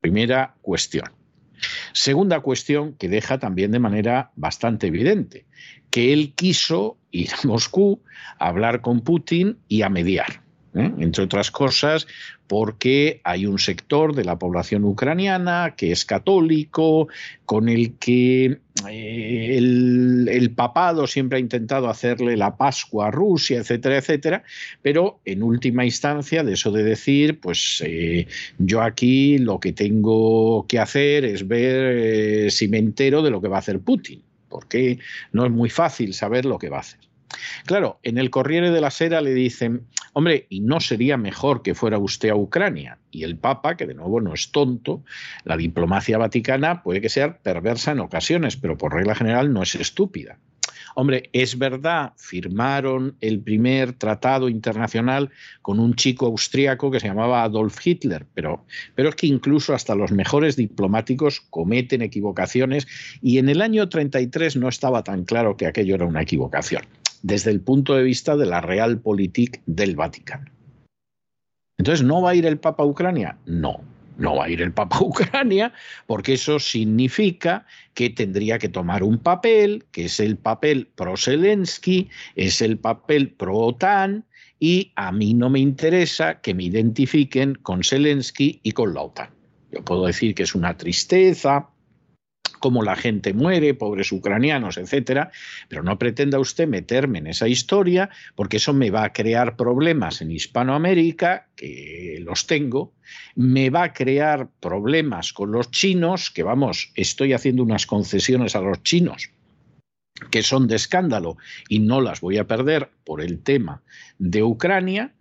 Primera 0.00 0.54
cuestión. 0.62 1.10
Segunda 1.92 2.40
cuestión 2.40 2.94
que 2.94 3.08
deja 3.08 3.38
también 3.38 3.72
de 3.72 3.78
manera 3.78 4.30
bastante 4.36 4.86
evidente, 4.88 5.46
que 5.90 6.12
él 6.12 6.34
quiso 6.34 6.98
ir 7.10 7.30
a 7.32 7.46
Moscú 7.46 8.02
a 8.38 8.48
hablar 8.48 8.82
con 8.82 9.00
Putin 9.00 9.58
y 9.68 9.82
a 9.82 9.88
mediar. 9.88 10.45
¿Eh? 10.76 10.92
entre 10.98 11.24
otras 11.24 11.50
cosas 11.50 12.06
porque 12.46 13.20
hay 13.24 13.46
un 13.46 13.58
sector 13.58 14.14
de 14.14 14.24
la 14.24 14.38
población 14.38 14.84
ucraniana 14.84 15.74
que 15.76 15.92
es 15.92 16.04
católico, 16.04 17.08
con 17.44 17.68
el 17.68 17.94
que 17.94 18.58
eh, 18.88 19.56
el, 19.58 20.52
papado 20.54 21.06
siempre 21.06 21.38
ha 21.38 21.40
intentado 21.40 21.88
hacerle 21.88 22.36
la 22.36 22.56
Pascua 22.56 23.08
a 23.08 23.10
Rusia, 23.10 23.58
etcétera, 23.58 23.98
etcétera, 23.98 24.44
pero 24.80 25.20
en 25.24 25.42
última 25.42 25.84
instancia, 25.84 26.44
de 26.44 26.52
eso 26.52 26.70
de 26.70 26.84
decir, 26.84 27.40
pues 27.40 27.82
eh, 27.84 28.26
yo 28.58 28.82
aquí 28.82 29.38
lo 29.38 29.60
que 29.60 29.72
tengo 29.72 30.66
que 30.68 30.78
hacer 30.78 31.24
es 31.24 31.46
ver 31.46 32.50
si 32.50 32.68
me 32.68 32.78
entero 32.78 33.22
de 33.22 33.30
lo 33.30 33.40
que 33.40 33.48
va 33.48 33.56
a 33.56 33.60
hacer 33.60 33.80
Putin, 33.80 34.22
porque 34.48 34.98
no 35.32 35.44
es 35.44 35.52
muy 35.52 35.68
fácil 35.68 36.14
saber 36.14 36.44
lo 36.44 36.58
que 36.58 36.68
va 36.68 36.78
a 36.78 36.80
hacer. 36.80 37.00
Claro, 37.64 37.98
en 38.02 38.18
el 38.18 38.30
Corriere 38.30 38.70
de 38.70 38.80
la 38.80 38.90
Sera 38.90 39.20
le 39.20 39.34
dicen, 39.34 39.86
hombre, 40.12 40.46
¿y 40.48 40.60
no 40.60 40.80
sería 40.80 41.16
mejor 41.16 41.62
que 41.62 41.74
fuera 41.74 41.98
usted 41.98 42.30
a 42.30 42.36
Ucrania? 42.36 42.98
Y 43.10 43.24
el 43.24 43.36
Papa, 43.36 43.76
que 43.76 43.86
de 43.86 43.94
nuevo 43.94 44.20
no 44.20 44.34
es 44.34 44.52
tonto, 44.52 45.02
la 45.44 45.56
diplomacia 45.56 46.18
vaticana 46.18 46.82
puede 46.82 47.00
que 47.00 47.08
sea 47.08 47.38
perversa 47.38 47.92
en 47.92 48.00
ocasiones, 48.00 48.56
pero 48.56 48.78
por 48.78 48.94
regla 48.94 49.14
general 49.14 49.52
no 49.52 49.62
es 49.62 49.74
estúpida. 49.74 50.38
Hombre, 50.98 51.28
es 51.34 51.58
verdad, 51.58 52.14
firmaron 52.16 53.16
el 53.20 53.40
primer 53.40 53.92
tratado 53.92 54.48
internacional 54.48 55.30
con 55.60 55.78
un 55.78 55.94
chico 55.94 56.24
austríaco 56.24 56.90
que 56.90 57.00
se 57.00 57.08
llamaba 57.08 57.42
Adolf 57.42 57.86
Hitler, 57.86 58.24
pero, 58.32 58.64
pero 58.94 59.10
es 59.10 59.14
que 59.14 59.26
incluso 59.26 59.74
hasta 59.74 59.94
los 59.94 60.10
mejores 60.10 60.56
diplomáticos 60.56 61.42
cometen 61.50 62.00
equivocaciones 62.00 62.86
y 63.20 63.36
en 63.36 63.50
el 63.50 63.60
año 63.60 63.90
33 63.90 64.56
no 64.56 64.70
estaba 64.70 65.04
tan 65.04 65.24
claro 65.24 65.58
que 65.58 65.66
aquello 65.66 65.96
era 65.96 66.06
una 66.06 66.22
equivocación 66.22 66.82
desde 67.26 67.50
el 67.50 67.60
punto 67.60 67.96
de 67.96 68.04
vista 68.04 68.36
de 68.36 68.46
la 68.46 68.60
realpolitik 68.60 69.60
del 69.66 69.96
Vaticano. 69.96 70.48
Entonces, 71.76 72.06
¿no 72.06 72.22
va 72.22 72.30
a 72.30 72.34
ir 72.36 72.46
el 72.46 72.58
Papa 72.58 72.84
a 72.84 72.86
Ucrania? 72.86 73.36
No, 73.46 73.80
no 74.16 74.36
va 74.36 74.44
a 74.44 74.48
ir 74.48 74.62
el 74.62 74.72
Papa 74.72 74.98
a 74.98 75.02
Ucrania 75.02 75.72
porque 76.06 76.34
eso 76.34 76.60
significa 76.60 77.66
que 77.94 78.10
tendría 78.10 78.60
que 78.60 78.68
tomar 78.68 79.02
un 79.02 79.18
papel, 79.18 79.86
que 79.90 80.04
es 80.04 80.20
el 80.20 80.36
papel 80.36 80.86
pro-Zelensky, 80.94 82.08
es 82.36 82.62
el 82.62 82.78
papel 82.78 83.32
pro-OTAN, 83.32 84.24
y 84.60 84.92
a 84.94 85.10
mí 85.10 85.34
no 85.34 85.50
me 85.50 85.58
interesa 85.58 86.40
que 86.40 86.54
me 86.54 86.62
identifiquen 86.62 87.56
con 87.56 87.82
Zelensky 87.82 88.60
y 88.62 88.70
con 88.70 88.94
la 88.94 89.02
OTAN. 89.02 89.30
Yo 89.72 89.84
puedo 89.84 90.06
decir 90.06 90.36
que 90.36 90.44
es 90.44 90.54
una 90.54 90.76
tristeza, 90.76 91.70
cómo 92.60 92.82
la 92.82 92.96
gente 92.96 93.32
muere, 93.32 93.74
pobres 93.74 94.12
ucranianos, 94.12 94.78
etcétera, 94.78 95.30
pero 95.68 95.82
no 95.82 95.98
pretenda 95.98 96.38
usted 96.38 96.66
meterme 96.66 97.18
en 97.18 97.28
esa 97.28 97.48
historia 97.48 98.10
porque 98.34 98.58
eso 98.58 98.72
me 98.72 98.90
va 98.90 99.04
a 99.04 99.12
crear 99.12 99.56
problemas 99.56 100.20
en 100.20 100.30
Hispanoamérica, 100.30 101.48
que 101.56 102.18
los 102.22 102.46
tengo, 102.46 102.92
me 103.34 103.70
va 103.70 103.84
a 103.84 103.92
crear 103.92 104.48
problemas 104.60 105.32
con 105.32 105.52
los 105.52 105.70
chinos, 105.70 106.30
que 106.30 106.42
vamos, 106.42 106.92
estoy 106.94 107.32
haciendo 107.32 107.62
unas 107.62 107.86
concesiones 107.86 108.56
a 108.56 108.60
los 108.60 108.82
chinos 108.82 109.30
que 110.30 110.42
son 110.42 110.66
de 110.66 110.76
escándalo 110.76 111.36
y 111.68 111.80
no 111.80 112.00
las 112.00 112.20
voy 112.20 112.38
a 112.38 112.46
perder 112.46 112.90
por 113.04 113.20
el 113.20 113.42
tema 113.42 113.82
de 114.18 114.42
Ucrania. 114.42 115.12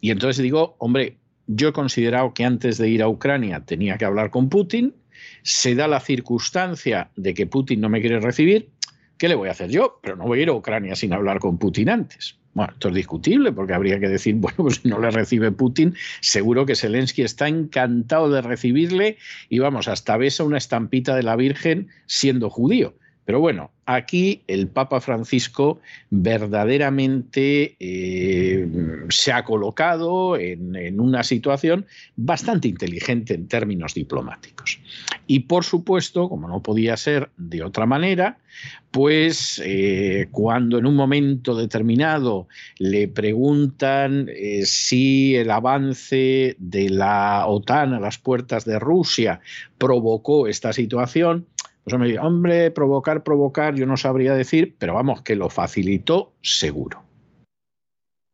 Y 0.00 0.10
entonces 0.10 0.42
digo, 0.42 0.76
hombre, 0.78 1.18
yo 1.46 1.68
he 1.68 1.72
considerado 1.72 2.34
que 2.34 2.44
antes 2.44 2.78
de 2.78 2.88
ir 2.88 3.02
a 3.02 3.08
Ucrania 3.08 3.64
tenía 3.64 3.98
que 3.98 4.04
hablar 4.04 4.30
con 4.30 4.48
Putin, 4.48 4.94
se 5.42 5.74
da 5.74 5.88
la 5.88 6.00
circunstancia 6.00 7.10
de 7.16 7.34
que 7.34 7.46
Putin 7.46 7.80
no 7.80 7.88
me 7.88 8.00
quiere 8.00 8.20
recibir, 8.20 8.70
¿qué 9.16 9.28
le 9.28 9.34
voy 9.34 9.48
a 9.48 9.52
hacer 9.52 9.70
yo? 9.70 9.98
Pero 10.02 10.16
no 10.16 10.24
voy 10.24 10.40
a 10.40 10.42
ir 10.42 10.48
a 10.48 10.54
Ucrania 10.54 10.96
sin 10.96 11.12
hablar 11.12 11.38
con 11.38 11.58
Putin 11.58 11.90
antes. 11.90 12.38
Bueno, 12.54 12.72
esto 12.72 12.88
es 12.88 12.94
discutible 12.94 13.52
porque 13.52 13.74
habría 13.74 14.00
que 14.00 14.08
decir, 14.08 14.34
bueno, 14.38 14.56
pues 14.58 14.76
si 14.76 14.88
no 14.88 14.98
le 14.98 15.10
recibe 15.10 15.52
Putin, 15.52 15.94
seguro 16.20 16.66
que 16.66 16.74
Zelensky 16.74 17.22
está 17.22 17.48
encantado 17.48 18.30
de 18.30 18.42
recibirle 18.42 19.18
y 19.48 19.58
vamos, 19.58 19.88
hasta 19.88 20.16
besa 20.16 20.44
una 20.44 20.58
estampita 20.58 21.14
de 21.14 21.22
la 21.22 21.36
Virgen 21.36 21.88
siendo 22.06 22.50
judío. 22.50 22.94
Pero 23.28 23.40
bueno, 23.40 23.72
aquí 23.84 24.40
el 24.46 24.68
Papa 24.68 25.02
Francisco 25.02 25.80
verdaderamente 26.08 27.76
eh, 27.78 28.66
se 29.10 29.32
ha 29.32 29.44
colocado 29.44 30.38
en, 30.38 30.98
una 30.98 31.22
situación 31.22 31.84
bastante 32.16 32.68
inteligente 32.68 33.34
en 33.34 33.46
términos 33.46 33.92
diplomáticos. 33.92 34.80
Y 35.26 35.40
por 35.40 35.64
supuesto, 35.64 36.30
como 36.30 36.48
no 36.48 36.62
podía 36.62 36.96
ser 36.96 37.28
de 37.36 37.62
otra 37.62 37.84
manera, 37.84 38.38
pues 38.92 39.60
eh, 39.62 40.28
cuando 40.30 40.78
en 40.78 40.86
un 40.86 40.96
momento 40.96 41.54
determinado 41.54 42.48
le 42.78 43.08
preguntan 43.08 44.30
eh, 44.30 44.62
si 44.64 45.36
el 45.36 45.50
avance 45.50 46.56
de 46.58 46.88
la 46.88 47.44
OTAN 47.46 47.92
a 47.92 48.00
las 48.00 48.16
puertas 48.16 48.64
de 48.64 48.78
Rusia 48.78 49.40
provocó 49.76 50.46
esta 50.48 50.72
situación, 50.72 51.44
pues 51.88 52.18
hombre, 52.18 52.70
provocar, 52.70 53.22
provocar, 53.22 53.74
yo 53.74 53.86
no 53.86 53.96
sabría 53.96 54.34
decir, 54.34 54.76
pero 54.78 54.94
vamos, 54.94 55.22
que 55.22 55.36
lo 55.36 55.48
facilitó 55.50 56.32
seguro. 56.42 57.02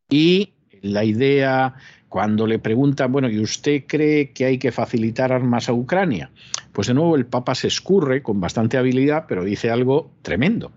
Y 0.09 0.53
la 0.81 1.03
idea 1.03 1.75
cuando 2.09 2.47
le 2.47 2.59
preguntan, 2.59 3.11
bueno, 3.11 3.29
¿y 3.29 3.39
usted 3.39 3.83
cree 3.87 4.31
que 4.31 4.45
hay 4.45 4.57
que 4.57 4.71
facilitar 4.71 5.33
armas 5.33 5.67
a 5.67 5.73
Ucrania? 5.73 6.31
Pues 6.71 6.87
de 6.87 6.93
nuevo 6.93 7.15
el 7.15 7.25
Papa 7.25 7.55
se 7.55 7.67
escurre 7.67 8.21
con 8.23 8.39
bastante 8.39 8.77
habilidad, 8.77 9.25
pero 9.27 9.43
dice 9.43 9.69
algo 9.69 10.11
tremendo. 10.21 10.71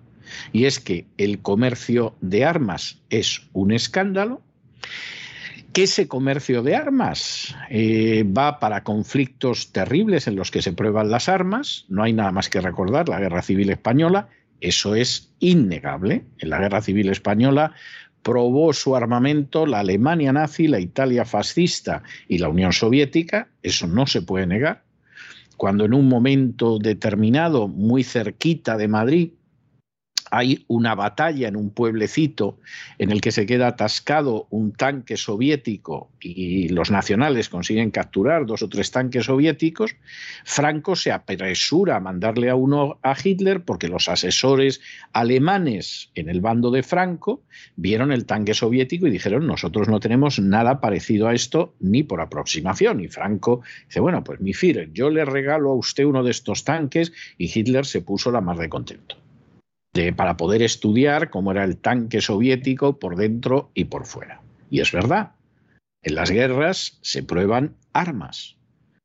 Y 0.53 0.64
es 0.64 0.81
que 0.81 1.07
el 1.16 1.41
comercio 1.41 2.14
de 2.20 2.45
armas 2.45 3.01
es 3.11 3.49
un 3.53 3.72
escándalo 3.72 4.43
que 5.73 5.85
ese 5.85 6.09
comercio 6.09 6.62
de 6.62 6.75
armas 6.75 7.55
eh, 7.71 8.25
va 8.25 8.59
para 8.59 8.85
conflictos 8.85 9.73
terribles 9.73 10.27
en 10.27 10.37
los 10.37 10.51
que 10.51 10.62
se 10.62 10.73
prueban 10.73 11.11
las 11.11 11.29
armas. 11.29 11.85
No 11.89 12.03
hay 12.03 12.12
nada 12.12 12.33
más 12.33 12.49
que 12.49 12.61
recordar 12.61 13.09
la 13.09 13.21
Guerra 13.21 13.43
Civil 13.43 13.71
Española. 13.71 14.29
Eso 14.61 14.95
es 14.95 15.33
innegable. 15.41 16.25
En 16.39 16.51
la 16.51 16.59
Guerra 16.59 16.81
Civil 16.81 17.11
Española 17.11 17.73
probó 18.23 18.73
su 18.73 18.97
armamento 18.97 19.66
la 19.66 19.81
Alemania 19.81 20.33
nazi, 20.33 20.69
la 20.69 20.81
Italia 20.81 21.25
fascista 21.25 22.03
y 22.27 22.39
la 22.39 22.49
Unión 22.49 22.73
Soviética. 22.73 23.49
Eso 23.62 23.87
no 23.87 24.07
se 24.07 24.23
puede 24.23 24.47
negar. 24.47 24.83
Cuando 25.57 25.85
en 25.85 25.95
un 25.95 26.09
momento 26.09 26.79
determinado, 26.79 27.69
muy 27.69 28.05
cerquita 28.05 28.77
de 28.77 28.89
Madrid, 28.89 29.31
hay 30.31 30.64
una 30.68 30.95
batalla 30.95 31.49
en 31.49 31.57
un 31.57 31.70
pueblecito 31.70 32.59
en 32.99 33.11
el 33.11 33.20
que 33.20 33.33
se 33.33 33.47
queda 33.47 33.68
atascado 33.68 34.47
un 34.51 34.72
tanque 34.72 35.16
soviético 35.16 36.11
y 36.20 36.68
los 36.68 36.91
nacionales 36.91 37.49
consiguen 37.49 37.91
capturar 37.91 38.47
dos 38.47 38.62
o 38.62 38.68
tres 38.68 38.91
tanques 38.91 39.26
soviéticos, 39.26 39.97
Franco 40.45 40.97
se 40.97 41.12
apresura 41.12 41.97
a 41.97 42.01
mandarle 42.01 42.51
a 42.51 42.55
uno 42.55 42.99
a 43.03 43.16
Hitler 43.22 43.64
porque 43.64 43.89
los 43.89 44.09
asesores 44.09 44.81
alemanes 45.12 46.11
en 46.14 46.29
el 46.29 46.41
bando 46.41 46.70
de 46.70 46.83
Franco 46.83 47.43
vieron 47.76 48.12
el 48.12 48.26
tanque 48.26 48.55
soviético 48.55 49.07
y 49.07 49.11
dijeron 49.11 49.47
nosotros 49.47 49.89
no 49.89 50.01
tenemos 50.01 50.39
nada 50.39 50.81
parecido 50.81 51.29
a 51.29 51.35
esto 51.35 51.74
ni 51.81 52.03
por 52.03 52.20
aproximación. 52.20 53.01
Y 53.01 53.09
Franco 53.09 53.62
dice, 53.87 54.01
bueno, 54.01 54.24
pues 54.24 54.41
mi 54.41 54.53
Führer, 54.53 54.93
yo 54.93 55.11
le 55.11 55.24
regalo 55.24 55.70
a 55.70 55.74
usted 55.74 56.05
uno 56.05 56.22
de 56.22 56.31
estos 56.31 56.64
tanques 56.64 57.12
y 57.37 57.51
Hitler 57.53 57.87
se 57.87 58.03
puso 58.03 58.31
la 58.31 58.41
más 58.41 58.59
de 58.59 58.68
contento 58.68 59.28
para 60.17 60.37
poder 60.37 60.63
estudiar 60.63 61.31
cómo 61.31 61.53
era 61.53 61.65
el 61.65 61.77
tanque 61.77 62.21
soviético 62.21 62.99
por 62.99 63.17
dentro 63.17 63.71
y 63.75 63.85
por 63.85 64.07
fuera. 64.07 64.41
Y 64.71 64.81
es 64.81 64.93
verdad, 64.93 65.33
en 66.03 66.15
las 66.15 66.31
guerras 66.31 66.99
se 67.03 67.23
prueban 67.23 67.75
armas. 67.93 68.57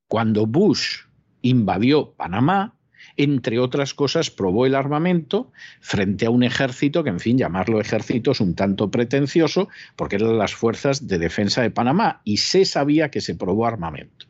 Cuando 0.07 0.45
Bush 0.45 1.01
invadió 1.41 2.13
Panamá, 2.13 2.75
entre 3.17 3.59
otras 3.59 3.93
cosas, 3.93 4.29
probó 4.29 4.65
el 4.65 4.75
armamento 4.75 5.51
frente 5.81 6.25
a 6.25 6.29
un 6.29 6.43
ejército 6.43 7.03
que, 7.03 7.09
en 7.09 7.19
fin, 7.19 7.37
llamarlo 7.37 7.79
ejército 7.79 8.31
es 8.31 8.39
un 8.39 8.55
tanto 8.55 8.89
pretencioso, 8.89 9.69
porque 9.95 10.15
eran 10.15 10.37
las 10.37 10.53
fuerzas 10.53 11.07
de 11.07 11.19
defensa 11.19 11.61
de 11.61 11.71
Panamá, 11.71 12.21
y 12.23 12.37
se 12.37 12.65
sabía 12.65 13.09
que 13.09 13.21
se 13.21 13.35
probó 13.35 13.65
armamento. 13.65 14.27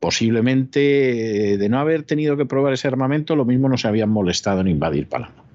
Posiblemente, 0.00 1.56
de 1.58 1.68
no 1.68 1.78
haber 1.78 2.02
tenido 2.02 2.36
que 2.36 2.44
probar 2.44 2.74
ese 2.74 2.88
armamento, 2.88 3.34
lo 3.34 3.44
mismo 3.44 3.68
no 3.68 3.78
se 3.78 3.88
habían 3.88 4.10
molestado 4.10 4.60
en 4.60 4.68
invadir 4.68 5.08
Panamá. 5.08 5.45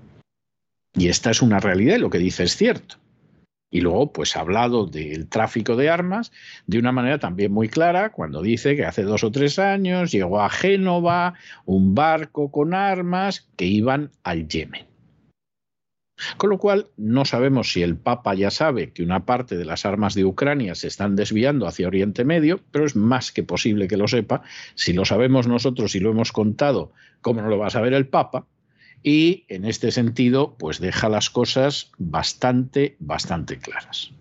Y 0.94 1.08
esta 1.08 1.32
es 1.32 1.42
una 1.42 1.60
realidad 1.60 1.96
y 1.96 2.00
lo 2.00 2.10
que 2.10 2.18
dice 2.18 2.44
es 2.44 2.56
cierto. 2.56 2.98
Y 3.74 3.80
luego, 3.80 4.12
pues 4.12 4.36
ha 4.36 4.42
hablado 4.42 4.86
del 4.86 5.30
tráfico 5.30 5.78
de 5.78 5.90
armas 5.90 6.34
de 6.68 6.78
una 6.78 6.92
manera 6.92 7.20
también 7.20 7.54
muy 7.54 7.70
clara, 7.70 8.12
cuando 8.12 8.42
dice 8.42 8.76
que 8.76 8.86
hace 8.86 9.04
dos 9.04 9.24
o 9.24 9.32
tres 9.32 9.60
años 9.60 10.12
llegó 10.12 10.42
a 10.42 10.50
Génova 10.50 11.36
un 11.66 11.96
barco 11.96 12.52
con 12.52 12.74
armas 12.74 13.48
que 13.56 13.66
iban 13.66 14.12
al 14.24 14.50
Yemen. 14.50 14.92
Con 16.38 16.50
lo 16.50 16.60
cual, 16.60 16.88
no 16.98 17.26
sabemos 17.26 17.72
si 17.72 17.82
el 17.82 17.96
Papa 17.96 18.36
ya 18.36 18.52
sabe 18.52 18.92
que 18.92 19.04
una 19.04 19.26
parte 19.26 19.58
de 19.58 19.66
las 19.66 19.86
armas 19.86 20.14
de 20.14 20.26
Ucrania 20.26 20.76
se 20.76 20.88
están 20.88 21.16
desviando 21.16 21.66
hacia 21.66 21.88
Oriente 21.88 22.26
Medio, 22.26 22.60
pero 22.72 22.86
es 22.86 22.96
más 22.96 23.32
que 23.32 23.44
posible 23.44 23.88
que 23.88 23.98
lo 23.98 24.08
sepa. 24.08 24.44
Si 24.76 24.94
lo 24.94 25.06
sabemos 25.06 25.48
nosotros 25.48 25.96
y 25.96 26.00
lo 26.00 26.12
hemos 26.12 26.32
contado, 26.32 26.92
¿cómo 27.22 27.42
no 27.42 27.48
lo 27.48 27.58
va 27.58 27.68
a 27.68 27.72
saber 27.72 27.94
el 27.94 28.08
Papa? 28.08 28.46
Y 29.04 29.46
en 29.48 29.66
este 29.66 29.92
sentido 29.92 30.56
pues 30.58 30.80
deja 30.80 31.10
las 31.10 31.30
cosas 31.30 31.92
bastante, 31.98 32.96
bastante 33.00 33.58
claras. 33.58 34.12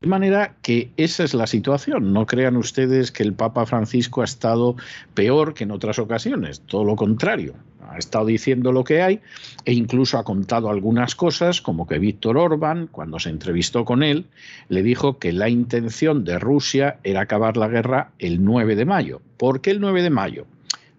De 0.00 0.08
manera 0.08 0.56
que 0.62 0.92
esa 0.96 1.24
es 1.24 1.34
la 1.34 1.46
situación. 1.46 2.14
No 2.14 2.24
crean 2.24 2.56
ustedes 2.56 3.12
que 3.12 3.22
el 3.22 3.34
Papa 3.34 3.66
Francisco 3.66 4.22
ha 4.22 4.24
estado 4.24 4.76
peor 5.12 5.52
que 5.52 5.64
en 5.64 5.72
otras 5.72 5.98
ocasiones. 5.98 6.62
Todo 6.62 6.84
lo 6.84 6.96
contrario. 6.96 7.54
Ha 7.86 7.98
estado 7.98 8.24
diciendo 8.24 8.72
lo 8.72 8.82
que 8.82 9.02
hay 9.02 9.20
e 9.66 9.74
incluso 9.74 10.16
ha 10.16 10.24
contado 10.24 10.70
algunas 10.70 11.14
cosas, 11.14 11.60
como 11.60 11.86
que 11.86 11.98
Víctor 11.98 12.38
Orbán, 12.38 12.86
cuando 12.86 13.18
se 13.18 13.28
entrevistó 13.28 13.84
con 13.84 14.02
él, 14.02 14.24
le 14.70 14.82
dijo 14.82 15.18
que 15.18 15.32
la 15.34 15.50
intención 15.50 16.24
de 16.24 16.38
Rusia 16.38 16.98
era 17.04 17.20
acabar 17.20 17.58
la 17.58 17.68
guerra 17.68 18.12
el 18.18 18.42
9 18.42 18.76
de 18.76 18.86
mayo. 18.86 19.20
¿Por 19.36 19.60
qué 19.60 19.70
el 19.70 19.80
9 19.80 20.02
de 20.02 20.10
mayo? 20.10 20.46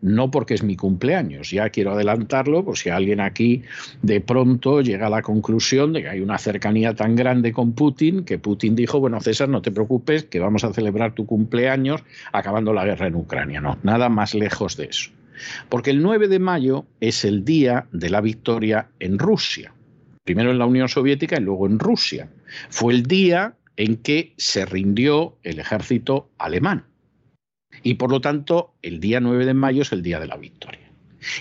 No 0.02 0.32
porque 0.32 0.54
es 0.54 0.64
mi 0.64 0.76
cumpleaños. 0.76 1.52
Ya 1.52 1.70
quiero 1.70 1.92
adelantarlo, 1.92 2.66
por 2.66 2.78
si 2.78 2.90
alguien 2.90 3.20
aquí 3.20 3.64
de 4.02 4.22
pronto 4.22 4.82
llega 4.82 5.08
a 5.08 5.10
la 5.10 5.22
conclusión 5.22 5.94
de 5.94 6.02
que 6.02 6.10
hay 6.10 6.22
una 6.22 6.38
cercanía 6.38 6.96
tan 6.96 7.16
grande 7.16 7.54
con 7.54 7.74
Putin 7.74 8.24
que 8.24 8.40
Putin 8.40 8.76
dijo, 8.76 9.00
bueno, 9.00 9.22
César, 9.22 9.50
no 9.50 9.62
te 9.62 9.72
preocupes, 9.72 10.24
que 10.24 10.40
vamos 10.40 10.64
a 10.64 10.74
celebrar 10.74 11.14
tu 11.14 11.26
cumpleaños 11.26 12.04
acabando 12.32 12.74
la 12.74 12.86
guerra 12.86 13.08
en 13.08 13.16
Ucrania. 13.16 13.62
No, 13.62 13.78
nada 13.84 14.10
más 14.10 14.34
lejos 14.34 14.78
de 14.78 14.86
eso. 14.86 15.12
Porque 15.70 15.92
el 15.92 16.02
9 16.02 16.28
de 16.28 16.40
mayo 16.40 16.86
es 17.00 17.26
el 17.26 17.46
día 17.46 17.88
de 17.92 18.10
la 18.10 18.22
victoria 18.22 18.90
en 19.00 19.18
Rusia. 19.18 19.74
Primero 20.24 20.52
en 20.52 20.60
la 20.60 20.66
Unión 20.66 20.88
Soviética 20.88 21.38
y 21.38 21.44
luego 21.44 21.66
en 21.66 21.80
Rusia. 21.80 22.30
Fue 22.70 22.94
el 22.94 23.04
día 23.04 23.56
en 23.76 23.98
que 23.98 24.34
se 24.38 24.66
rindió 24.66 25.38
el 25.44 25.60
ejército 25.60 26.30
alemán. 26.38 26.86
Y 27.84 27.96
por 27.96 28.12
lo 28.12 28.22
tanto, 28.22 28.74
el 28.82 29.00
día 29.00 29.20
9 29.20 29.46
de 29.46 29.54
mayo 29.54 29.82
es 29.82 29.92
el 29.92 30.02
día 30.02 30.20
de 30.20 30.28
la 30.28 30.38
victoria. 30.38 30.92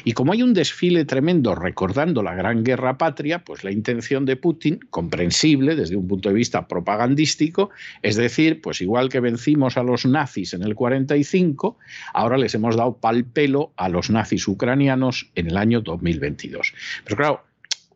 Y 0.04 0.12
como 0.12 0.32
hay 0.32 0.42
un 0.42 0.52
desfile 0.52 1.04
tremendo 1.04 1.54
recordando 1.54 2.22
la 2.22 2.34
Gran 2.34 2.64
Guerra 2.64 2.98
Patria, 2.98 3.44
pues 3.44 3.64
la 3.64 3.70
intención 3.70 4.26
de 4.26 4.36
Putin, 4.36 4.80
comprensible 4.90 5.74
desde 5.74 5.96
un 5.96 6.06
punto 6.06 6.28
de 6.28 6.34
vista 6.34 6.68
propagandístico, 6.68 7.70
es 8.02 8.16
decir, 8.16 8.60
pues 8.60 8.80
igual 8.80 9.08
que 9.08 9.20
vencimos 9.20 9.76
a 9.76 9.82
los 9.82 10.04
nazis 10.04 10.54
en 10.54 10.62
el 10.62 10.74
45, 10.74 11.78
ahora 12.12 12.36
les 12.36 12.54
hemos 12.54 12.76
dado 12.76 12.96
pal 12.96 13.24
pelo 13.24 13.72
a 13.76 13.88
los 13.88 14.10
nazis 14.10 14.46
ucranianos 14.46 15.30
en 15.34 15.48
el 15.48 15.56
año 15.56 15.80
2022. 15.80 16.74
Pero 17.04 17.16
claro, 17.16 17.44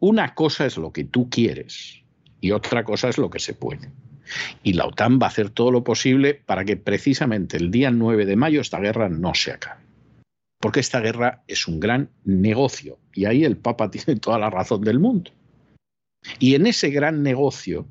una 0.01 0.34
cosa 0.34 0.66
es 0.66 0.76
lo 0.76 0.92
que 0.92 1.05
tú 1.05 1.28
quieres 1.28 2.01
y 2.40 2.51
otra 2.51 2.84
cosa 2.84 3.09
es 3.09 3.18
lo 3.18 3.30
que 3.30 3.40
se 3.40 3.55
puede. 3.55 3.90
Y 4.62 4.75
la 4.75 4.87
OTAN 4.87 5.18
va 5.20 5.27
a 5.27 5.31
hacer 5.31 5.51
todo 5.51 5.70
lo 5.70 5.85
posible 5.85 6.35
para 6.35 6.64
que 6.64 6.77
precisamente 6.77 7.57
el 7.57 7.70
día 7.70 7.91
9 7.91 8.27
de 8.27 8.37
mayo 8.37 8.61
esta 8.61 8.81
guerra 8.81 9.09
no 9.09 9.35
se 9.35 9.53
acabe. 9.53 9.83
Porque 10.61 10.81
esta 10.81 11.01
guerra 11.01 11.43
es 11.47 11.68
un 11.68 11.81
gran 11.81 12.11
negocio. 12.25 12.99
Y 13.12 13.27
ahí 13.27 13.45
el 13.45 13.57
Papa 13.57 13.91
tiene 13.91 14.18
toda 14.18 14.39
la 14.39 14.51
razón 14.51 14.83
del 14.83 14.99
mundo. 14.99 15.31
Y 16.39 16.55
en 16.55 16.66
ese 16.66 16.91
gran 16.91 17.22
negocio, 17.22 17.87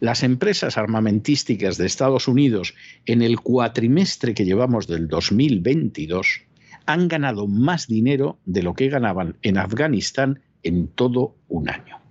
las 0.00 0.24
empresas 0.24 0.76
armamentísticas 0.78 1.78
de 1.78 1.86
Estados 1.86 2.26
Unidos 2.26 2.74
en 3.06 3.22
el 3.22 3.38
cuatrimestre 3.38 4.34
que 4.34 4.44
llevamos 4.44 4.88
del 4.88 5.06
2022 5.06 6.42
han 6.86 7.06
ganado 7.06 7.46
más 7.46 7.86
dinero 7.86 8.40
de 8.44 8.64
lo 8.64 8.74
que 8.74 8.88
ganaban 8.88 9.36
en 9.42 9.58
Afganistán 9.58 10.42
en 10.64 10.88
todo 10.88 11.36
un 11.46 11.70
año. 11.70 12.01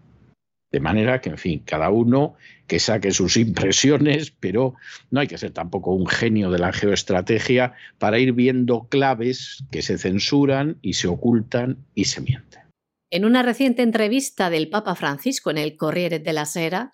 De 0.71 0.79
manera 0.79 1.19
que, 1.19 1.29
en 1.29 1.37
fin, 1.37 1.63
cada 1.65 1.89
uno 1.89 2.35
que 2.67 2.79
saque 2.79 3.11
sus 3.11 3.35
impresiones, 3.35 4.31
pero 4.31 4.75
no 5.09 5.19
hay 5.19 5.27
que 5.27 5.37
ser 5.37 5.51
tampoco 5.51 5.93
un 5.93 6.07
genio 6.07 6.49
de 6.49 6.59
la 6.59 6.71
geoestrategia 6.71 7.73
para 7.99 8.19
ir 8.19 8.31
viendo 8.31 8.87
claves 8.87 9.63
que 9.71 9.81
se 9.81 9.97
censuran 9.97 10.77
y 10.81 10.93
se 10.93 11.09
ocultan 11.09 11.85
y 11.93 12.05
se 12.05 12.21
mienten. 12.21 12.61
En 13.09 13.25
una 13.25 13.43
reciente 13.43 13.81
entrevista 13.81 14.49
del 14.49 14.69
Papa 14.69 14.95
Francisco 14.95 15.51
en 15.51 15.57
el 15.57 15.75
Corriere 15.75 16.19
della 16.19 16.45
Sera, 16.45 16.91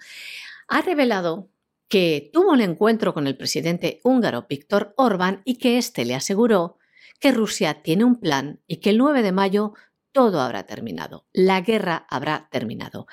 ha 0.68 0.82
revelado 0.82 1.52
que 1.88 2.32
tuvo 2.34 2.52
un 2.52 2.62
encuentro 2.62 3.14
con 3.14 3.28
el 3.28 3.38
presidente 3.38 4.02
húngaro 4.04 4.48
Víctor 4.50 4.94
Orbán 4.98 5.42
y 5.46 5.58
que 5.58 5.78
éste 5.78 6.06
le 6.06 6.16
aseguró 6.16 6.78
que 7.20 7.32
Rusia 7.32 7.82
tiene 7.84 8.04
un 8.04 8.20
plan 8.20 8.60
y 8.68 8.78
que 8.78 8.90
el 8.90 8.98
9 8.98 9.22
de 9.22 9.32
mayo 9.32 9.74
todo 10.12 10.42
habrá 10.42 10.66
terminado, 10.66 11.28
la 11.32 11.62
guerra 11.62 12.08
habrá 12.10 12.50
terminado 12.52 13.06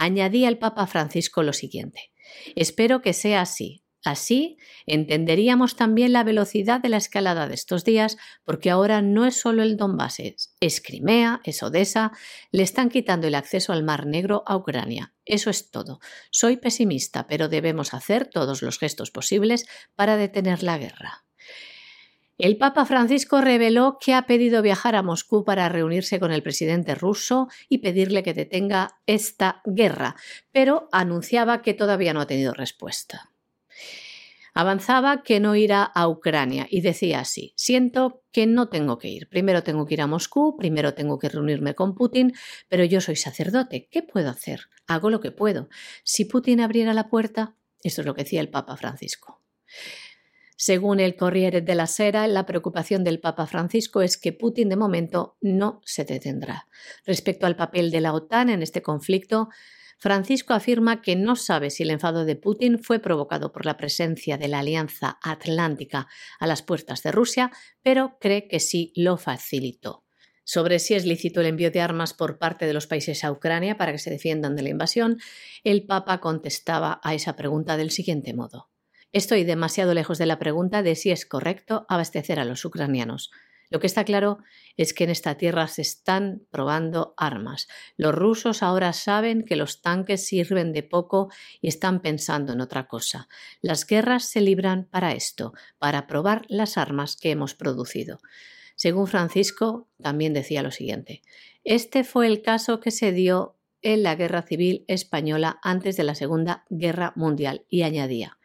añadía 0.00 0.48
el 0.48 0.58
Papa 0.58 0.86
Francisco 0.86 1.42
lo 1.42 1.52
siguiente. 1.52 2.10
Espero 2.56 3.02
que 3.02 3.12
sea 3.12 3.42
así. 3.42 3.84
Así 4.02 4.56
entenderíamos 4.86 5.76
también 5.76 6.14
la 6.14 6.24
velocidad 6.24 6.80
de 6.80 6.88
la 6.88 6.96
escalada 6.96 7.46
de 7.46 7.54
estos 7.54 7.84
días, 7.84 8.16
porque 8.44 8.70
ahora 8.70 9.02
no 9.02 9.26
es 9.26 9.38
solo 9.38 9.62
el 9.62 9.76
Donbass, 9.76 10.22
es 10.60 10.80
Crimea, 10.80 11.42
es 11.44 11.62
Odessa, 11.62 12.12
le 12.50 12.62
están 12.62 12.88
quitando 12.88 13.26
el 13.26 13.34
acceso 13.34 13.74
al 13.74 13.84
Mar 13.84 14.06
Negro 14.06 14.42
a 14.46 14.56
Ucrania. 14.56 15.12
Eso 15.26 15.50
es 15.50 15.70
todo. 15.70 16.00
Soy 16.30 16.56
pesimista, 16.56 17.26
pero 17.26 17.48
debemos 17.48 17.92
hacer 17.92 18.26
todos 18.26 18.62
los 18.62 18.78
gestos 18.78 19.10
posibles 19.10 19.66
para 19.96 20.16
detener 20.16 20.62
la 20.62 20.78
guerra. 20.78 21.26
El 22.42 22.56
Papa 22.56 22.86
Francisco 22.86 23.42
reveló 23.42 23.98
que 24.00 24.14
ha 24.14 24.22
pedido 24.22 24.62
viajar 24.62 24.96
a 24.96 25.02
Moscú 25.02 25.44
para 25.44 25.68
reunirse 25.68 26.18
con 26.18 26.32
el 26.32 26.42
presidente 26.42 26.94
ruso 26.94 27.48
y 27.68 27.78
pedirle 27.78 28.22
que 28.22 28.32
detenga 28.32 28.98
esta 29.04 29.60
guerra, 29.66 30.16
pero 30.50 30.88
anunciaba 30.90 31.60
que 31.60 31.74
todavía 31.74 32.14
no 32.14 32.22
ha 32.22 32.26
tenido 32.26 32.54
respuesta. 32.54 33.30
Avanzaba 34.54 35.22
que 35.22 35.38
no 35.38 35.54
irá 35.54 35.82
a 35.82 36.08
Ucrania 36.08 36.66
y 36.70 36.80
decía 36.80 37.20
así, 37.20 37.52
siento 37.56 38.22
que 38.32 38.46
no 38.46 38.70
tengo 38.70 38.96
que 38.96 39.08
ir. 39.08 39.28
Primero 39.28 39.62
tengo 39.62 39.84
que 39.84 39.94
ir 39.94 40.00
a 40.00 40.06
Moscú, 40.06 40.56
primero 40.56 40.94
tengo 40.94 41.18
que 41.18 41.28
reunirme 41.28 41.74
con 41.74 41.94
Putin, 41.94 42.32
pero 42.68 42.84
yo 42.84 43.02
soy 43.02 43.16
sacerdote. 43.16 43.86
¿Qué 43.90 44.02
puedo 44.02 44.30
hacer? 44.30 44.62
Hago 44.86 45.10
lo 45.10 45.20
que 45.20 45.30
puedo. 45.30 45.68
Si 46.04 46.24
Putin 46.24 46.62
abriera 46.62 46.94
la 46.94 47.10
puerta, 47.10 47.54
esto 47.82 48.00
es 48.00 48.06
lo 48.06 48.14
que 48.14 48.22
decía 48.22 48.40
el 48.40 48.48
Papa 48.48 48.78
Francisco. 48.78 49.42
Según 50.62 51.00
el 51.00 51.16
Corriere 51.16 51.62
la 51.74 51.86
Sera, 51.86 52.28
la 52.28 52.44
preocupación 52.44 53.02
del 53.02 53.18
Papa 53.18 53.46
Francisco 53.46 54.02
es 54.02 54.18
que 54.18 54.34
Putin 54.34 54.68
de 54.68 54.76
momento 54.76 55.38
no 55.40 55.80
se 55.86 56.04
detendrá. 56.04 56.68
Respecto 57.06 57.46
al 57.46 57.56
papel 57.56 57.90
de 57.90 58.02
la 58.02 58.12
OTAN 58.12 58.50
en 58.50 58.62
este 58.62 58.82
conflicto, 58.82 59.48
Francisco 59.96 60.52
afirma 60.52 61.00
que 61.00 61.16
no 61.16 61.34
sabe 61.34 61.70
si 61.70 61.84
el 61.84 61.88
enfado 61.88 62.26
de 62.26 62.36
Putin 62.36 62.78
fue 62.78 62.98
provocado 62.98 63.52
por 63.52 63.64
la 63.64 63.78
presencia 63.78 64.36
de 64.36 64.48
la 64.48 64.58
Alianza 64.58 65.18
Atlántica 65.22 66.08
a 66.38 66.46
las 66.46 66.60
puertas 66.60 67.02
de 67.02 67.12
Rusia, 67.12 67.50
pero 67.82 68.18
cree 68.20 68.46
que 68.46 68.60
sí 68.60 68.92
lo 68.94 69.16
facilitó. 69.16 70.04
Sobre 70.44 70.78
si 70.78 70.92
es 70.92 71.06
lícito 71.06 71.40
el 71.40 71.46
envío 71.46 71.70
de 71.70 71.80
armas 71.80 72.12
por 72.12 72.38
parte 72.38 72.66
de 72.66 72.74
los 72.74 72.86
países 72.86 73.24
a 73.24 73.32
Ucrania 73.32 73.78
para 73.78 73.92
que 73.92 73.98
se 73.98 74.10
defiendan 74.10 74.56
de 74.56 74.62
la 74.64 74.68
invasión, 74.68 75.20
el 75.64 75.86
Papa 75.86 76.20
contestaba 76.20 77.00
a 77.02 77.14
esa 77.14 77.34
pregunta 77.34 77.78
del 77.78 77.90
siguiente 77.90 78.34
modo. 78.34 78.68
Estoy 79.12 79.42
demasiado 79.42 79.92
lejos 79.92 80.18
de 80.18 80.26
la 80.26 80.38
pregunta 80.38 80.84
de 80.84 80.94
si 80.94 81.10
es 81.10 81.26
correcto 81.26 81.84
abastecer 81.88 82.38
a 82.38 82.44
los 82.44 82.64
ucranianos. 82.64 83.32
Lo 83.68 83.80
que 83.80 83.88
está 83.88 84.04
claro 84.04 84.38
es 84.76 84.94
que 84.94 85.02
en 85.02 85.10
esta 85.10 85.36
tierra 85.36 85.66
se 85.66 85.82
están 85.82 86.46
probando 86.52 87.14
armas. 87.16 87.66
Los 87.96 88.14
rusos 88.14 88.62
ahora 88.62 88.92
saben 88.92 89.44
que 89.44 89.56
los 89.56 89.82
tanques 89.82 90.26
sirven 90.26 90.72
de 90.72 90.84
poco 90.84 91.28
y 91.60 91.66
están 91.66 92.02
pensando 92.02 92.52
en 92.52 92.60
otra 92.60 92.86
cosa. 92.86 93.28
Las 93.62 93.84
guerras 93.84 94.24
se 94.26 94.40
libran 94.42 94.84
para 94.84 95.12
esto, 95.12 95.54
para 95.78 96.06
probar 96.06 96.46
las 96.48 96.78
armas 96.78 97.16
que 97.16 97.32
hemos 97.32 97.54
producido. 97.54 98.20
Según 98.76 99.08
Francisco, 99.08 99.88
también 100.00 100.34
decía 100.34 100.62
lo 100.62 100.70
siguiente. 100.70 101.22
Este 101.64 102.04
fue 102.04 102.28
el 102.28 102.42
caso 102.42 102.78
que 102.78 102.92
se 102.92 103.10
dio 103.10 103.56
en 103.82 104.04
la 104.04 104.14
Guerra 104.14 104.42
Civil 104.42 104.84
Española 104.86 105.58
antes 105.64 105.96
de 105.96 106.04
la 106.04 106.14
Segunda 106.14 106.64
Guerra 106.70 107.12
Mundial 107.16 107.64
y 107.68 107.82
añadía 107.82 108.36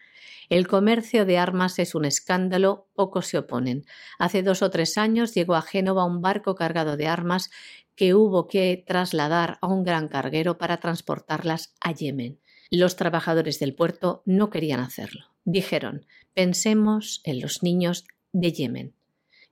el 0.49 0.67
comercio 0.67 1.25
de 1.25 1.37
armas 1.37 1.79
es 1.79 1.95
un 1.95 2.05
escándalo, 2.05 2.87
pocos 2.93 3.27
se 3.27 3.37
oponen. 3.37 3.85
Hace 4.19 4.43
dos 4.43 4.61
o 4.61 4.69
tres 4.69 4.97
años 4.97 5.33
llegó 5.33 5.55
a 5.55 5.61
Génova 5.61 6.05
un 6.05 6.21
barco 6.21 6.55
cargado 6.55 6.97
de 6.97 7.07
armas 7.07 7.49
que 7.95 8.13
hubo 8.13 8.47
que 8.47 8.83
trasladar 8.85 9.57
a 9.61 9.67
un 9.67 9.83
gran 9.83 10.07
carguero 10.07 10.57
para 10.57 10.77
transportarlas 10.77 11.73
a 11.81 11.91
Yemen. 11.91 12.39
Los 12.69 12.95
trabajadores 12.95 13.59
del 13.59 13.75
puerto 13.75 14.21
no 14.25 14.49
querían 14.49 14.79
hacerlo. 14.79 15.25
Dijeron, 15.45 16.05
pensemos 16.33 17.21
en 17.23 17.39
los 17.39 17.63
niños 17.63 18.05
de 18.33 18.51
Yemen. 18.51 18.95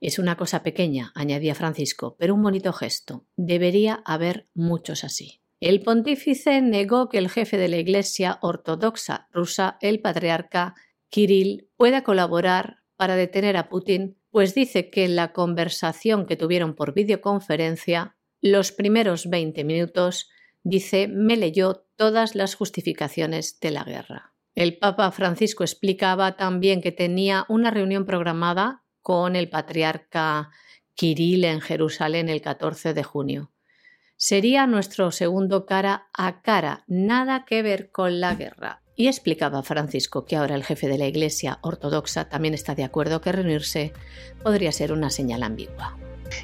Es 0.01 0.19
una 0.19 0.35
cosa 0.35 0.63
pequeña, 0.63 1.13
añadía 1.15 1.55
Francisco, 1.55 2.17
pero 2.19 2.33
un 2.33 2.43
bonito 2.43 2.73
gesto. 2.73 3.25
Debería 3.37 4.01
haber 4.05 4.47
muchos 4.53 5.03
así. 5.03 5.42
El 5.63 5.81
pontífice 5.81 6.61
negó 6.61 7.07
que 7.07 7.17
el 7.17 7.29
jefe 7.29 7.57
de 7.57 7.69
la 7.69 7.77
Iglesia 7.77 8.37
ortodoxa 8.41 9.29
rusa, 9.31 9.77
el 9.79 10.01
patriarca 10.01 10.75
Kirill, 11.07 11.69
pueda 11.77 12.03
colaborar 12.03 12.79
para 12.97 13.15
detener 13.15 13.55
a 13.55 13.69
Putin, 13.69 14.17
pues 14.29 14.53
dice 14.53 14.89
que 14.89 15.05
en 15.05 15.15
la 15.15 15.31
conversación 15.31 16.25
que 16.25 16.35
tuvieron 16.35 16.75
por 16.75 16.93
videoconferencia, 16.93 18.17
los 18.41 18.73
primeros 18.73 19.29
20 19.29 19.63
minutos, 19.63 20.29
dice, 20.63 21.07
me 21.07 21.37
leyó 21.37 21.85
todas 21.95 22.35
las 22.35 22.55
justificaciones 22.55 23.61
de 23.61 23.71
la 23.71 23.85
guerra. 23.85 24.33
El 24.55 24.77
Papa 24.77 25.09
Francisco 25.11 25.63
explicaba 25.63 26.35
también 26.35 26.81
que 26.81 26.91
tenía 26.91 27.45
una 27.47 27.71
reunión 27.71 28.05
programada 28.05 28.83
con 29.01 29.37
el 29.37 29.47
patriarca 29.47 30.49
Kirill 30.95 31.45
en 31.45 31.61
Jerusalén 31.61 32.27
el 32.27 32.41
14 32.41 32.93
de 32.93 33.03
junio. 33.03 33.52
Sería 34.25 34.67
nuestro 34.67 35.11
segundo 35.11 35.65
cara 35.65 36.07
a 36.13 36.41
cara, 36.41 36.85
nada 36.87 37.43
que 37.43 37.61
ver 37.61 37.91
con 37.91 38.21
la 38.21 38.35
guerra. 38.35 38.79
Y 38.95 39.07
explicaba 39.07 39.63
Francisco 39.63 40.23
que 40.23 40.37
ahora 40.37 40.55
el 40.55 40.63
jefe 40.63 40.87
de 40.87 40.97
la 40.97 41.07
Iglesia 41.07 41.59
ortodoxa 41.59 42.29
también 42.29 42.53
está 42.53 42.73
de 42.73 42.85
acuerdo 42.85 43.19
que 43.19 43.33
reunirse 43.33 43.91
podría 44.41 44.71
ser 44.71 44.93
una 44.93 45.09
señal 45.09 45.43
ambigua. 45.43 45.97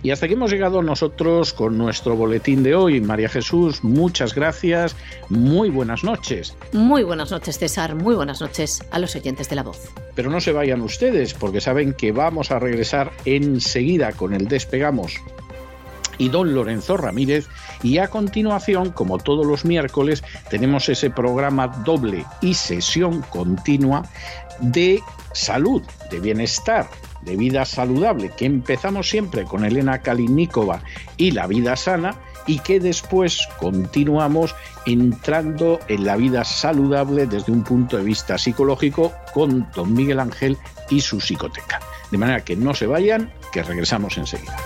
Y 0.03 0.11
hasta 0.11 0.25
aquí 0.25 0.33
hemos 0.33 0.51
llegado 0.51 0.81
nosotros 0.81 1.53
con 1.53 1.77
nuestro 1.77 2.17
boletín 2.17 2.63
de 2.63 2.75
hoy. 2.75 2.99
María 2.99 3.29
Jesús, 3.29 3.81
muchas 3.81 4.35
gracias. 4.35 4.97
Muy 5.29 5.69
buenas 5.69 6.03
noches. 6.03 6.57
Muy 6.73 7.03
buenas 7.03 7.31
noches, 7.31 7.59
César. 7.59 7.95
Muy 7.95 8.13
buenas 8.13 8.41
noches 8.41 8.83
a 8.91 8.99
los 8.99 9.15
oyentes 9.15 9.47
de 9.49 9.55
la 9.55 9.63
voz. 9.63 9.87
Pero 10.15 10.29
no 10.29 10.41
se 10.41 10.51
vayan 10.51 10.81
ustedes, 10.81 11.33
porque 11.33 11.61
saben 11.61 11.93
que 11.93 12.11
vamos 12.11 12.51
a 12.51 12.59
regresar 12.59 13.13
enseguida 13.23 14.11
con 14.11 14.33
el 14.33 14.49
Despegamos 14.49 15.21
y 16.19 16.29
don 16.29 16.53
Lorenzo 16.53 16.97
Ramírez. 16.97 17.47
Y 17.81 17.97
a 17.97 18.09
continuación, 18.09 18.91
como 18.91 19.17
todos 19.17 19.47
los 19.47 19.65
miércoles, 19.65 20.23
tenemos 20.51 20.87
ese 20.89 21.09
programa 21.09 21.67
doble 21.67 22.23
y 22.41 22.53
sesión 22.53 23.23
continua 23.31 24.03
de 24.59 25.01
salud, 25.33 25.81
de 26.11 26.19
bienestar, 26.19 26.87
de 27.21 27.35
vida 27.35 27.65
saludable, 27.65 28.31
que 28.37 28.45
empezamos 28.45 29.09
siempre 29.09 29.45
con 29.45 29.65
Elena 29.65 29.99
Kalinikova 29.99 30.83
y 31.17 31.31
la 31.31 31.47
vida 31.47 31.75
sana 31.75 32.15
y 32.47 32.59
que 32.59 32.79
después 32.79 33.47
continuamos 33.59 34.55
entrando 34.85 35.79
en 35.87 36.05
la 36.05 36.15
vida 36.15 36.43
saludable 36.43 37.27
desde 37.27 37.51
un 37.51 37.63
punto 37.63 37.97
de 37.97 38.03
vista 38.03 38.37
psicológico 38.37 39.13
con 39.33 39.67
don 39.75 39.93
Miguel 39.93 40.19
Ángel 40.19 40.57
y 40.89 41.01
su 41.01 41.19
psicoteca. 41.21 41.79
De 42.11 42.17
manera 42.17 42.43
que 42.43 42.55
no 42.55 42.73
se 42.73 42.87
vayan, 42.87 43.31
que 43.51 43.61
regresamos 43.61 44.17
enseguida. 44.17 44.57